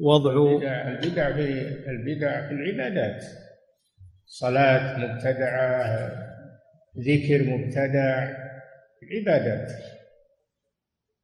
وضع 0.00 0.32
البدع, 0.32 0.88
البدع 0.88 1.32
في 1.32 1.90
البدع 1.90 2.48
في 2.48 2.54
العبادات. 2.54 3.24
صلاة 4.26 4.98
مبتدعة 4.98 6.08
ذكر 6.98 7.50
مبتدع 7.50 8.28
العبادات 9.02 9.72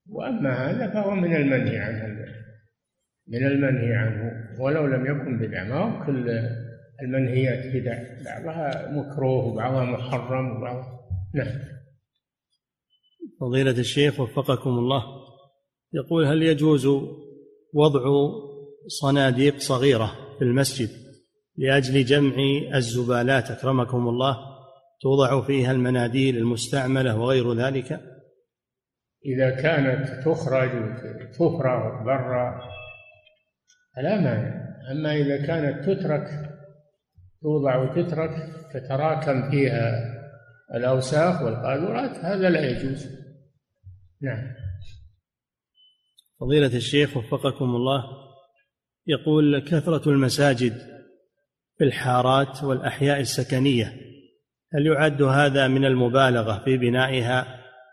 وأما 0.09 0.71
هذا 0.71 0.91
فهو 0.91 1.11
من 1.11 1.37
المنهي 1.37 1.79
عنه. 1.79 2.27
من 3.29 3.47
المنهي 3.47 3.95
عنه. 3.95 4.51
ولو 4.61 4.87
لم 4.87 5.07
يكن 5.07 5.39
بدعة 5.39 5.65
ما 5.65 5.75
هو 5.75 6.07
كل 6.07 6.31
المنهيات 7.03 7.77
بدع 7.77 7.99
بعضها 8.25 8.91
مكروه 8.93 9.45
وبعضها 9.47 9.85
محرم 9.85 10.57
وبعضها 10.57 11.01
نعم. 11.35 11.61
فضيلة 13.41 13.71
الشيخ 13.71 14.21
وفقكم 14.21 14.71
الله. 14.71 15.03
يقول 15.93 16.25
هل 16.25 16.43
يجوز 16.43 16.87
وضع 17.75 18.03
صناديق 18.87 19.59
صغيرة 19.59 20.37
في 20.39 20.45
المسجد؟ 20.45 21.10
لأجل 21.57 22.05
جمع 22.05 22.35
الزبالات 22.75 23.51
أكرمكم 23.51 24.09
الله. 24.09 24.37
توضع 25.03 25.47
فيها 25.47 25.73
المناديل 25.73 26.37
المستعملة 26.37 27.19
وغير 27.19 27.55
ذلك. 27.55 28.01
إذا 29.27 29.51
كانت 29.51 30.25
تخرج 30.25 30.71
تفرغ 31.33 32.05
برا 32.05 32.61
فلا 33.97 34.21
مانع. 34.21 34.71
أما 34.93 35.17
إذا 35.17 35.47
كانت 35.47 35.85
تترك 35.85 36.29
توضع 37.43 37.77
وتترك 37.77 38.31
تتراكم 38.73 39.51
فيها 39.51 39.93
الأوساخ 40.75 41.43
والقاذورات 41.43 42.17
هذا 42.17 42.51
لا 42.51 42.71
يجوز. 42.71 43.07
نعم. 44.23 44.55
فضيلة 46.41 46.77
الشيخ 46.77 47.17
وفقكم 47.17 47.65
الله 47.65 48.05
يقول 49.07 49.59
كثرة 49.59 50.11
المساجد 50.11 50.90
في 51.81 51.87
الحارات 51.87 52.65
والأحياء 52.65 53.21
السكنية. 53.21 53.87
هل 54.75 54.87
يعد 54.87 55.23
هذا 55.23 55.69
من 55.69 55.85
المبالغة 55.85 56.63
في 56.65 56.77
بنائها؟ 56.77 57.47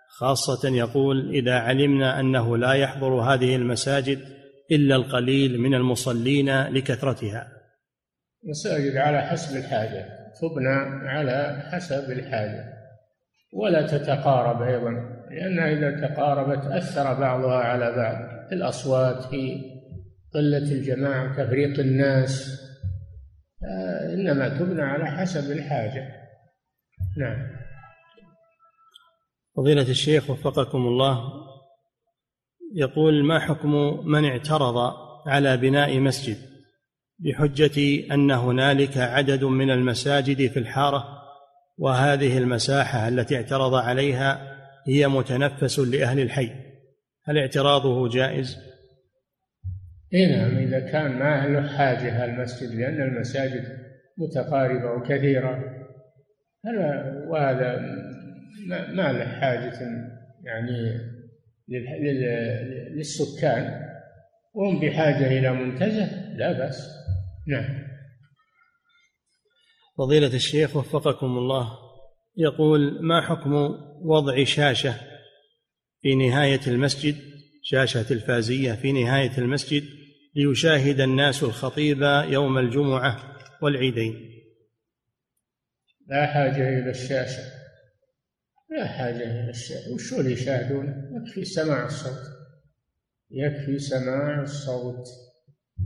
خاصة 0.10 0.70
يقول 0.70 1.30
إذا 1.30 1.54
علمنا 1.54 2.20
أنه 2.20 2.58
لا 2.58 2.74
يحضر 2.74 3.14
هذه 3.14 3.56
المساجد 3.56 4.20
إلا 4.72 4.96
القليل 4.96 5.60
من 5.60 5.74
المصلين 5.74 6.64
لكثرتها. 6.64 7.48
مساجد 8.44 8.98
على 8.98 9.22
حسب 9.22 9.58
الحاجة 9.58 10.06
تبنى 10.42 11.08
على 11.10 11.64
حسب 11.72 12.12
الحاجة. 12.12 12.74
ولا 13.54 13.88
تتقارب 13.88 14.62
أيضا 14.62 14.92
لأنها 15.32 15.72
إذا 15.72 16.08
تقاربت 16.08 16.66
أثر 16.66 17.14
بعضها 17.14 17.58
على 17.58 17.96
بعض. 17.96 18.48
في 18.50 18.56
الأصوات 18.56 19.24
في 19.24 19.62
قلة 20.34 20.72
الجماعة 20.72 21.44
تفريط 21.44 21.80
الناس. 21.80 22.67
إنما 24.14 24.60
تبنى 24.60 24.82
على 24.82 25.06
حسب 25.06 25.52
الحاجة. 25.52 26.08
نعم. 27.18 27.58
فضيلة 29.58 29.90
الشيخ 29.90 30.30
وفقكم 30.30 30.78
الله 30.78 31.32
يقول 32.76 33.24
ما 33.24 33.40
حكم 33.40 33.72
من 34.08 34.26
اعترض 34.26 34.94
على 35.28 35.58
بناء 35.58 36.00
مسجد 36.00 36.38
بحجة 37.20 38.06
أن 38.14 38.32
هنالك 38.32 38.98
عدد 38.98 39.44
من 39.44 39.72
المساجد 39.72 40.52
في 40.52 40.60
الحارة 40.60 41.04
وهذه 41.78 42.38
المساحة 42.38 43.08
التي 43.08 43.36
اعترض 43.36 43.74
عليها 43.74 44.58
هي 44.88 45.08
متنفس 45.08 45.80
لأهل 45.80 46.20
الحي؟ 46.20 46.52
هل 47.24 47.38
اعتراضه 47.38 48.10
جائز؟ 48.10 48.58
اي 50.14 50.26
نعم 50.26 50.58
إذا 50.58 50.80
كان 50.80 51.12
ما 51.12 51.48
له 51.48 51.78
حاجة 51.78 52.26
المسجد 52.26 52.76
لأن 52.76 53.02
المساجد 53.02 53.64
متقاربة 54.18 54.92
وكثيرة. 54.92 55.74
وهذا 57.30 57.80
ما 58.68 59.14
له 59.14 59.26
حاجة 59.26 59.80
يعني 60.44 61.02
للسكان. 62.96 63.88
وهم 64.54 64.80
بحاجة 64.80 65.28
إلى 65.28 65.54
منتزه؟ 65.54 66.36
لا 66.36 66.52
بأس. 66.52 66.90
نعم. 67.48 67.88
فضيلة 69.98 70.36
الشيخ 70.36 70.76
وفقكم 70.76 71.38
الله 71.38 71.70
يقول 72.38 73.00
ما 73.02 73.22
حكم 73.22 73.54
وضع 74.02 74.44
شاشة 74.44 74.94
في 76.02 76.16
نهاية 76.16 76.60
المسجد؟ 76.68 77.16
شاشة 77.70 78.04
تلفازية 78.04 78.74
في 78.74 78.92
نهاية 78.92 79.38
المسجد 79.38 79.84
ليشاهد 80.36 81.00
الناس 81.00 81.44
الخطيب 81.44 81.98
يوم 82.30 82.58
الجمعة 82.58 83.38
والعيدين. 83.62 84.14
لا 86.08 86.26
حاجة 86.26 86.70
إلى 86.70 86.90
الشاشة. 86.90 87.44
لا 88.70 88.88
حاجة 88.88 89.44
إلى 89.44 89.50
الشاشة. 89.50 89.94
وشو 89.94 90.20
اللي 90.20 90.32
يشاهدونه؟ 90.32 90.96
يكفي 91.16 91.46
سماع 91.46 91.86
الصوت. 91.86 92.24
يكفي 93.32 93.80
سماع 93.80 94.42
الصوت. 94.42 95.06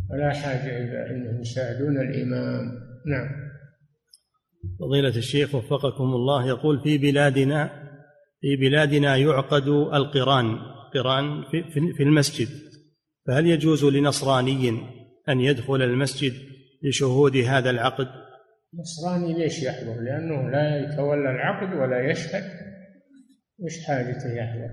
ولا 0.09 0.33
حاجة 0.33 0.77
إلى 0.77 1.09
إنهم 1.09 1.41
يشاهدون 1.41 1.97
الإمام. 2.01 2.65
نعم. 3.05 3.29
فضيلة 4.79 5.17
الشيخ 5.17 5.55
وفقكم 5.55 6.03
الله 6.03 6.47
يقول 6.47 6.79
في 6.79 6.97
بلادنا 6.97 7.89
في 8.41 8.55
بلادنا 8.55 9.17
يعقد 9.17 9.67
القرآن. 9.67 10.80
قران 10.93 11.43
في 11.97 12.03
المسجد. 12.03 12.47
فهل 13.27 13.47
يجوز 13.47 13.85
لنصراني 13.85 14.69
أن 15.29 15.39
يدخل 15.39 15.81
المسجد 15.81 16.33
لشهود 16.83 17.37
هذا 17.37 17.69
العقد؟ 17.69 18.07
نصراني 18.73 19.33
ليش 19.33 19.63
يحضر؟ 19.63 20.01
لأنه 20.01 20.49
لا 20.49 20.79
يتولى 20.79 21.31
العقد 21.31 21.77
ولا 21.77 22.11
يشهد. 22.11 22.43
وش 23.59 23.85
حاجته 23.87 24.33
يحضر؟ 24.33 24.69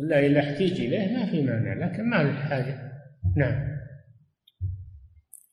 إلا 0.00 0.26
إذا 0.26 0.40
احتيج 0.40 0.72
إليه 0.80 1.16
ما 1.16 1.30
في 1.30 1.42
مانع 1.42 1.86
لكن 1.86 2.10
ما 2.10 2.22
له 2.22 2.32
حاجة. 2.32 2.92
نعم. 3.36 3.76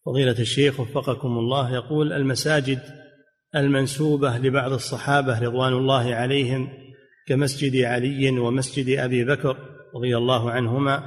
فضيلة 0.05 0.39
الشيخ 0.39 0.79
وفقكم 0.79 1.27
الله 1.27 1.73
يقول 1.73 2.13
المساجد 2.13 2.79
المنسوبة 3.55 4.37
لبعض 4.37 4.71
الصحابة 4.71 5.39
رضوان 5.39 5.73
الله 5.73 6.15
عليهم 6.15 6.69
كمسجد 7.27 7.85
علي 7.85 8.29
ومسجد 8.29 8.99
أبي 8.99 9.25
بكر 9.25 9.57
رضي 9.95 10.17
الله 10.17 10.51
عنهما 10.51 11.03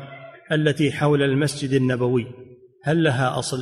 التي 0.53 0.93
حول 0.93 1.23
المسجد 1.23 1.73
النبوي 1.73 2.27
هل 2.85 3.03
لها 3.03 3.39
أصل 3.39 3.59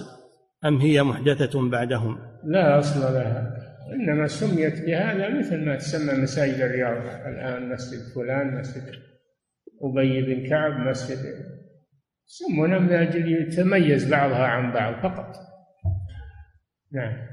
أم 0.64 0.76
هي 0.76 1.02
محدثة 1.02 1.70
بعدهم؟ 1.70 2.18
لا 2.44 2.78
أصل 2.78 3.00
لها 3.00 3.54
إنما 3.92 4.26
سميت 4.26 4.86
بهذا 4.86 5.38
مثل 5.38 5.64
ما 5.64 5.76
تسمى 5.76 6.22
مساجد 6.22 6.60
الرياض. 6.60 6.96
الآن 7.26 7.68
مسجد 7.68 7.98
فلان 8.14 8.58
مسجد 8.58 8.82
أبي 9.82 10.22
بن 10.22 10.48
كعب 10.48 10.72
مسجد 10.72 11.18
يسمونها 12.28 12.78
من 12.78 12.92
أجل 12.92 13.32
يتميز 13.32 14.10
بعضها 14.10 14.46
عن 14.46 14.72
بعض 14.72 15.02
فقط. 15.02 15.36
نعم. 16.92 17.26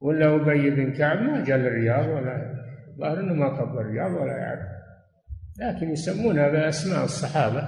ولا 0.00 0.34
أبي 0.34 0.70
بن 0.70 0.92
كعب 0.92 1.22
ما 1.22 1.44
جاء 1.44 1.58
للرياض 1.58 2.08
ولا 2.08 2.51
ظاهر 3.00 3.20
أنه 3.20 3.34
ما 3.34 3.60
قبل 3.60 3.78
الرياض 3.78 4.12
ولا 4.12 4.36
يعرف. 4.36 4.68
لكن 5.60 5.92
يسمونها 5.92 6.48
بأسماء 6.48 7.04
الصحابة. 7.04 7.60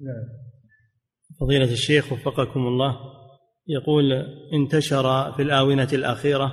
نعم. 0.00 0.42
فضيلة 1.40 1.72
الشيخ 1.72 2.12
وفقكم 2.12 2.60
الله 2.60 2.96
يقول 3.68 4.12
انتشر 4.52 5.32
في 5.32 5.42
الآونة 5.42 5.88
الأخيرة 5.92 6.52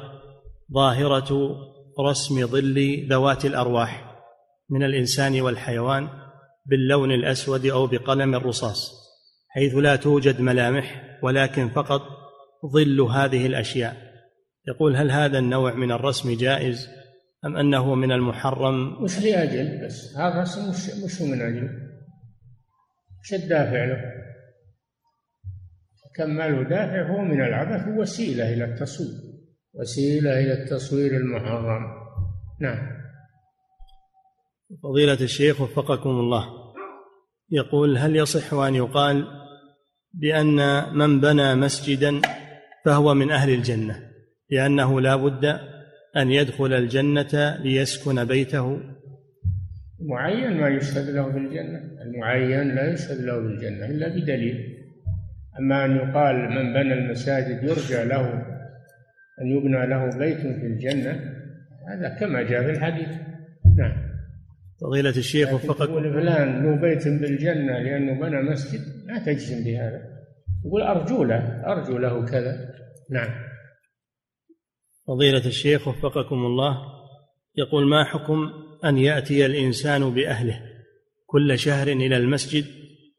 ظاهرة 0.74 1.56
رسم 2.00 2.48
ظل 2.48 3.08
ذوات 3.10 3.46
الأرواح 3.46 4.16
من 4.70 4.84
الإنسان 4.84 5.42
والحيوان 5.42 6.08
باللون 6.66 7.12
الأسود 7.12 7.66
أو 7.66 7.88
بقلم 7.88 8.36
الرصاص 8.36 8.92
حيث 9.50 9.76
لا 9.76 9.96
توجد 9.96 10.42
ملامح 10.42 11.20
ولكن 11.24 11.70
فقط 11.70 12.02
ظل 12.74 13.02
هذه 13.02 13.46
الأشياء. 13.46 13.98
يقول 14.68 14.96
هل 14.96 15.12
هذا 15.12 15.40
النوع 15.40 15.74
من 15.74 15.92
الرسم 15.92 16.38
جائز؟ 16.38 16.99
أم 17.46 17.58
أنه 17.58 17.96
من 17.96 18.12
المحرم؟ 18.12 19.04
مش 19.04 19.20
لأجل 19.20 19.86
بس. 19.86 20.18
هذا 20.18 20.42
مش, 20.42 20.90
مش 21.06 21.22
من 21.22 21.42
أجل. 21.42 21.70
إيش 23.20 23.44
الدافع 23.44 23.86
له؟ 23.86 24.02
كمال 26.16 26.70
دافع 26.70 27.08
هو 27.12 27.22
من 27.22 27.42
العبث 27.42 27.88
وسيلة 27.98 28.54
إلى 28.54 28.66
التصوير. 28.66 29.20
وسيلة 29.74 30.40
إلى 30.40 30.64
التصوير 30.64 31.18
المحرم. 31.18 31.84
نعم. 32.62 33.00
فضيلة 34.84 35.22
الشيخ 35.22 35.62
وفقكم 35.62 36.10
الله. 36.10 36.46
يقول 37.52 37.98
هل 37.98 38.16
يصح 38.16 38.54
أن 38.54 38.76
يقال 38.76 39.28
بأن 40.14 40.84
من 40.98 41.22
بنى 41.22 41.56
مسجدا 41.56 42.22
فهو 42.86 43.14
من 43.14 43.32
أهل 43.32 43.50
الجنة؟ 43.50 44.10
لأنه 44.50 45.02
لا 45.02 45.16
بد 45.16 45.60
أن 46.18 46.32
يدخل 46.32 46.74
الجنة 46.74 47.57
ليسكن 47.64 48.26
بيته. 48.26 48.80
معين 49.99 50.62
ما 50.62 50.68
يشهد 50.68 51.10
له 51.10 51.28
بالجنة 51.28 51.82
المعين 52.01 52.76
لا 52.76 52.93
يشهد 52.93 53.22
له 53.22 53.39
بالجنة 53.39 53.86
إلا 53.86 54.07
بدليل. 54.07 54.80
أما 55.60 55.86
أن 55.86 55.95
يقال 55.95 56.36
من 56.36 56.74
بنى 56.74 56.93
المساجد 56.93 57.64
يرجى 57.64 58.03
له 58.03 58.45
أن 59.41 59.47
يبنى 59.47 59.88
له 59.88 60.18
بيت 60.18 60.39
في 60.39 60.66
الجنة 60.66 61.12
هذا 61.89 62.10
كما 62.20 62.43
جاء 62.43 62.64
في 62.64 62.70
الحديث. 62.70 63.10
نعم. 63.78 64.10
فضيلة 64.82 65.10
الشيخ 65.10 65.53
وفقك 65.53 65.88
تقول 65.88 66.14
فلان 66.14 66.64
له 66.64 66.76
بيت 66.76 67.07
بالجنة 67.07 67.80
لأنه 67.80 68.20
بنى 68.20 68.41
مسجد 68.41 68.80
لا 69.07 69.20
تجزم 69.26 69.64
بهذا. 69.64 70.01
يقول 70.66 70.82
أرجو 70.82 71.24
له 71.24 71.64
أرجو 71.66 71.97
له 71.97 72.26
كذا. 72.26 72.70
نعم. 73.12 73.49
فضيلة 75.10 75.45
الشيخ 75.45 75.88
وفقكم 75.88 76.36
الله 76.36 76.78
يقول 77.57 77.88
ما 77.88 78.03
حكم 78.03 78.51
أن 78.86 78.97
يأتي 78.97 79.45
الإنسان 79.45 80.14
بأهله 80.14 80.62
كل 81.26 81.60
شهر 81.60 81.88
إلى 81.88 82.18
المسجد 82.18 82.66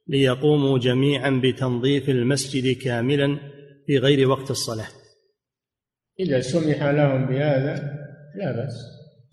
ليقوموا 0.06 0.78
جميعا 0.78 1.40
بتنظيف 1.44 2.08
المسجد 2.08 2.76
كاملا 2.76 3.38
في 3.86 3.98
غير 3.98 4.28
وقت 4.28 4.50
الصلاة؟ 4.50 4.88
إذا 6.20 6.40
سمح 6.40 6.82
لهم 6.82 7.26
بهذا 7.26 7.74
لا 8.36 8.52
بأس. 8.52 8.74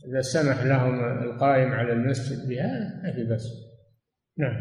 إذا 0.09 0.21
سمح 0.21 0.63
لهم 0.63 0.99
القائم 1.23 1.71
على 1.71 1.93
المسجد 1.93 2.49
بهذا 2.49 3.01
ما 3.03 3.13
في 3.15 3.23
بأس. 3.23 3.47
نعم. 4.37 4.55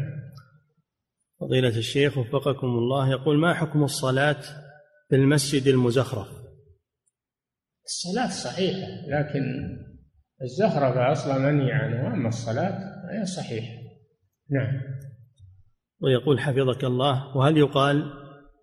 فضيلة 1.39 1.77
الشيخ 1.77 2.17
وفقكم 2.17 2.67
الله 2.67 3.11
يقول 3.11 3.37
ما 3.37 3.53
حكم 3.53 3.83
الصلاة 3.83 4.41
في 5.09 5.15
المسجد 5.15 5.67
المزخرف؟ 5.67 6.36
الصلاة 7.87 8.27
صحيحة 8.27 8.87
لكن 9.07 9.43
الزخرفة 10.41 11.11
أصلا 11.11 11.37
منهي 11.37 11.71
عنه 11.71 12.13
أما 12.13 12.27
الصلاة 12.27 12.79
فهي 13.07 13.25
صحيحة. 13.25 13.73
نعم. 14.51 14.81
ويقول 16.01 16.39
حفظك 16.39 16.83
الله 16.83 17.37
وهل 17.37 17.57
يقال 17.57 18.03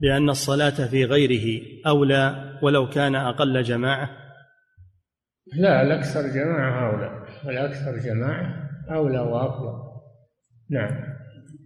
بأن 0.01 0.31
الصلاة 0.31 0.89
في 0.91 1.05
غيره 1.05 1.63
أولى 1.87 2.53
ولو 2.63 2.89
كان 2.89 3.15
أقل 3.15 3.63
جماعة؟ 3.63 4.11
لا 5.57 5.83
الأكثر 5.83 6.21
جماعة 6.21 6.93
أولى 6.93 7.27
الأكثر 7.45 7.99
جماعة 7.99 8.71
أولى 8.91 9.19
وأفضل 9.19 9.85
نعم. 10.71 11.15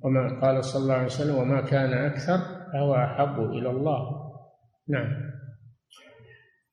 وما 0.05 0.41
قال 0.41 0.65
صلى 0.65 0.83
الله 0.83 0.95
عليه 0.95 1.07
وسلم 1.07 1.35
وما 1.35 1.61
كان 1.61 1.93
أكثر 1.93 2.39
فهو 2.73 2.95
أحب 2.95 3.41
إلى 3.41 3.71
الله. 3.71 4.29
نعم. 4.89 5.38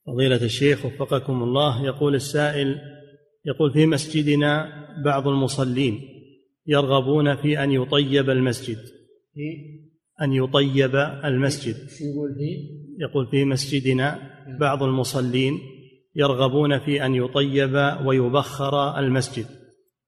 فضيلة 0.08 0.44
الشيخ 0.44 0.86
وفقكم 0.86 1.44
الله 1.44 1.86
يقول 1.86 2.16
السائل 2.16 2.76
يقول 3.46 3.74
في 3.74 3.86
مسجدنا 3.86 4.70
بعض 5.04 5.28
المصلين 5.28 6.00
يرغبون 6.68 7.36
في 7.36 7.64
أن 7.64 7.72
يطيب 7.72 8.30
المسجد. 8.30 8.78
أن 10.22 10.34
يطيب 10.34 10.96
المسجد. 11.26 11.76
يقول 11.76 12.36
فيه 12.36 12.86
يقول 13.00 13.28
في 13.28 13.46
مسجدنا 13.46 14.20
بعض 14.60 14.84
المصلين 14.84 15.60
يرغبون 16.16 16.80
في 16.80 17.06
أن 17.06 17.16
يطيب 17.16 17.76
ويبخر 18.06 19.00
المسجد 19.00 19.46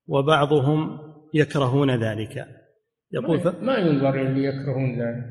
وبعضهم 0.08 1.00
يكرهون 1.34 2.04
ذلك. 2.04 2.48
يقول 3.12 3.40
ف... 3.40 3.48
ما 3.48 3.78
ينظر 3.78 4.22
اللي 4.22 4.44
يكرهون 4.44 5.02
ذلك. 5.02 5.26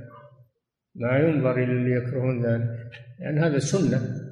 ما 0.95 1.19
ينظر 1.19 1.63
اللي 1.63 1.97
يكرهون 1.97 2.47
ذلك. 2.47 2.91
لأن 3.21 3.37
يعني 3.37 3.41
هذا 3.41 3.59
سنة. 3.59 4.26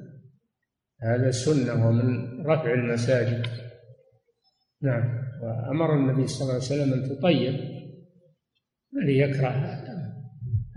هذا 1.05 1.31
سنة 1.31 1.87
ومن 1.87 2.41
رفع 2.45 2.73
المساجد. 2.73 3.47
نعم. 4.81 5.03
وأمر 5.43 5.95
النبي 5.95 6.27
صلى 6.27 6.41
الله 6.41 6.53
عليه 6.53 6.63
وسلم 6.63 6.93
أن 6.93 7.09
تطيب. 7.09 7.53
الذي 8.93 9.19
يكره؟ 9.19 9.49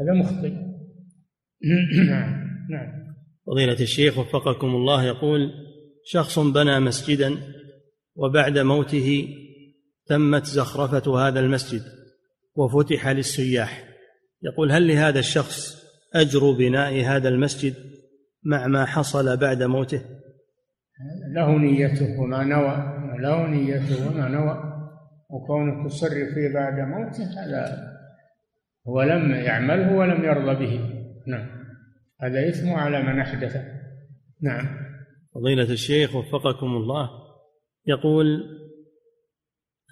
هذا 0.01 0.12
مخطئ. 0.12 0.53
نعم. 2.09 2.49
نعم. 2.70 3.14
فضيلة 3.47 3.81
الشيخ 3.81 4.18
وفقكم 4.18 4.66
الله 4.66 5.05
يقول 5.05 5.53
شخص 6.05 6.39
بنى 6.39 6.81
مسجدا 6.81 7.37
وبعد 8.16 8.59
موته 8.59 9.29
تمت 10.07 10.45
زخرفة 10.45 11.29
هذا 11.29 11.41
المسجد 11.41 11.83
وفتح 12.55 13.09
للسياح. 13.09 13.89
يقول 14.43 14.72
هل 14.72 14.89
لهذا 14.89 15.18
الشخص 15.18 15.79
أجر 16.14 16.51
بناء 16.51 17.05
هذا 17.05 17.29
المسجد 17.29 17.74
مع 18.45 18.66
ما 18.66 18.84
حصل 18.84 19.36
بعد 19.36 19.62
موته؟ 19.62 20.03
له 21.34 21.59
نيته 21.59 22.20
وما 22.20 22.45
نوى 22.45 22.76
له 23.20 23.47
نيته 23.47 24.09
وما 24.09 24.28
نوى 24.28 24.68
وكونه 25.30 25.89
تصرف 25.89 26.34
فيه 26.34 26.55
بعد 26.55 26.74
موته 26.74 27.24
هذا 27.24 27.89
هو 28.89 29.03
لم 29.03 29.30
يعمله 29.30 29.97
ولم 29.97 30.24
يرضى 30.24 30.66
به. 30.66 30.80
نعم. 31.26 31.47
هذا 32.22 32.49
إثم 32.49 32.70
على 32.70 33.03
من 33.03 33.20
أحدثه 33.20 33.64
نعم. 34.43 34.66
فضيلة 35.34 35.72
الشيخ 35.72 36.16
وفقكم 36.16 36.66
الله. 36.66 37.11
يقول 37.86 38.45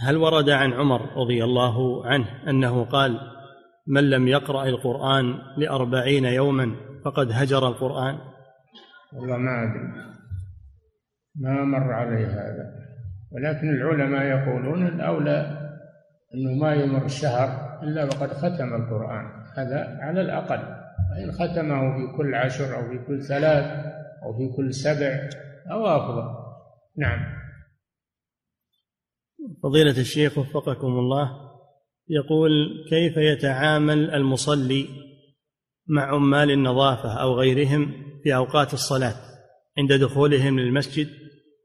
هل 0.00 0.16
ورد 0.16 0.50
عن 0.50 0.72
عمر 0.72 1.16
رضي 1.16 1.44
الله 1.44 2.06
عنه 2.06 2.50
أنه 2.50 2.84
قال 2.84 3.20
من 3.86 4.10
لم 4.10 4.28
يقرأ 4.28 4.68
القرآن 4.68 5.38
لأربعين 5.56 6.24
يوما 6.24 6.76
فقد 7.04 7.32
هجر 7.32 7.68
القرآن 7.68 8.18
والله 9.12 9.36
ما 9.36 9.62
أدري. 9.62 9.92
ما 11.40 11.64
مر 11.64 11.92
علي 11.92 12.26
هذا. 12.26 12.86
ولكن 13.32 13.68
العلماء 13.68 14.22
يقولون 14.24 14.86
الأولى 14.86 15.70
أنه 16.34 16.54
ما 16.54 16.74
يمر 16.74 17.08
شهر 17.08 17.80
إلا 17.82 18.04
وقد 18.04 18.32
ختم 18.32 18.74
القرآن. 18.74 19.24
هذا 19.56 19.98
على 20.00 20.20
الأقل. 20.20 20.76
وإن 21.10 21.32
ختمه 21.32 21.96
في 21.96 22.16
كل 22.16 22.34
عشر 22.34 22.76
أو 22.76 22.88
في 22.88 22.98
كل 23.06 23.22
ثلاث 23.22 23.86
أو 24.22 24.32
في 24.32 24.56
كل 24.56 24.74
سبع 24.74 25.30
أو 25.70 25.86
أفضل 25.86 26.46
نعم. 26.98 27.36
فضيلة 29.62 30.00
الشيخ 30.00 30.38
وفقكم 30.38 30.86
الله 30.86 31.30
يقول 32.08 32.50
كيف 32.90 33.16
يتعامل 33.16 34.10
المصلي 34.10 34.88
مع 35.88 36.14
عمال 36.14 36.50
النظافة 36.50 37.22
أو 37.22 37.34
غيرهم 37.34 37.92
في 38.26 38.34
أوقات 38.34 38.74
الصلاة 38.74 39.14
عند 39.78 39.92
دخولهم 39.92 40.58
للمسجد 40.58 41.08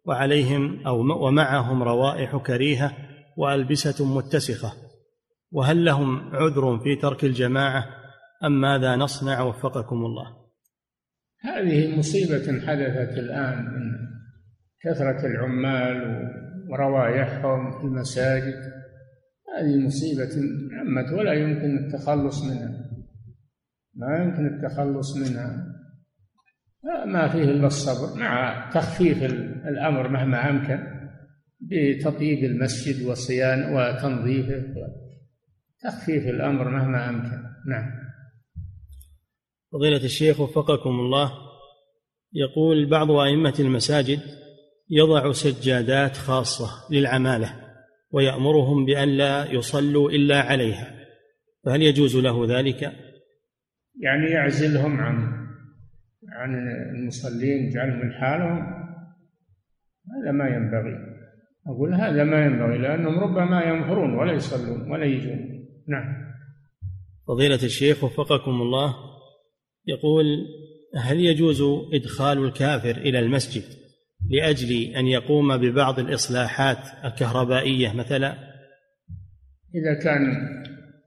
وعليهم 0.05 0.87
أو 0.87 1.25
ومعهم 1.27 1.83
روائح 1.83 2.37
كريهة 2.37 2.91
وألبسة 3.37 4.15
متسخة. 4.17 4.73
وهل 5.51 5.85
لهم 5.85 6.35
عذر 6.35 6.79
في 6.79 6.95
ترك 6.95 7.23
الجماعة 7.23 7.85
أم 8.43 8.61
ماذا 8.61 8.95
نصنع 8.95 9.41
وفقكم 9.41 9.95
الله؟ 9.95 10.25
هذه 11.41 11.97
مصيبة 11.97 12.67
حدثت 12.67 13.17
الآن 13.17 13.65
من 13.65 13.91
كثرة 14.81 15.25
العمال 15.25 16.29
وروايحهم 16.69 17.79
في 17.79 17.83
المساجد. 17.83 18.61
هذه 19.57 19.85
مصيبة 19.85 20.43
عمت 20.79 21.13
ولا 21.13 21.33
يمكن 21.33 21.77
التخلص 21.77 22.43
منها. 22.43 22.91
ما 23.95 24.17
يمكن 24.17 24.45
التخلص 24.47 25.17
منها. 25.17 25.80
ما 27.05 27.27
فيه 27.27 27.43
إلا 27.43 27.67
الصبر. 27.67 28.19
مع 28.19 28.69
تخفيف 28.73 29.23
الأمر 29.67 30.07
مهما 30.07 30.49
أمكن 30.49 30.79
بتطيب 31.59 32.43
المسجد 32.43 33.05
وصيان 33.05 33.75
وتنظيفه. 33.75 34.63
تخفيف 35.83 36.27
الأمر 36.27 36.69
مهما 36.69 37.09
أمكن. 37.09 37.37
نعم. 37.67 38.01
فضيلة 39.71 40.03
الشيخ 40.03 40.39
وفقكم 40.39 40.89
الله 40.89 41.31
يقول 42.33 42.89
بعض 42.89 43.11
أئمة 43.11 43.53
المساجد 43.59 44.19
يضع 44.89 45.31
سجادات 45.31 46.17
خاصة 46.17 46.69
للعمالة 46.91 47.55
ويأمرهم 48.11 48.85
بأن 48.85 49.09
لا 49.09 49.51
يصلوا 49.51 50.11
إلا 50.11 50.41
عليها 50.41 50.95
فهل 51.65 51.81
يجوز 51.81 52.17
له 52.17 52.59
ذلك؟ 52.59 52.81
يعني 53.99 54.25
يعزلهم 54.29 54.99
عن 54.99 55.40
عن 56.41 56.55
المصلين 56.95 57.65
يجعلهم 57.65 58.09
لحالهم 58.09 58.81
هذا 60.11 60.31
ما 60.31 60.47
ينبغي. 60.47 60.97
أقول 61.67 61.93
هذا 61.93 62.23
ما 62.23 62.45
ينبغي 62.45 62.77
لأنهم 62.77 63.19
ربما 63.19 63.63
ينفرون 63.63 64.13
ولا 64.13 64.33
يصلون 64.33 64.91
ولا 64.91 65.05
يجون. 65.05 65.67
نعم. 65.87 66.31
فضيلة 67.27 67.63
الشيخ 67.63 68.03
وفقكم 68.03 68.51
الله 68.51 68.95
يقول 69.87 70.25
هل 70.95 71.19
يجوز 71.19 71.61
إدخال 71.93 72.45
الكافر 72.45 72.97
إلى 72.97 73.19
المسجد 73.19 73.63
لأجل 74.29 74.95
أن 74.95 75.07
يقوم 75.07 75.57
ببعض 75.57 75.99
الإصلاحات 75.99 77.05
الكهربائية 77.05 77.93
مثلا؟ 77.93 78.33
إذا 79.75 80.03
كان 80.03 80.21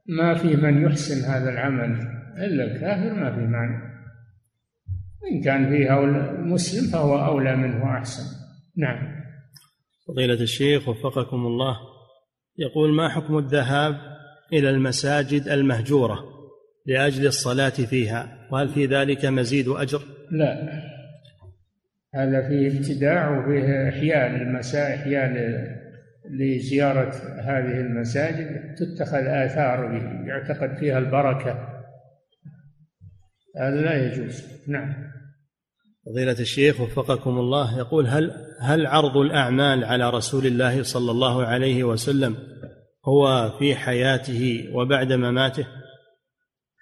ما 0.07 0.35
في 0.35 0.55
من 0.55 0.83
يحسن 0.83 1.31
هذا 1.31 1.49
العمل 1.49 1.91
إلا 2.37 2.63
الكافر 2.63 3.13
ما 3.13 3.35
في 3.35 3.41
معنى 3.41 3.84
إن 5.31 5.41
كان 5.41 5.69
فيه 5.69 6.01
مسلم 6.53 6.91
فهو 6.91 7.25
أولى 7.25 7.55
منه 7.55 7.85
وأحسن. 7.85 8.23
نعم. 8.77 9.25
فضيلة 10.07 10.41
الشيخ 10.41 10.89
وفقكم 10.89 11.45
الله 11.45 11.77
يقول 12.57 12.93
ما 12.93 13.09
حكم 13.09 13.37
الذهاب 13.37 13.95
إلى 14.53 14.69
المساجد 14.69 15.47
المهجورة 15.47 16.19
لأجل 16.85 17.27
الصلاة 17.27 17.69
فيها؟ 17.69 18.47
وهل 18.51 18.69
في 18.69 18.85
ذلك 18.85 19.25
مزيد 19.25 19.67
أجر؟ 19.67 20.01
لا. 20.31 20.81
هذا 22.15 22.47
فيه 22.47 22.77
ابتداع 22.77 23.39
وفيه 23.39 23.89
إحياء 23.89 24.29
للمساء 24.29 24.95
إحياء 24.95 25.33
لزيارة 26.29 27.15
هذه 27.39 27.79
المساجد. 27.79 28.75
تتخذ 28.75 29.25
آثار 29.25 29.93
يعتقد 30.27 30.77
فيها 30.77 30.97
البركة. 30.97 31.69
هذا 33.57 33.81
لا 33.81 34.05
يجوز. 34.05 34.43
نعم. 34.67 35.14
فضيلة 36.05 36.39
الشيخ 36.39 36.81
وفقكم 36.81 37.29
الله 37.29 37.77
يقول 37.77 38.07
هل 38.07 38.31
هل 38.61 38.87
عرض 38.87 39.17
الأعمال 39.17 39.83
على 39.83 40.09
رسول 40.09 40.45
الله 40.45 40.83
صلى 40.83 41.11
الله 41.11 41.45
عليه 41.45 41.83
وسلم 41.83 42.35
هو 43.05 43.51
في 43.59 43.75
حياته 43.75 44.69
وبعد 44.73 45.13
مماته؟ 45.13 45.65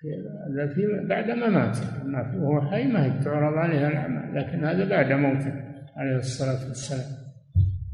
هذا 0.04 0.74
في 0.74 1.08
بعد 1.10 1.30
مماته. 1.30 2.04
ما 2.06 2.36
وهو 2.42 2.72
حي 2.72 2.84
ما 2.84 3.24
تعرض 3.24 3.58
عليها 3.58 3.88
الأعمال 3.88 4.36
لكن 4.36 4.66
هذا 4.66 4.90
بعد 4.90 5.12
موته 5.12 5.54
عليه 5.98 6.18
الصلاة 6.18 6.68
والسلام. 6.68 7.24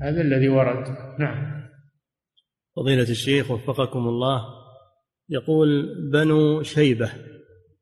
هذا 0.01 0.21
الذي 0.21 0.49
ورد. 0.49 0.87
نعم. 1.19 1.59
فضيلة 2.75 3.09
الشيخ 3.09 3.51
وفقكم 3.51 3.99
الله 3.99 4.41
يقول 5.29 5.87
بنو 6.11 6.63
شيبة 6.63 7.09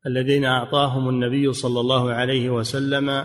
الذين 0.08 0.44
أعطاهم 0.44 1.08
النبي 1.08 1.52
صلى 1.52 1.80
الله 1.80 2.12
عليه 2.12 2.50
وسلم 2.50 3.24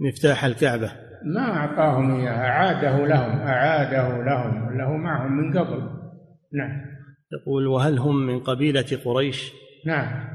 مفتاح 0.00 0.44
الكعبة. 0.44 0.92
ما 1.24 1.40
أعطاهم 1.40 2.20
إياها 2.20 2.46
أعاده 2.46 3.06
لهم 3.06 3.38
أعاده 3.38 4.08
لهم 4.08 4.78
له 4.78 4.96
معهم 4.96 5.32
من 5.32 5.58
قبل. 5.58 5.78
نعم. 6.52 6.86
يقول 7.32 7.66
وهل 7.66 7.98
هم 7.98 8.26
من 8.26 8.40
قبيلة 8.40 9.00
قريش؟ 9.04 9.52
نعم. 9.86 10.28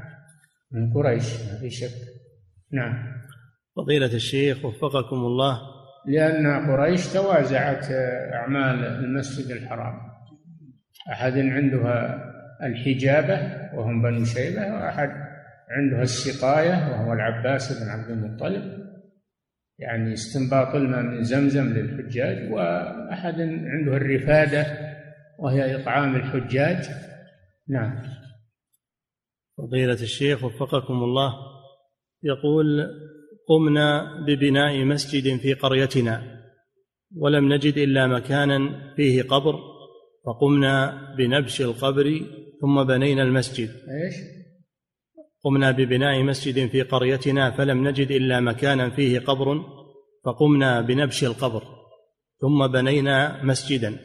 من 0.72 0.92
قريش 0.92 1.24
ما 1.24 1.58
في 1.60 1.70
شك. 1.70 1.94
نعم. 2.72 2.94
فضيلة 3.76 4.14
الشيخ 4.14 4.64
وفقكم 4.64 5.16
الله. 5.16 5.60
لأن 6.06 6.70
قريش 6.70 7.12
توازعت 7.12 7.86
أعمال 8.32 8.84
المسجد 8.84 9.50
الحرام. 9.50 9.94
أحد 11.12 11.32
عندها 11.32 12.24
الحجابة 12.62 13.38
وهم 13.74 14.02
بنو 14.02 14.24
شيبة 14.24 14.74
وأحد 14.74 15.31
عندها 15.76 16.02
السقاية 16.02 16.90
وهو 16.90 17.12
العباس 17.12 17.82
بن 17.82 17.88
عبد 17.88 18.10
المطلب 18.10 18.82
يعني 19.78 20.12
استنباط 20.12 20.74
الماء 20.74 21.02
من 21.02 21.22
زمزم 21.22 21.64
للحجاج 21.64 22.52
وأحد 22.52 23.40
عنده 23.40 23.96
الرفادة 23.96 24.66
وهي 25.38 25.76
إطعام 25.82 26.16
الحجاج. 26.16 26.84
نعم. 27.68 28.02
فضيلة 29.58 29.92
الشيخ 29.92 30.44
وفقكم 30.44 30.94
الله 30.94 31.34
يقول 32.22 32.86
قمنا 33.48 34.16
ببناء 34.26 34.84
مسجد 34.84 35.36
في 35.40 35.54
قريتنا 35.54 36.22
ولم 37.16 37.52
نجد 37.52 37.78
إلا 37.78 38.06
مكانا 38.06 38.58
فيه 38.96 39.22
قبر 39.22 39.54
فقمنا 40.26 40.98
بنبش 41.18 41.60
القبر 41.60 42.20
ثم 42.60 42.84
بنينا 42.84 43.22
المسجد. 43.22 43.68
إيش؟ 43.68 44.14
قمنا 45.44 45.70
ببناء 45.70 46.22
مسجد 46.22 46.70
في 46.70 46.82
قريتنا 46.82 47.50
فلم 47.50 47.88
نجد 47.88 48.10
إلا 48.10 48.40
مكانا 48.40 48.90
فيه 48.90 49.18
قبر 49.18 49.62
فقمنا 50.24 50.80
بنبش 50.80 51.24
القبر 51.24 51.62
ثم 52.40 52.66
بنينا 52.66 53.44
مسجدا 53.44 53.96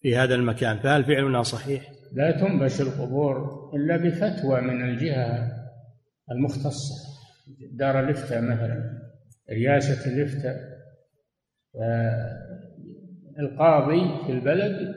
في 0.00 0.16
هذا 0.16 0.34
المكان 0.34 0.78
فهل 0.78 1.04
فعلنا 1.04 1.42
صحيح؟ 1.42 1.90
لا 2.12 2.30
تنبش 2.30 2.80
القبور 2.80 3.70
إلا 3.74 3.96
بفتوى 3.96 4.60
من 4.60 4.88
الجهة 4.88 5.52
المختصة 6.30 6.94
دار 7.72 8.00
الافتاء 8.00 8.42
مثلا 8.42 9.02
رياسة 9.50 10.12
الافتاء 10.12 10.56
القاضي 13.38 14.26
في 14.26 14.32
البلد 14.32 14.94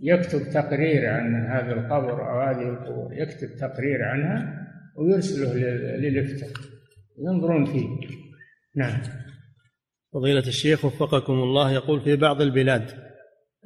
يكتب 0.00 0.50
تقرير 0.52 1.10
عن 1.10 1.46
هذا 1.46 1.72
القبر 1.72 2.30
أو 2.30 2.40
هذه 2.40 2.68
القبور 2.68 3.12
يكتب 3.12 3.56
تقرير 3.56 4.04
عنها 4.04 4.61
ويرسله 4.96 5.54
للإفتاء. 5.96 6.50
ينظرون 7.18 7.64
فيه. 7.64 7.88
نعم. 8.76 9.02
فضيلة 10.14 10.46
الشيخ 10.46 10.84
وفقكم 10.84 11.32
الله 11.32 11.72
يقول 11.72 12.00
في 12.00 12.16
بعض 12.16 12.42
البلاد 12.42 12.90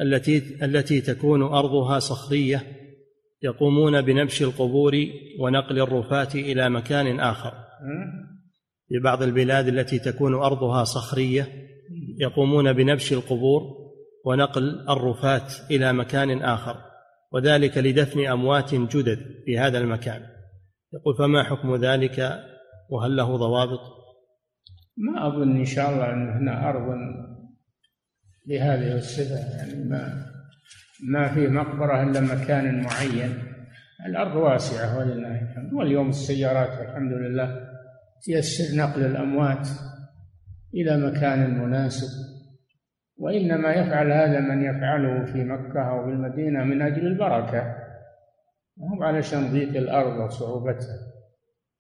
التي 0.00 0.64
التي 0.64 1.00
تكون 1.00 1.42
أرضها 1.42 1.98
صخرية 1.98 2.62
يقومون 3.42 4.02
بنبش 4.02 4.42
القبور 4.42 4.94
ونقل 5.40 5.80
الرفاة 5.80 6.28
إلى 6.34 6.70
مكان 6.70 7.20
آخر. 7.20 7.52
في 8.88 8.98
بعض 9.04 9.22
البلاد 9.22 9.68
التي 9.68 9.98
تكون 9.98 10.34
أرضها 10.34 10.84
صخرية 10.84 11.48
يقومون 12.18 12.72
بنبش 12.72 13.12
القبور 13.12 13.62
ونقل 14.24 14.86
الرفاة 14.88 15.48
إلى 15.70 15.92
مكان 15.92 16.42
آخر 16.42 16.76
وذلك 17.32 17.78
لدفن 17.78 18.26
أموات 18.26 18.74
جدد 18.74 19.18
في 19.44 19.58
هذا 19.58 19.78
المكان. 19.78 20.35
يقول 20.92 21.16
فما 21.16 21.42
حكم 21.42 21.76
ذلك 21.76 22.18
وهل 22.90 23.16
له 23.16 23.36
ضوابط؟ 23.36 23.80
ما 24.96 25.26
أظن 25.26 25.56
إن 25.56 25.64
شاء 25.64 25.90
الله 25.90 26.12
أن 26.12 26.28
هنا 26.28 26.68
أرض 26.68 26.98
بهذه 28.46 28.96
الصفة 28.96 29.56
يعني 29.56 29.84
ما 29.84 30.26
ما 31.08 31.28
في 31.34 31.48
مقبرة 31.48 32.02
إلا 32.02 32.20
مكان 32.20 32.82
معين. 32.82 33.34
الأرض 34.06 34.36
واسعة 34.36 34.98
ولله 34.98 35.42
الحمد 35.42 35.72
واليوم 35.72 36.08
السيارات 36.08 36.78
والحمد 36.78 37.12
لله 37.12 37.60
تيسر 38.22 38.76
نقل 38.76 39.04
الأموات 39.04 39.68
إلى 40.74 40.96
مكان 40.96 41.58
مناسب. 41.58 42.36
وإنما 43.18 43.72
يفعل 43.72 44.12
هذا 44.12 44.40
من 44.40 44.62
يفعله 44.62 45.24
في 45.24 45.44
مكة 45.44 45.80
أو 45.90 46.04
في 46.04 46.10
المدينة 46.10 46.64
من 46.64 46.82
أجل 46.82 47.06
البركة. 47.06 47.85
هم 48.78 49.02
علشان 49.02 49.52
ضيق 49.52 49.68
الأرض 49.68 50.24
وصعوبتها. 50.24 50.98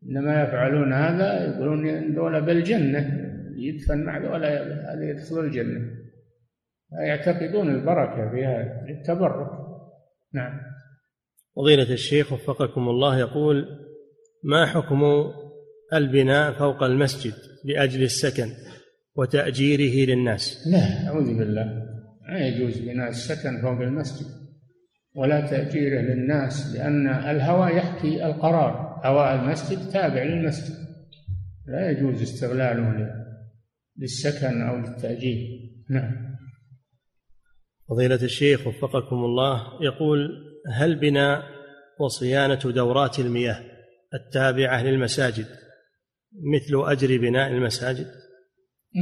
إنما 0.02 0.42
يفعلون 0.42 0.92
هذا 0.92 1.44
يقولون 1.44 2.14
دولة 2.14 2.40
بالجنة 2.40 3.26
يدفن 3.56 4.04
مع 4.04 4.18
دولة 4.18 4.48
هذا 4.92 5.10
يدخل 5.10 5.40
الجنة. 5.40 5.80
يعتقدون 6.92 7.74
البركة 7.74 8.30
في 8.30 8.44
هذا 8.44 8.84
للتبرك 8.88 9.50
نعم. 10.34 10.60
فضيلة 11.56 11.92
الشيخ 11.92 12.32
وفقكم 12.32 12.88
الله 12.88 13.18
يقول 13.18 13.66
ما 14.44 14.66
حكم 14.66 15.02
البناء 15.94 16.52
فوق 16.52 16.82
المسجد 16.82 17.34
لأجل 17.64 18.02
السكن 18.02 18.48
وتأجيره 19.14 20.10
للناس؟ 20.10 20.66
لا 20.66 21.08
أعوذ 21.08 21.38
بالله. 21.38 21.64
ما 22.28 22.38
يجوز 22.38 22.78
بناء 22.78 23.08
السكن 23.08 23.62
فوق 23.62 23.80
المسجد. 23.80 24.45
ولا 25.16 25.40
تأجيره 25.40 26.00
للناس 26.00 26.76
لأن 26.76 27.08
الهواء 27.08 27.76
يحكي 27.76 28.26
القرار. 28.26 29.00
هواء 29.04 29.34
المسجد 29.34 29.90
تابع 29.92 30.22
للمسجد. 30.22 30.74
لا 31.66 31.90
يجوز 31.90 32.22
استغلاله 32.22 33.08
للسكن 33.98 34.62
أو 34.62 34.76
للتأجير. 34.76 35.66
نعم. 35.90 36.36
فضيلة 37.88 38.22
الشيخ 38.22 38.66
وفقكم 38.66 39.16
الله 39.16 39.62
يقول 39.82 40.28
هل 40.72 41.00
بناء 41.00 41.42
وصيانة 42.00 42.60
دورات 42.64 43.18
المياه 43.18 43.60
التابعة 44.14 44.82
للمساجد 44.82 45.46
مثل 46.32 46.90
أجر 46.90 47.18
بناء 47.18 47.48
المساجد؟ 47.50 48.06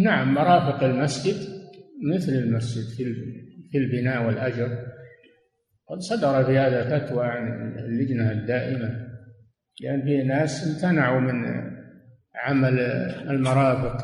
نعم 0.04 0.34
مرافق 0.34 0.82
المسجد 0.82 1.36
مثل 2.14 2.32
المسجد 2.32 2.84
في 3.70 3.78
البناء 3.78 4.26
والأجر. 4.26 4.93
قد 5.88 5.98
صدر 5.98 6.44
في 6.44 6.58
هذا 6.58 6.98
فتوى 6.98 7.26
عن 7.26 7.74
اللجنة 7.78 8.32
الدائمة 8.32 9.14
لأن 9.80 10.02
في 10.02 10.22
ناس 10.22 10.66
امتنعوا 10.66 11.20
من 11.20 11.44
عمل 12.34 12.80
المرافق. 13.30 13.96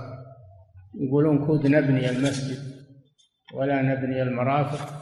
يقولون 1.00 1.46
كود 1.46 1.66
نبني 1.66 2.10
المسجد 2.10 2.58
ولا 3.54 3.82
نبني 3.82 4.22
المرافق. 4.22 5.00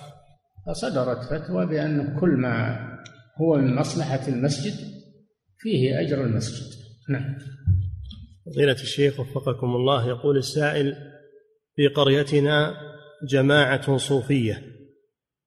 فصدرت 0.66 1.18
فتوى 1.24 1.66
بأن 1.66 2.18
كل 2.20 2.30
ما 2.30 2.78
هو 3.40 3.56
من 3.56 3.74
مصلحة 3.74 4.28
المسجد 4.28 4.74
فيه 5.58 6.00
أجر 6.00 6.24
المسجد. 6.24 6.78
نعم. 7.08 7.38
فضيلة 8.46 8.72
الشيخ 8.72 9.20
وفقكم 9.20 9.66
الله 9.66 10.08
يقول 10.08 10.36
السائل 10.36 10.96
في 11.76 11.86
قريتنا 11.86 12.74
جماعة 13.30 13.96
صوفية 13.96 14.62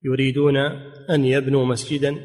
يريدون 0.04 0.56
أن 1.12 1.26
يبنوا 1.26 1.66
مسجدا 1.66 2.16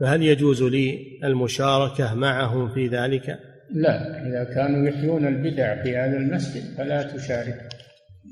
فهل 0.00 0.22
يجوز 0.22 0.62
لي 0.62 1.18
المشاركة 1.24 2.14
معهم 2.14 2.74
في 2.74 2.86
ذلك؟ 2.86 3.38
لا 3.70 4.26
إذا 4.26 4.54
كانوا 4.54 4.88
يحيون 4.88 5.26
البدع 5.26 5.82
في 5.82 5.96
هذا 5.96 6.16
المسجد 6.16 6.76
فلا 6.76 7.02
تشارك 7.02 7.68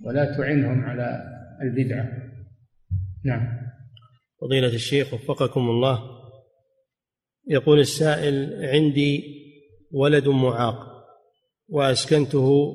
ولا 0.05 0.37
تعنهم 0.37 0.85
على 0.85 1.23
البدعه. 1.63 2.09
نعم. 3.25 3.59
فضيلة 4.41 4.75
الشيخ 4.75 5.15
وفقكم 5.15 5.61
الله 5.61 6.01
يقول 7.49 7.81
السائل 7.81 8.65
عندي 8.65 9.23
ولد 9.93 10.29
معاق 10.29 10.89
وأسكنته 11.69 12.75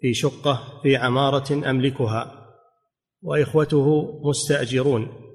في 0.00 0.14
شقة 0.14 0.80
في 0.82 0.96
عمارة 0.96 1.70
أملكها 1.70 2.46
وإخوته 3.22 4.20
مستأجرون 4.28 5.25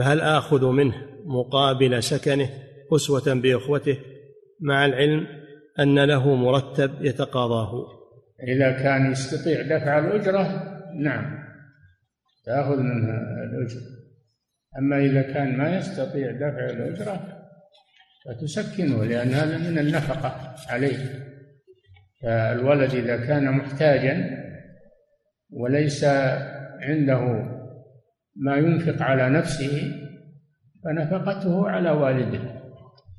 فهل 0.00 0.20
آخذ 0.20 0.66
منه 0.66 0.94
مقابل 1.24 2.02
سكنه 2.02 2.48
أسوة 2.92 3.34
بإخوته 3.34 3.98
مع 4.60 4.86
العلم 4.86 5.26
أن 5.80 6.04
له 6.04 6.34
مرتب 6.34 7.04
يتقاضاه؟ 7.04 7.86
إذا 8.48 8.72
كان 8.72 9.12
يستطيع 9.12 9.62
دفع 9.62 9.98
الأجرة 9.98 10.42
نعم 10.94 11.38
تأخذ 12.44 12.76
منه 12.76 13.08
الأجرة. 13.44 13.82
أما 14.78 14.98
إذا 14.98 15.22
كان 15.22 15.56
ما 15.56 15.76
يستطيع 15.76 16.30
دفع 16.30 16.64
الأجرة 16.64 17.20
فتسكنه 18.26 19.04
لأن 19.04 19.28
هذا 19.28 19.58
من 19.58 19.78
النفقة 19.78 20.54
عليه. 20.68 20.98
فالولد 22.22 22.94
إذا 22.94 23.16
كان 23.16 23.52
محتاجا 23.52 24.40
وليس 25.50 26.04
عنده 26.80 27.50
ما 28.36 28.56
ينفق 28.56 29.02
على 29.02 29.30
نفسه 29.30 29.92
فنفقته 30.84 31.68
على 31.68 31.90
والده 31.90 32.60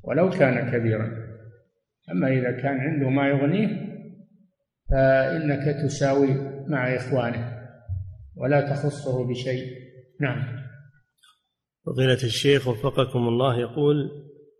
ولو 0.04 0.30
كان 0.30 0.70
كبيرا. 0.72 1.22
أما 2.10 2.28
إذا 2.28 2.50
كان 2.50 2.78
عنده 2.80 3.08
ما 3.08 3.28
يغنيه 3.28 3.92
فإنك 4.90 5.76
تساوي 5.84 6.28
مع 6.68 6.96
إخوانه 6.96 7.58
ولا 8.36 8.60
تخصه 8.60 9.28
بشيء. 9.28 9.66
نعم. 10.20 10.62
فضيلة 11.86 12.22
الشيخ 12.24 12.68
وفقكم 12.68 13.28
الله 13.28 13.60
يقول 13.60 14.10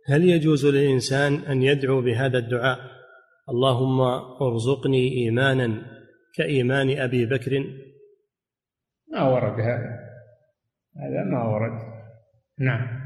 هل 0.09 0.25
يجوز 0.25 0.67
للإنسان 0.67 1.35
أن 1.35 1.63
يدعو 1.63 2.03
بهذا 2.03 2.39
الدعاء؟ 2.39 2.79
اللهم 3.49 4.01
ارزقني 4.43 5.13
إيمانا 5.13 5.83
كإيمان 6.37 6.99
أبي 6.99 7.27
بكر. 7.27 7.65
ما 9.13 9.23
ورد 9.23 9.61
هذا. 9.61 9.92
هذا 10.97 11.25
ما 11.25 11.45
ورد. 11.45 11.73
نعم. 12.59 13.03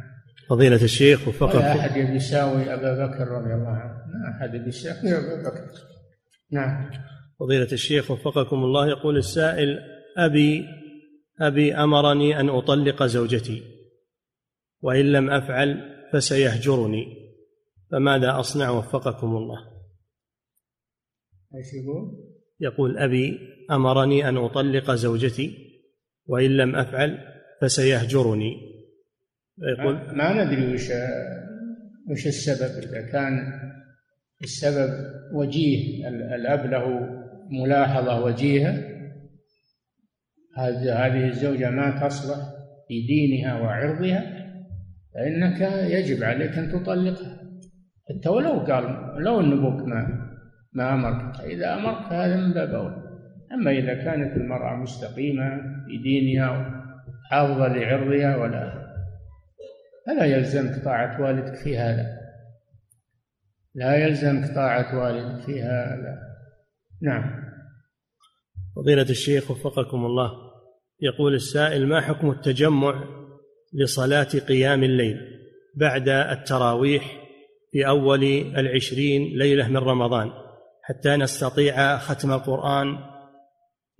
فضيلة 0.48 0.82
الشيخ 0.84 1.28
وفقط 1.28 1.54
ولا 1.54 1.78
أحد 1.78 1.96
يساوي 1.96 2.74
أبا 2.74 3.06
بكر 3.06 3.28
رضي 3.28 3.54
الله 3.54 3.68
عنه. 3.68 3.92
ما 3.92 4.36
أحد 4.36 4.66
يساوي 4.66 5.18
أبا 5.18 5.50
بكر. 5.50 5.66
نعم. 6.52 6.90
فضيلة 7.40 7.72
الشيخ 7.72 8.10
وفقكم 8.10 8.56
الله 8.56 8.88
يقول 8.88 9.16
السائل 9.16 9.78
أبي 10.16 10.64
أبي 11.40 11.74
أمرني 11.74 12.40
أن 12.40 12.48
أطلق 12.48 13.02
زوجتي 13.02 13.62
وإن 14.80 15.12
لم 15.12 15.30
أفعل 15.30 15.96
فسيهجرني. 16.12 17.26
فماذا 17.90 18.40
أصنع؟ 18.40 18.70
وفقكم 18.70 19.36
الله. 19.36 19.58
إيش 21.54 21.66
يقول؟ 21.74 22.26
يقول 22.60 22.98
أبي 22.98 23.38
أمرني 23.70 24.28
أن 24.28 24.36
أطلق 24.36 24.90
زوجتي 24.90 25.56
وإن 26.26 26.56
لم 26.56 26.76
أفعل 26.76 27.35
فسيهجرني. 27.60 28.52
يقول 29.58 30.16
ما 30.16 30.44
ندري 30.44 30.74
وش 30.74 30.90
وش 32.10 32.26
السبب. 32.26 32.82
إذا 32.82 33.00
كان 33.12 33.52
السبب 34.42 34.90
وجيه 35.32 36.08
الأب 36.08 36.70
له 36.70 36.84
ملاحظة 37.50 38.24
وجيهة 38.24 38.96
هذه 40.56 41.28
الزوجة 41.28 41.70
ما 41.70 42.06
تصلح 42.06 42.38
في 42.88 43.06
دينها 43.06 43.60
وعرضها 43.60 44.36
فإنك 45.14 45.60
يجب 45.90 46.24
عليك 46.24 46.58
أن 46.58 46.72
تطلقها. 46.72 47.36
حتى 48.08 48.28
ولو 48.28 48.60
قال 48.60 48.84
لو 49.24 49.40
أن 49.40 49.52
أبوك 49.52 49.88
ما 49.88 50.26
ما 50.72 50.94
أمرك. 50.94 51.40
إذا 51.40 51.74
أمرك 51.74 52.12
هذا 52.12 52.36
من 52.36 52.52
باب 52.52 52.74
أولى. 52.74 53.02
أما 53.52 53.70
إذا 53.70 53.94
كانت 53.94 54.36
المرأة 54.36 54.76
مستقيمة 54.76 55.60
في 55.86 55.98
دينها 56.02 56.85
حافظة 57.30 57.68
لعرضها 57.68 58.36
ولا 58.36 58.86
فلا 60.06 60.24
يلزمك 60.24 60.84
طاعة 60.84 61.22
والدك 61.22 61.54
في 61.54 61.78
هذا. 61.78 62.06
لا 63.74 63.96
يلزمك 63.96 64.54
طاعة 64.54 64.98
والدك 64.98 65.44
في 65.44 65.62
هذا. 65.62 66.18
نعم. 67.02 67.46
فضيلة 68.76 69.02
الشيخ 69.02 69.50
وفقكم 69.50 70.06
الله 70.06 70.30
يقول 71.00 71.34
السائل 71.34 71.86
ما 71.86 72.00
حكم 72.00 72.30
التجمع 72.30 73.04
لصلاة 73.74 74.28
قيام 74.48 74.84
الليل 74.84 75.16
بعد 75.74 76.08
التراويح 76.08 77.26
في 77.72 77.88
أول 77.88 78.24
العشرين 78.56 79.38
ليلة 79.38 79.68
من 79.68 79.76
رمضان 79.76 80.30
حتى 80.82 81.16
نستطيع 81.16 81.98
ختم 81.98 82.32
القرآن 82.32 82.98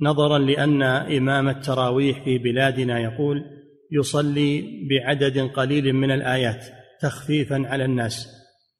نظرا 0.00 0.38
لأن 0.38 0.82
إمام 0.82 1.48
التراويح 1.48 2.24
في 2.24 2.38
بلادنا 2.38 3.00
يقول 3.00 3.44
يصلي 3.92 4.64
بعدد 4.90 5.38
قليل 5.38 5.92
من 5.92 6.10
الآيات 6.10 6.64
تخفيفا 7.00 7.62
على 7.66 7.84
الناس 7.84 8.28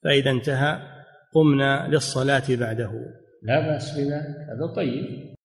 فإذا 0.04 0.30
انتهى 0.30 0.78
قمنا 1.34 1.88
للصلاة 1.88 2.44
بعده. 2.50 2.90
لا 3.42 3.60
بأس 3.60 3.92
بذلك 3.94 4.36
هذا 4.50 4.74
طيب. 4.76 5.35